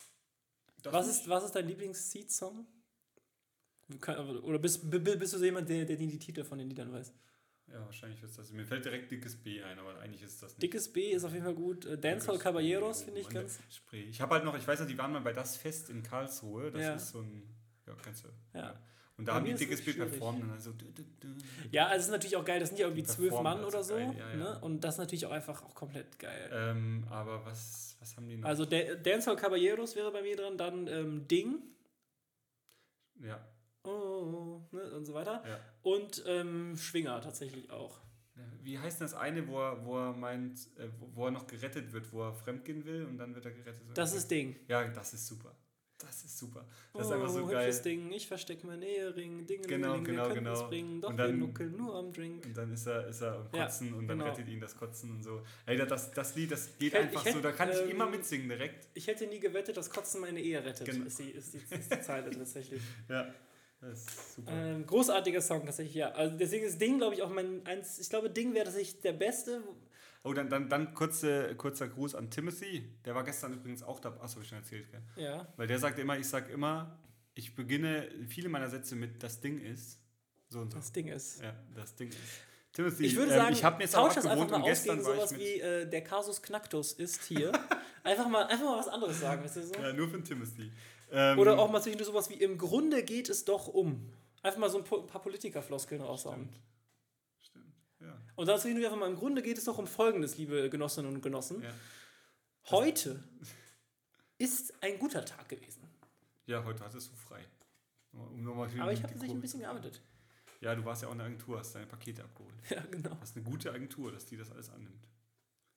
[0.84, 2.66] Was, ist, was ist dein Lieblings-Seed-Song?
[4.42, 7.12] Oder bist, bist du so jemand, der, der die Titel von den Liedern weiß?
[7.68, 8.50] Ja, wahrscheinlich ist das.
[8.50, 10.62] Mir fällt direkt Dickes B ein, aber eigentlich ist das nicht.
[10.62, 11.86] Dickes B ist auf jeden Fall gut.
[11.86, 13.60] Äh, Dancehall Caballeros finde ich ganz.
[13.92, 16.70] Ich habe halt noch, ich weiß noch, die waren mal bei Das Fest in Karlsruhe.
[16.70, 16.94] Das ja.
[16.94, 17.42] ist so ein.
[17.86, 18.28] Ja, kennst du.
[18.52, 18.60] Ja.
[18.60, 18.80] ja.
[19.18, 20.72] Und da haben die dickes Bild performt und dann so.
[20.72, 21.28] Du, du, du.
[21.70, 23.94] Ja, also es ist natürlich auch geil, das sind ja irgendwie zwölf Mann oder so.
[23.94, 24.36] Geil, ja, ja.
[24.36, 24.58] Ne?
[24.60, 26.50] Und das ist natürlich auch einfach auch komplett geil.
[26.52, 28.48] Ähm, aber was, was haben die noch?
[28.48, 31.62] Also Dancehall Caballeros wäre bei mir dran, dann ähm, Ding.
[33.20, 33.44] Ja.
[33.84, 34.90] Oh, ne?
[34.92, 35.42] und so weiter.
[35.46, 35.60] Ja.
[35.82, 38.00] Und ähm, Schwinger tatsächlich auch.
[38.62, 42.12] Wie heißt das eine, wo er, wo er meint, äh, wo er noch gerettet wird,
[42.12, 43.82] wo er fremdgehen will und dann wird er gerettet?
[43.94, 44.56] Das ist Ding.
[44.68, 45.54] Ja, das ist super.
[46.12, 46.66] Das ist super.
[46.92, 47.80] Das oh, ist einfach so geil.
[47.82, 50.68] Ding, ich verstecke mein Ehering, Dinge, genau, Dinge, genau, genau.
[50.68, 52.44] Bringen, doch und dann, nuckeln nur am Drink.
[52.44, 54.30] Und dann ist er, ist er am Kotzen ja, und dann genau.
[54.30, 55.40] rettet ihn das Kotzen und so.
[55.64, 58.10] Ey, das, das Lied, das geht hätte, einfach hätte, so, da kann ähm, ich immer
[58.10, 58.88] mitsingen direkt.
[58.92, 61.06] Ich hätte nie gewettet, dass Kotzen meine Ehe rettet, genau.
[61.06, 62.82] ist, die, ist, die, ist die Zeile tatsächlich.
[63.08, 63.32] Ja.
[63.80, 64.52] Das ist super.
[64.52, 66.10] Ähm, großartiger Song tatsächlich, ja.
[66.10, 67.98] Also deswegen ist Ding, glaube ich, auch mein eins.
[67.98, 69.62] Ich glaube, Ding wäre tatsächlich der beste.
[70.24, 72.88] Oh, dann, dann, dann kurze, kurzer Gruß an Timothy.
[73.04, 74.10] Der war gestern übrigens auch da.
[74.20, 75.02] Achso, habe ich schon erzählt, gell?
[75.16, 75.48] Ja.
[75.56, 76.96] Weil der sagt immer, ich sage immer,
[77.34, 79.98] ich beginne viele meiner Sätze mit das Ding ist.
[80.48, 80.78] So und so.
[80.78, 81.42] Das Ding ist.
[81.42, 82.18] Ja, das Ding ist.
[82.72, 85.02] Timothy, ich würde ähm, sagen, ich habe mir jetzt tausch das einfach mal aus gegen
[85.02, 87.52] sowas wie äh, der Kasus Knacktus ist hier.
[88.02, 89.74] einfach, mal, einfach mal was anderes sagen, weißt du so?
[89.74, 90.72] Ja, nur für Timothy.
[91.10, 94.10] Ähm, Oder auch mal zwischendurch sowas wie im Grunde geht es doch um.
[94.42, 96.48] Einfach mal so ein paar Politikerfloskeln raushauen.
[96.48, 96.60] Stimmt.
[98.34, 101.12] Und dann sehen wir einfach mal, im Grunde geht es doch um Folgendes, liebe Genossinnen
[101.14, 101.62] und Genossen.
[101.62, 101.72] Ja.
[102.70, 103.22] Heute
[104.38, 105.82] ist ein guter Tag gewesen.
[106.46, 107.44] Ja, heute hattest du frei.
[108.12, 110.00] Um Aber ich habe tatsächlich ein bisschen gearbeitet.
[110.60, 112.54] Ja, du warst ja auch in der Agentur, hast deine Pakete abgeholt.
[112.70, 113.16] Ja, genau.
[113.20, 115.08] Das ist eine gute Agentur, dass die das alles annimmt.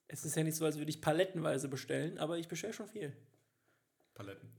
[0.07, 3.15] Es ist ja nicht so, als würde ich palettenweise bestellen, aber ich bestelle schon viel.
[4.13, 4.49] Paletten.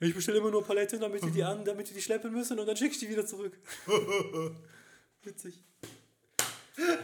[0.00, 2.66] Ich bestelle immer nur Paletten, damit die die an, damit die die schleppen müssen und
[2.66, 3.58] dann schicke ich die wieder zurück.
[5.22, 5.64] Witzig.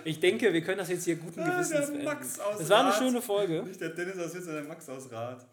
[0.05, 2.93] Ich denke, wir können das jetzt hier guten Gewissens ah, Max aus Es war eine
[2.93, 3.63] schöne Folge.
[3.63, 5.47] Nicht der Dennis aus Witz, sondern der Max aus Rad.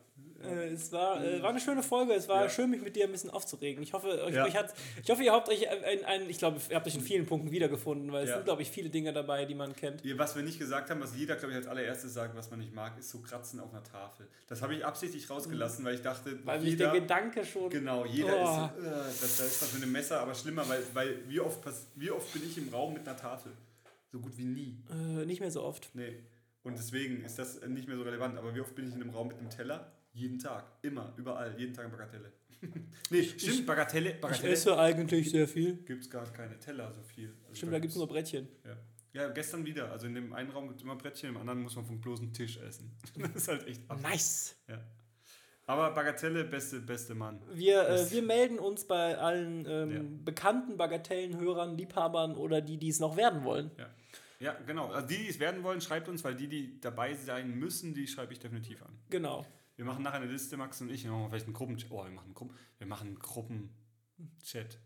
[0.44, 2.14] Äh, es war, äh, war eine schöne Folge.
[2.14, 2.50] Es war ja.
[2.50, 3.84] schön, mich mit dir ein bisschen aufzuregen.
[3.84, 4.46] Ich hoffe, euch, ja.
[4.46, 4.74] euch hat,
[5.04, 7.52] ich hoffe ihr habt euch ein, ein, ich glaube, ihr habt euch in vielen Punkten
[7.52, 10.02] wiedergefunden, weil es sind, glaube ich, viele Dinge dabei, die man kennt.
[10.18, 12.74] Was wir nicht gesagt haben, was jeder, glaube ich, als allererstes sagt, was man nicht
[12.74, 14.28] mag, ist so Kratzen auf einer Tafel.
[14.48, 17.70] Das habe ich absichtlich rausgelassen, weil ich dachte, weil jeder, der Gedanke schon.
[17.70, 18.80] Genau, jeder oh.
[18.80, 21.60] ist, äh, das, das ist das mit einem Messer, aber schlimmer, weil, weil wie, oft,
[21.96, 23.52] wie oft bin ich im Raum mit einer Tafel?
[24.12, 24.84] So gut wie nie.
[24.90, 25.92] Äh, nicht mehr so oft.
[25.94, 26.24] Nee.
[26.64, 28.38] Und deswegen ist das nicht mehr so relevant.
[28.38, 29.92] Aber wie oft bin ich in einem Raum mit einem Teller?
[30.14, 32.34] Jeden Tag, immer, überall, jeden Tag Bagatelle.
[33.10, 34.48] nee, stimmt, Bagatelle, Bagatelle.
[34.50, 35.78] Ich esse eigentlich sehr viel.
[35.84, 37.34] Gibt es gar keine Teller so viel.
[37.44, 38.48] Also stimmt, da gibt es nur Brettchen.
[38.66, 38.78] Ja.
[39.14, 39.92] Ja, gestern wieder.
[39.92, 42.32] Also in dem einen Raum gibt es immer Brettchen, im anderen muss man vom bloßen
[42.34, 42.92] Tisch essen.
[43.18, 44.12] das ist halt echt absurd.
[44.12, 44.56] Nice.
[44.68, 44.84] Ja.
[45.70, 47.40] Aber Bagatelle, beste, beste Mann.
[47.54, 50.02] Wir, äh, wir melden uns bei allen ähm, ja.
[50.26, 53.70] bekannten Bagatellenhörern, Liebhabern oder die, die es noch werden wollen.
[53.78, 53.88] Ja.
[54.40, 54.88] Ja, genau.
[54.88, 58.08] Also die, die es werden wollen, schreibt uns, weil die, die dabei sein müssen, die
[58.08, 58.98] schreibe ich definitiv an.
[59.12, 59.46] Genau.
[59.76, 61.04] Wir machen nachher eine Liste, Max und ich.
[61.04, 61.78] Wir machen vielleicht einen Gruppen.
[61.92, 64.80] Oh, wir machen, Gruppen, wir machen einen Gruppenchat.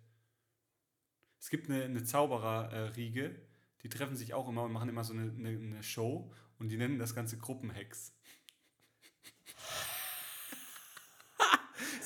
[1.39, 3.35] Es gibt eine, eine Zauberer-Riege,
[3.84, 6.30] die treffen sich auch immer und machen immer so eine, eine, eine Show
[6.60, 8.14] und die nennen das Ganze Gruppenhex.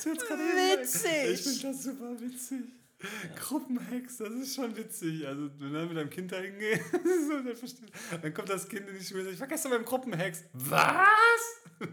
[0.04, 1.32] Witzig!
[1.32, 2.60] Ich finde das super witzig.
[3.00, 3.08] Ja.
[3.40, 5.26] Gruppenhex, das ist schon witzig.
[5.26, 6.82] Also, wenn du mit deinem Kind da hingehst,
[8.22, 10.44] dann kommt das Kind in die Schule und sagt, ich war gestern beim Gruppenhex.
[10.52, 10.78] Was?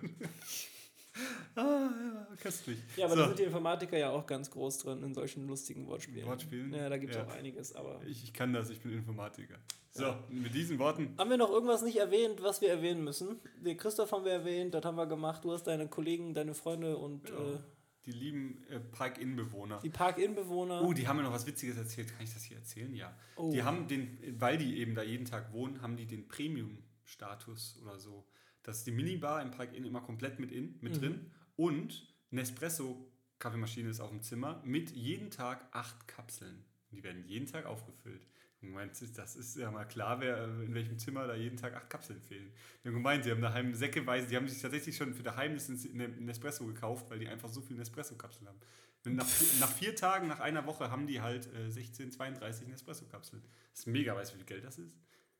[1.55, 2.77] Ah, ja, köstlich.
[2.97, 3.21] Ja, aber so.
[3.21, 6.27] da sind die Informatiker ja auch ganz groß drin in solchen lustigen Wortspielen.
[6.27, 6.73] Wortspielen?
[6.73, 7.25] Ja, da gibt es ja.
[7.25, 8.01] auch einiges, aber.
[8.05, 9.55] Ich, ich kann das, ich bin Informatiker.
[9.91, 10.23] So, ja.
[10.27, 11.15] mit diesen Worten.
[11.17, 13.39] Haben wir noch irgendwas nicht erwähnt, was wir erwähnen müssen?
[13.61, 15.45] Den Christoph haben wir erwähnt, das haben wir gemacht.
[15.45, 17.29] Du hast deine Kollegen, deine Freunde und.
[17.29, 17.35] Ja.
[17.35, 17.59] Äh,
[18.05, 19.79] die lieben äh, Park-In-Bewohner.
[19.79, 20.83] Die Park-In-Bewohner.
[20.83, 22.09] Oh, die haben mir noch was Witziges erzählt.
[22.09, 22.93] Kann ich das hier erzählen?
[22.93, 23.17] Ja.
[23.35, 23.51] Oh.
[23.51, 27.99] Die haben den, weil die eben da jeden Tag wohnen, haben die den Premium-Status oder
[27.99, 28.27] so.
[28.63, 30.99] Das ist die Minibar im Park-In immer komplett mit, in, mit mhm.
[30.99, 36.65] drin und Nespresso-Kaffeemaschine ist auf dem Zimmer mit jeden Tag acht Kapseln.
[36.91, 38.27] Die werden jeden Tag aufgefüllt.
[38.65, 41.89] Und gemeint, das ist ja mal klar, wer, in welchem Zimmer da jeden Tag acht
[41.89, 42.51] Kapseln fehlen.
[42.83, 46.25] Die haben gemeint, sie haben daheim säckeweise, die haben sich tatsächlich schon für daheim einen
[46.25, 48.59] Nespresso gekauft, weil die einfach so viele Nespresso-Kapseln haben.
[49.05, 49.27] Nach,
[49.59, 53.43] nach, vier Tagen, nach einer Woche haben die halt äh, 16, 32 Nespresso-Kapseln.
[53.71, 54.97] Das ist mega, weißt du, wie viel Geld das ist?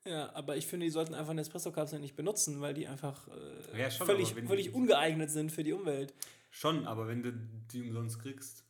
[0.08, 3.28] Ja, aber ich finde, die sollten einfach Nespresso-Kapseln nicht benutzen, weil die einfach
[3.74, 6.14] äh, ja, schon, völlig, völlig ungeeignet sind für die Umwelt.
[6.52, 7.34] Schon, aber wenn du
[7.72, 8.64] die umsonst kriegst.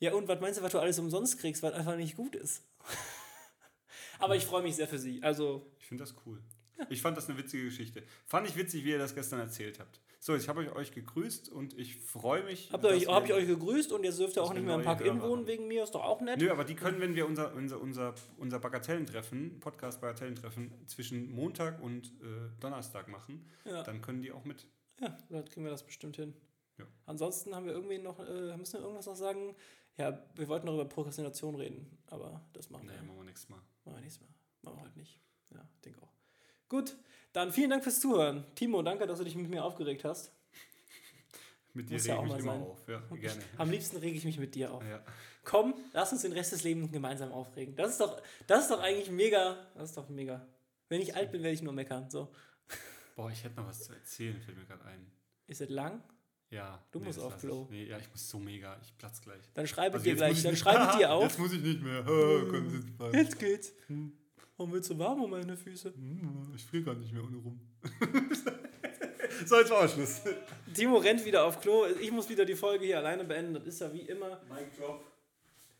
[0.00, 2.62] Ja, und was meinst du, was du alles umsonst kriegst, was einfach nicht gut ist?
[4.18, 5.22] Aber ich freue mich sehr für sie.
[5.22, 5.70] Also.
[5.78, 6.42] Ich finde das cool.
[6.90, 8.02] Ich fand das eine witzige Geschichte.
[8.26, 10.00] Fand ich witzig, wie ihr das gestern erzählt habt.
[10.20, 12.70] So, ich habe euch gegrüßt und ich freue mich.
[12.72, 14.82] Habt ihr euch, hab ich euch gegrüßt und jetzt dürft ihr auch nicht mehr im
[14.82, 16.38] Park In wohnen wegen mir, ist doch auch nett.
[16.40, 22.08] Nö, aber die können, wenn wir unser, unser, unser, unser Bagatellentreffen, Podcast-Bagatellentreffen zwischen Montag und
[22.20, 23.82] äh, Donnerstag machen, ja.
[23.84, 24.66] dann können die auch mit.
[25.00, 26.34] Ja, dann kriegen wir das bestimmt hin.
[26.78, 26.86] Ja.
[27.06, 29.54] Ansonsten haben wir irgendwie noch, äh, müssen wir irgendwas noch sagen?
[29.98, 33.00] Ja, wir wollten noch über Prokrastination reden, aber das machen nee, wir.
[33.00, 33.60] Nee, machen wir nächstes Mal.
[33.84, 34.28] Machen wir nächstes Mal.
[34.62, 35.20] Machen wir halt nicht.
[35.50, 36.12] Ja, denke auch.
[36.68, 36.96] Gut,
[37.32, 38.44] dann vielen Dank fürs Zuhören.
[38.54, 40.32] Timo, danke, dass du dich mit mir aufgeregt hast.
[41.74, 42.62] mit dir rege ja ich mich immer sein.
[42.62, 42.88] auf.
[42.88, 43.42] Ja, gerne.
[43.56, 44.84] Am liebsten rege ich mich mit dir auf.
[44.86, 45.02] Ja.
[45.44, 47.74] Komm, lass uns den Rest des Lebens gemeinsam aufregen.
[47.74, 49.66] Das ist doch, das ist doch eigentlich mega.
[49.74, 50.46] Das ist doch mega.
[50.88, 52.08] Wenn ich alt bin, werde ich nur meckern.
[52.08, 52.32] So.
[53.16, 55.10] Boah, ich hätte noch was zu erzählen, fällt mir gerade ein.
[55.48, 56.02] Ist es lang?
[56.50, 56.82] Ja.
[56.90, 57.66] Du nee, musst auf Klo.
[57.70, 58.78] Nee, ja, ich muss so mega.
[58.82, 59.42] Ich platz gleich.
[59.54, 60.42] Dann schreibe also dir gleich.
[60.42, 61.24] Dann schreibe dir auf.
[61.24, 62.04] Jetzt muss ich nicht mehr.
[63.12, 63.72] jetzt geht's.
[63.86, 64.12] Hm.
[64.56, 65.92] Warum wird es so warm um meine Füße?
[65.94, 67.60] Hm, ich friere gar nicht mehr ohne rum.
[69.46, 70.22] so, jetzt war Schluss.
[70.74, 71.86] Timo rennt wieder auf Klo.
[72.00, 73.54] Ich muss wieder die Folge hier alleine beenden.
[73.54, 74.40] Das ist ja wie immer.
[74.48, 75.04] Mic drop.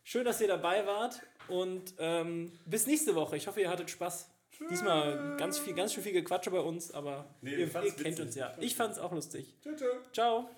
[0.03, 1.21] Schön, dass ihr dabei wart.
[1.49, 3.35] Und ähm, bis nächste Woche.
[3.35, 4.29] Ich hoffe, ihr hattet Spaß.
[4.69, 8.35] Diesmal ganz viel, ganz schön viel Gequatsche bei uns, aber nee, ihr, ihr kennt uns
[8.35, 8.53] ja.
[8.59, 9.55] Ich fand es auch lustig.
[9.61, 9.89] Ciao, ciao.
[10.11, 10.49] Ciao.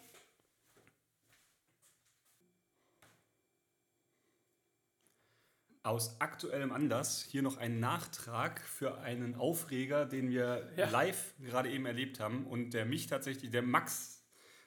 [5.83, 10.89] Aus aktuellem Anlass hier noch ein Nachtrag für einen Aufreger, den wir ja.
[10.89, 14.23] live gerade eben erlebt haben und der mich tatsächlich, der Max,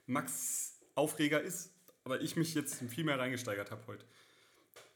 [0.06, 1.72] Max Aufreger ist,
[2.04, 4.04] aber ich mich jetzt viel mehr reingesteigert habe heute.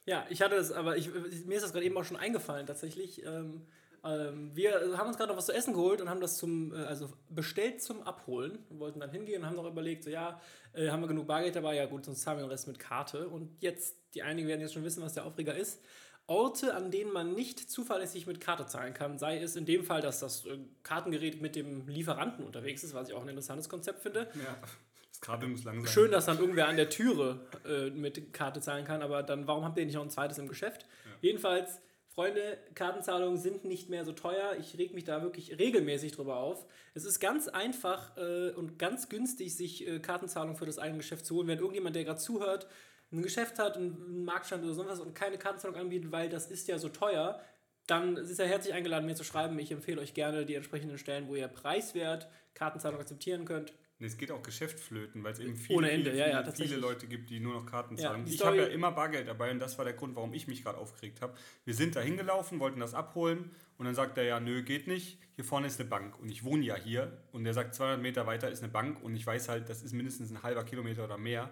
[0.06, 1.12] Ja, ich hatte es, aber ich,
[1.44, 3.24] mir ist das gerade eben auch schon eingefallen tatsächlich.
[3.24, 3.66] Ähm,
[4.04, 6.78] ähm, wir haben uns gerade noch was zu essen geholt und haben das zum, äh,
[6.78, 8.58] also bestellt zum Abholen.
[8.68, 10.40] Wir wollten dann hingehen und haben noch überlegt, so ja,
[10.72, 11.76] äh, haben wir genug Bargeld dabei?
[11.76, 13.28] Ja gut, sonst zahlen wir den Rest mit Karte.
[13.28, 15.80] Und jetzt, die einigen werden jetzt schon wissen, was der Aufreger ist.
[16.26, 20.02] Orte, an denen man nicht zuverlässig mit Karte zahlen kann, sei es in dem Fall,
[20.02, 24.02] dass das äh, Kartengerät mit dem Lieferanten unterwegs ist, was ich auch ein interessantes Konzept
[24.02, 24.28] finde.
[24.34, 24.56] Ja.
[25.10, 25.92] Das Kabel muss lang sein.
[25.92, 29.64] Schön, dass dann irgendwer an der Türe äh, mit Karte zahlen kann, aber dann warum
[29.64, 30.82] habt ihr nicht noch ein zweites im Geschäft?
[30.82, 31.10] Ja.
[31.22, 31.80] Jedenfalls
[32.18, 34.56] Freunde, Kartenzahlungen sind nicht mehr so teuer.
[34.58, 36.66] Ich reg mich da wirklich regelmäßig drüber auf.
[36.92, 41.24] Es ist ganz einfach äh, und ganz günstig, sich äh, Kartenzahlungen für das eigene Geschäft
[41.24, 41.46] zu holen.
[41.46, 42.66] Wenn irgendjemand, der gerade zuhört,
[43.12, 46.76] ein Geschäft hat, einen Marktstand oder sowas und keine Kartenzahlung anbietet, weil das ist ja
[46.78, 47.40] so teuer,
[47.86, 49.56] dann ist er herzlich eingeladen, mir zu schreiben.
[49.60, 53.72] Ich empfehle euch gerne die entsprechenden Stellen, wo ihr preiswert Kartenzahlung akzeptieren könnt.
[54.00, 56.10] Nee, es geht auch Geschäftflöten, weil es eben viele, Ohne Ende.
[56.12, 58.24] Viele, ja, ja, viele Leute gibt, die nur noch Karten zahlen.
[58.26, 60.62] Ja, ich habe ja immer Bargeld dabei und das war der Grund, warum ich mich
[60.62, 61.34] gerade aufgeregt habe.
[61.64, 65.18] Wir sind da hingelaufen, wollten das abholen und dann sagt er ja, nö, geht nicht,
[65.34, 68.24] hier vorne ist eine Bank und ich wohne ja hier und er sagt, 200 Meter
[68.28, 71.18] weiter ist eine Bank und ich weiß halt, das ist mindestens ein halber Kilometer oder
[71.18, 71.50] mehr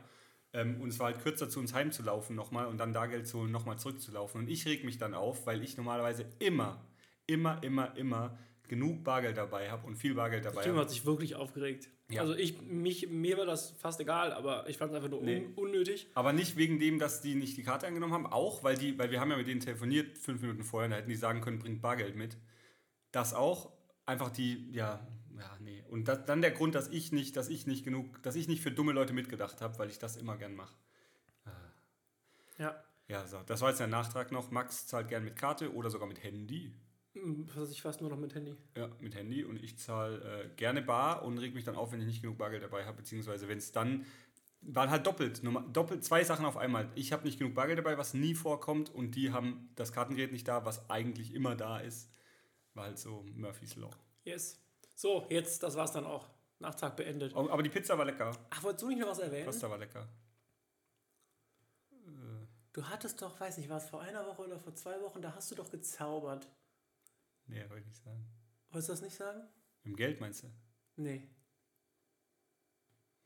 [0.52, 3.40] ähm, und es war halt kürzer zu uns heimzulaufen nochmal und dann da Geld zu
[3.40, 6.86] holen, nochmal zurückzulaufen und ich reg mich dann auf, weil ich normalerweise immer,
[7.26, 10.78] immer, immer, immer genug Bargeld dabei habe und viel Bargeld dabei habe.
[10.78, 11.88] Hat sich wirklich aufgeregt.
[12.08, 12.20] Ja.
[12.20, 15.38] Also ich, mich, mir war das fast egal, aber ich fand es einfach nur nee.
[15.38, 16.06] un unnötig.
[16.14, 19.10] Aber nicht wegen dem, dass die nicht die Karte angenommen haben, auch, weil die, weil
[19.10, 21.82] wir haben ja mit denen telefoniert fünf Minuten vorher, da hätten die sagen können, bringt
[21.82, 22.36] Bargeld mit.
[23.10, 23.72] Das auch,
[24.04, 25.04] einfach die, ja,
[25.36, 25.82] ja, nee.
[25.88, 28.62] Und das, dann der Grund, dass ich nicht, dass ich nicht genug, dass ich nicht
[28.62, 30.74] für dumme Leute mitgedacht habe, weil ich das immer gern mache.
[31.44, 31.50] Ah.
[32.58, 32.84] Ja.
[33.08, 33.40] Ja, so.
[33.46, 34.50] Das war jetzt der Nachtrag noch.
[34.50, 36.72] Max zahlt gern mit Karte oder sogar mit Handy.
[37.54, 38.56] Was ich fast nur noch mit Handy.
[38.76, 42.00] Ja, mit Handy und ich zahle äh, gerne bar und reg mich dann auf, wenn
[42.00, 44.04] ich nicht genug Bargeld dabei habe, beziehungsweise wenn es dann
[44.62, 46.90] war halt doppelt, doppelt zwei Sachen auf einmal.
[46.94, 50.48] Ich habe nicht genug Bargeld dabei, was nie vorkommt, und die haben das Kartengerät nicht
[50.48, 52.10] da, was eigentlich immer da ist.
[52.74, 53.90] War halt so Murphy's Law.
[54.24, 54.60] Yes.
[54.94, 56.28] So, jetzt, das war's dann auch.
[56.58, 57.34] Nachtag beendet.
[57.34, 58.32] Aber die Pizza war lecker.
[58.50, 59.44] Ach, wolltest du nicht noch was erwähnen?
[59.44, 60.08] Pasta war lecker.
[62.72, 65.34] Du hattest doch, weiß nicht, war es vor einer Woche oder vor zwei Wochen, da
[65.34, 66.46] hast du doch gezaubert.
[67.46, 68.24] Nee, wollte ich nicht sagen.
[68.70, 69.42] Wolltest du das nicht sagen?
[69.84, 70.48] Im Geld meinst du?
[70.96, 71.28] Nee.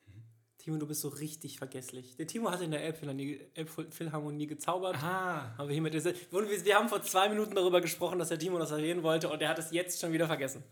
[0.04, 0.22] Hm.
[0.58, 2.16] Timo, du bist so richtig vergesslich.
[2.16, 4.96] Der Timo hat in der Elbphilharmonie gezaubert.
[4.96, 5.56] Ah.
[5.56, 9.02] Haben wir, hiermit wir haben vor zwei Minuten darüber gesprochen, dass der Timo das erwähnen
[9.02, 10.62] wollte und er hat es jetzt schon wieder vergessen.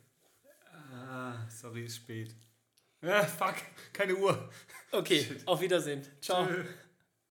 [0.92, 2.34] Ah, sorry, ist spät.
[3.00, 3.54] Ah, fuck,
[3.92, 4.50] keine Uhr.
[4.92, 5.46] Okay, Shit.
[5.46, 6.02] auf Wiedersehen.
[6.20, 6.46] Ciao.
[6.46, 6.64] Tschö.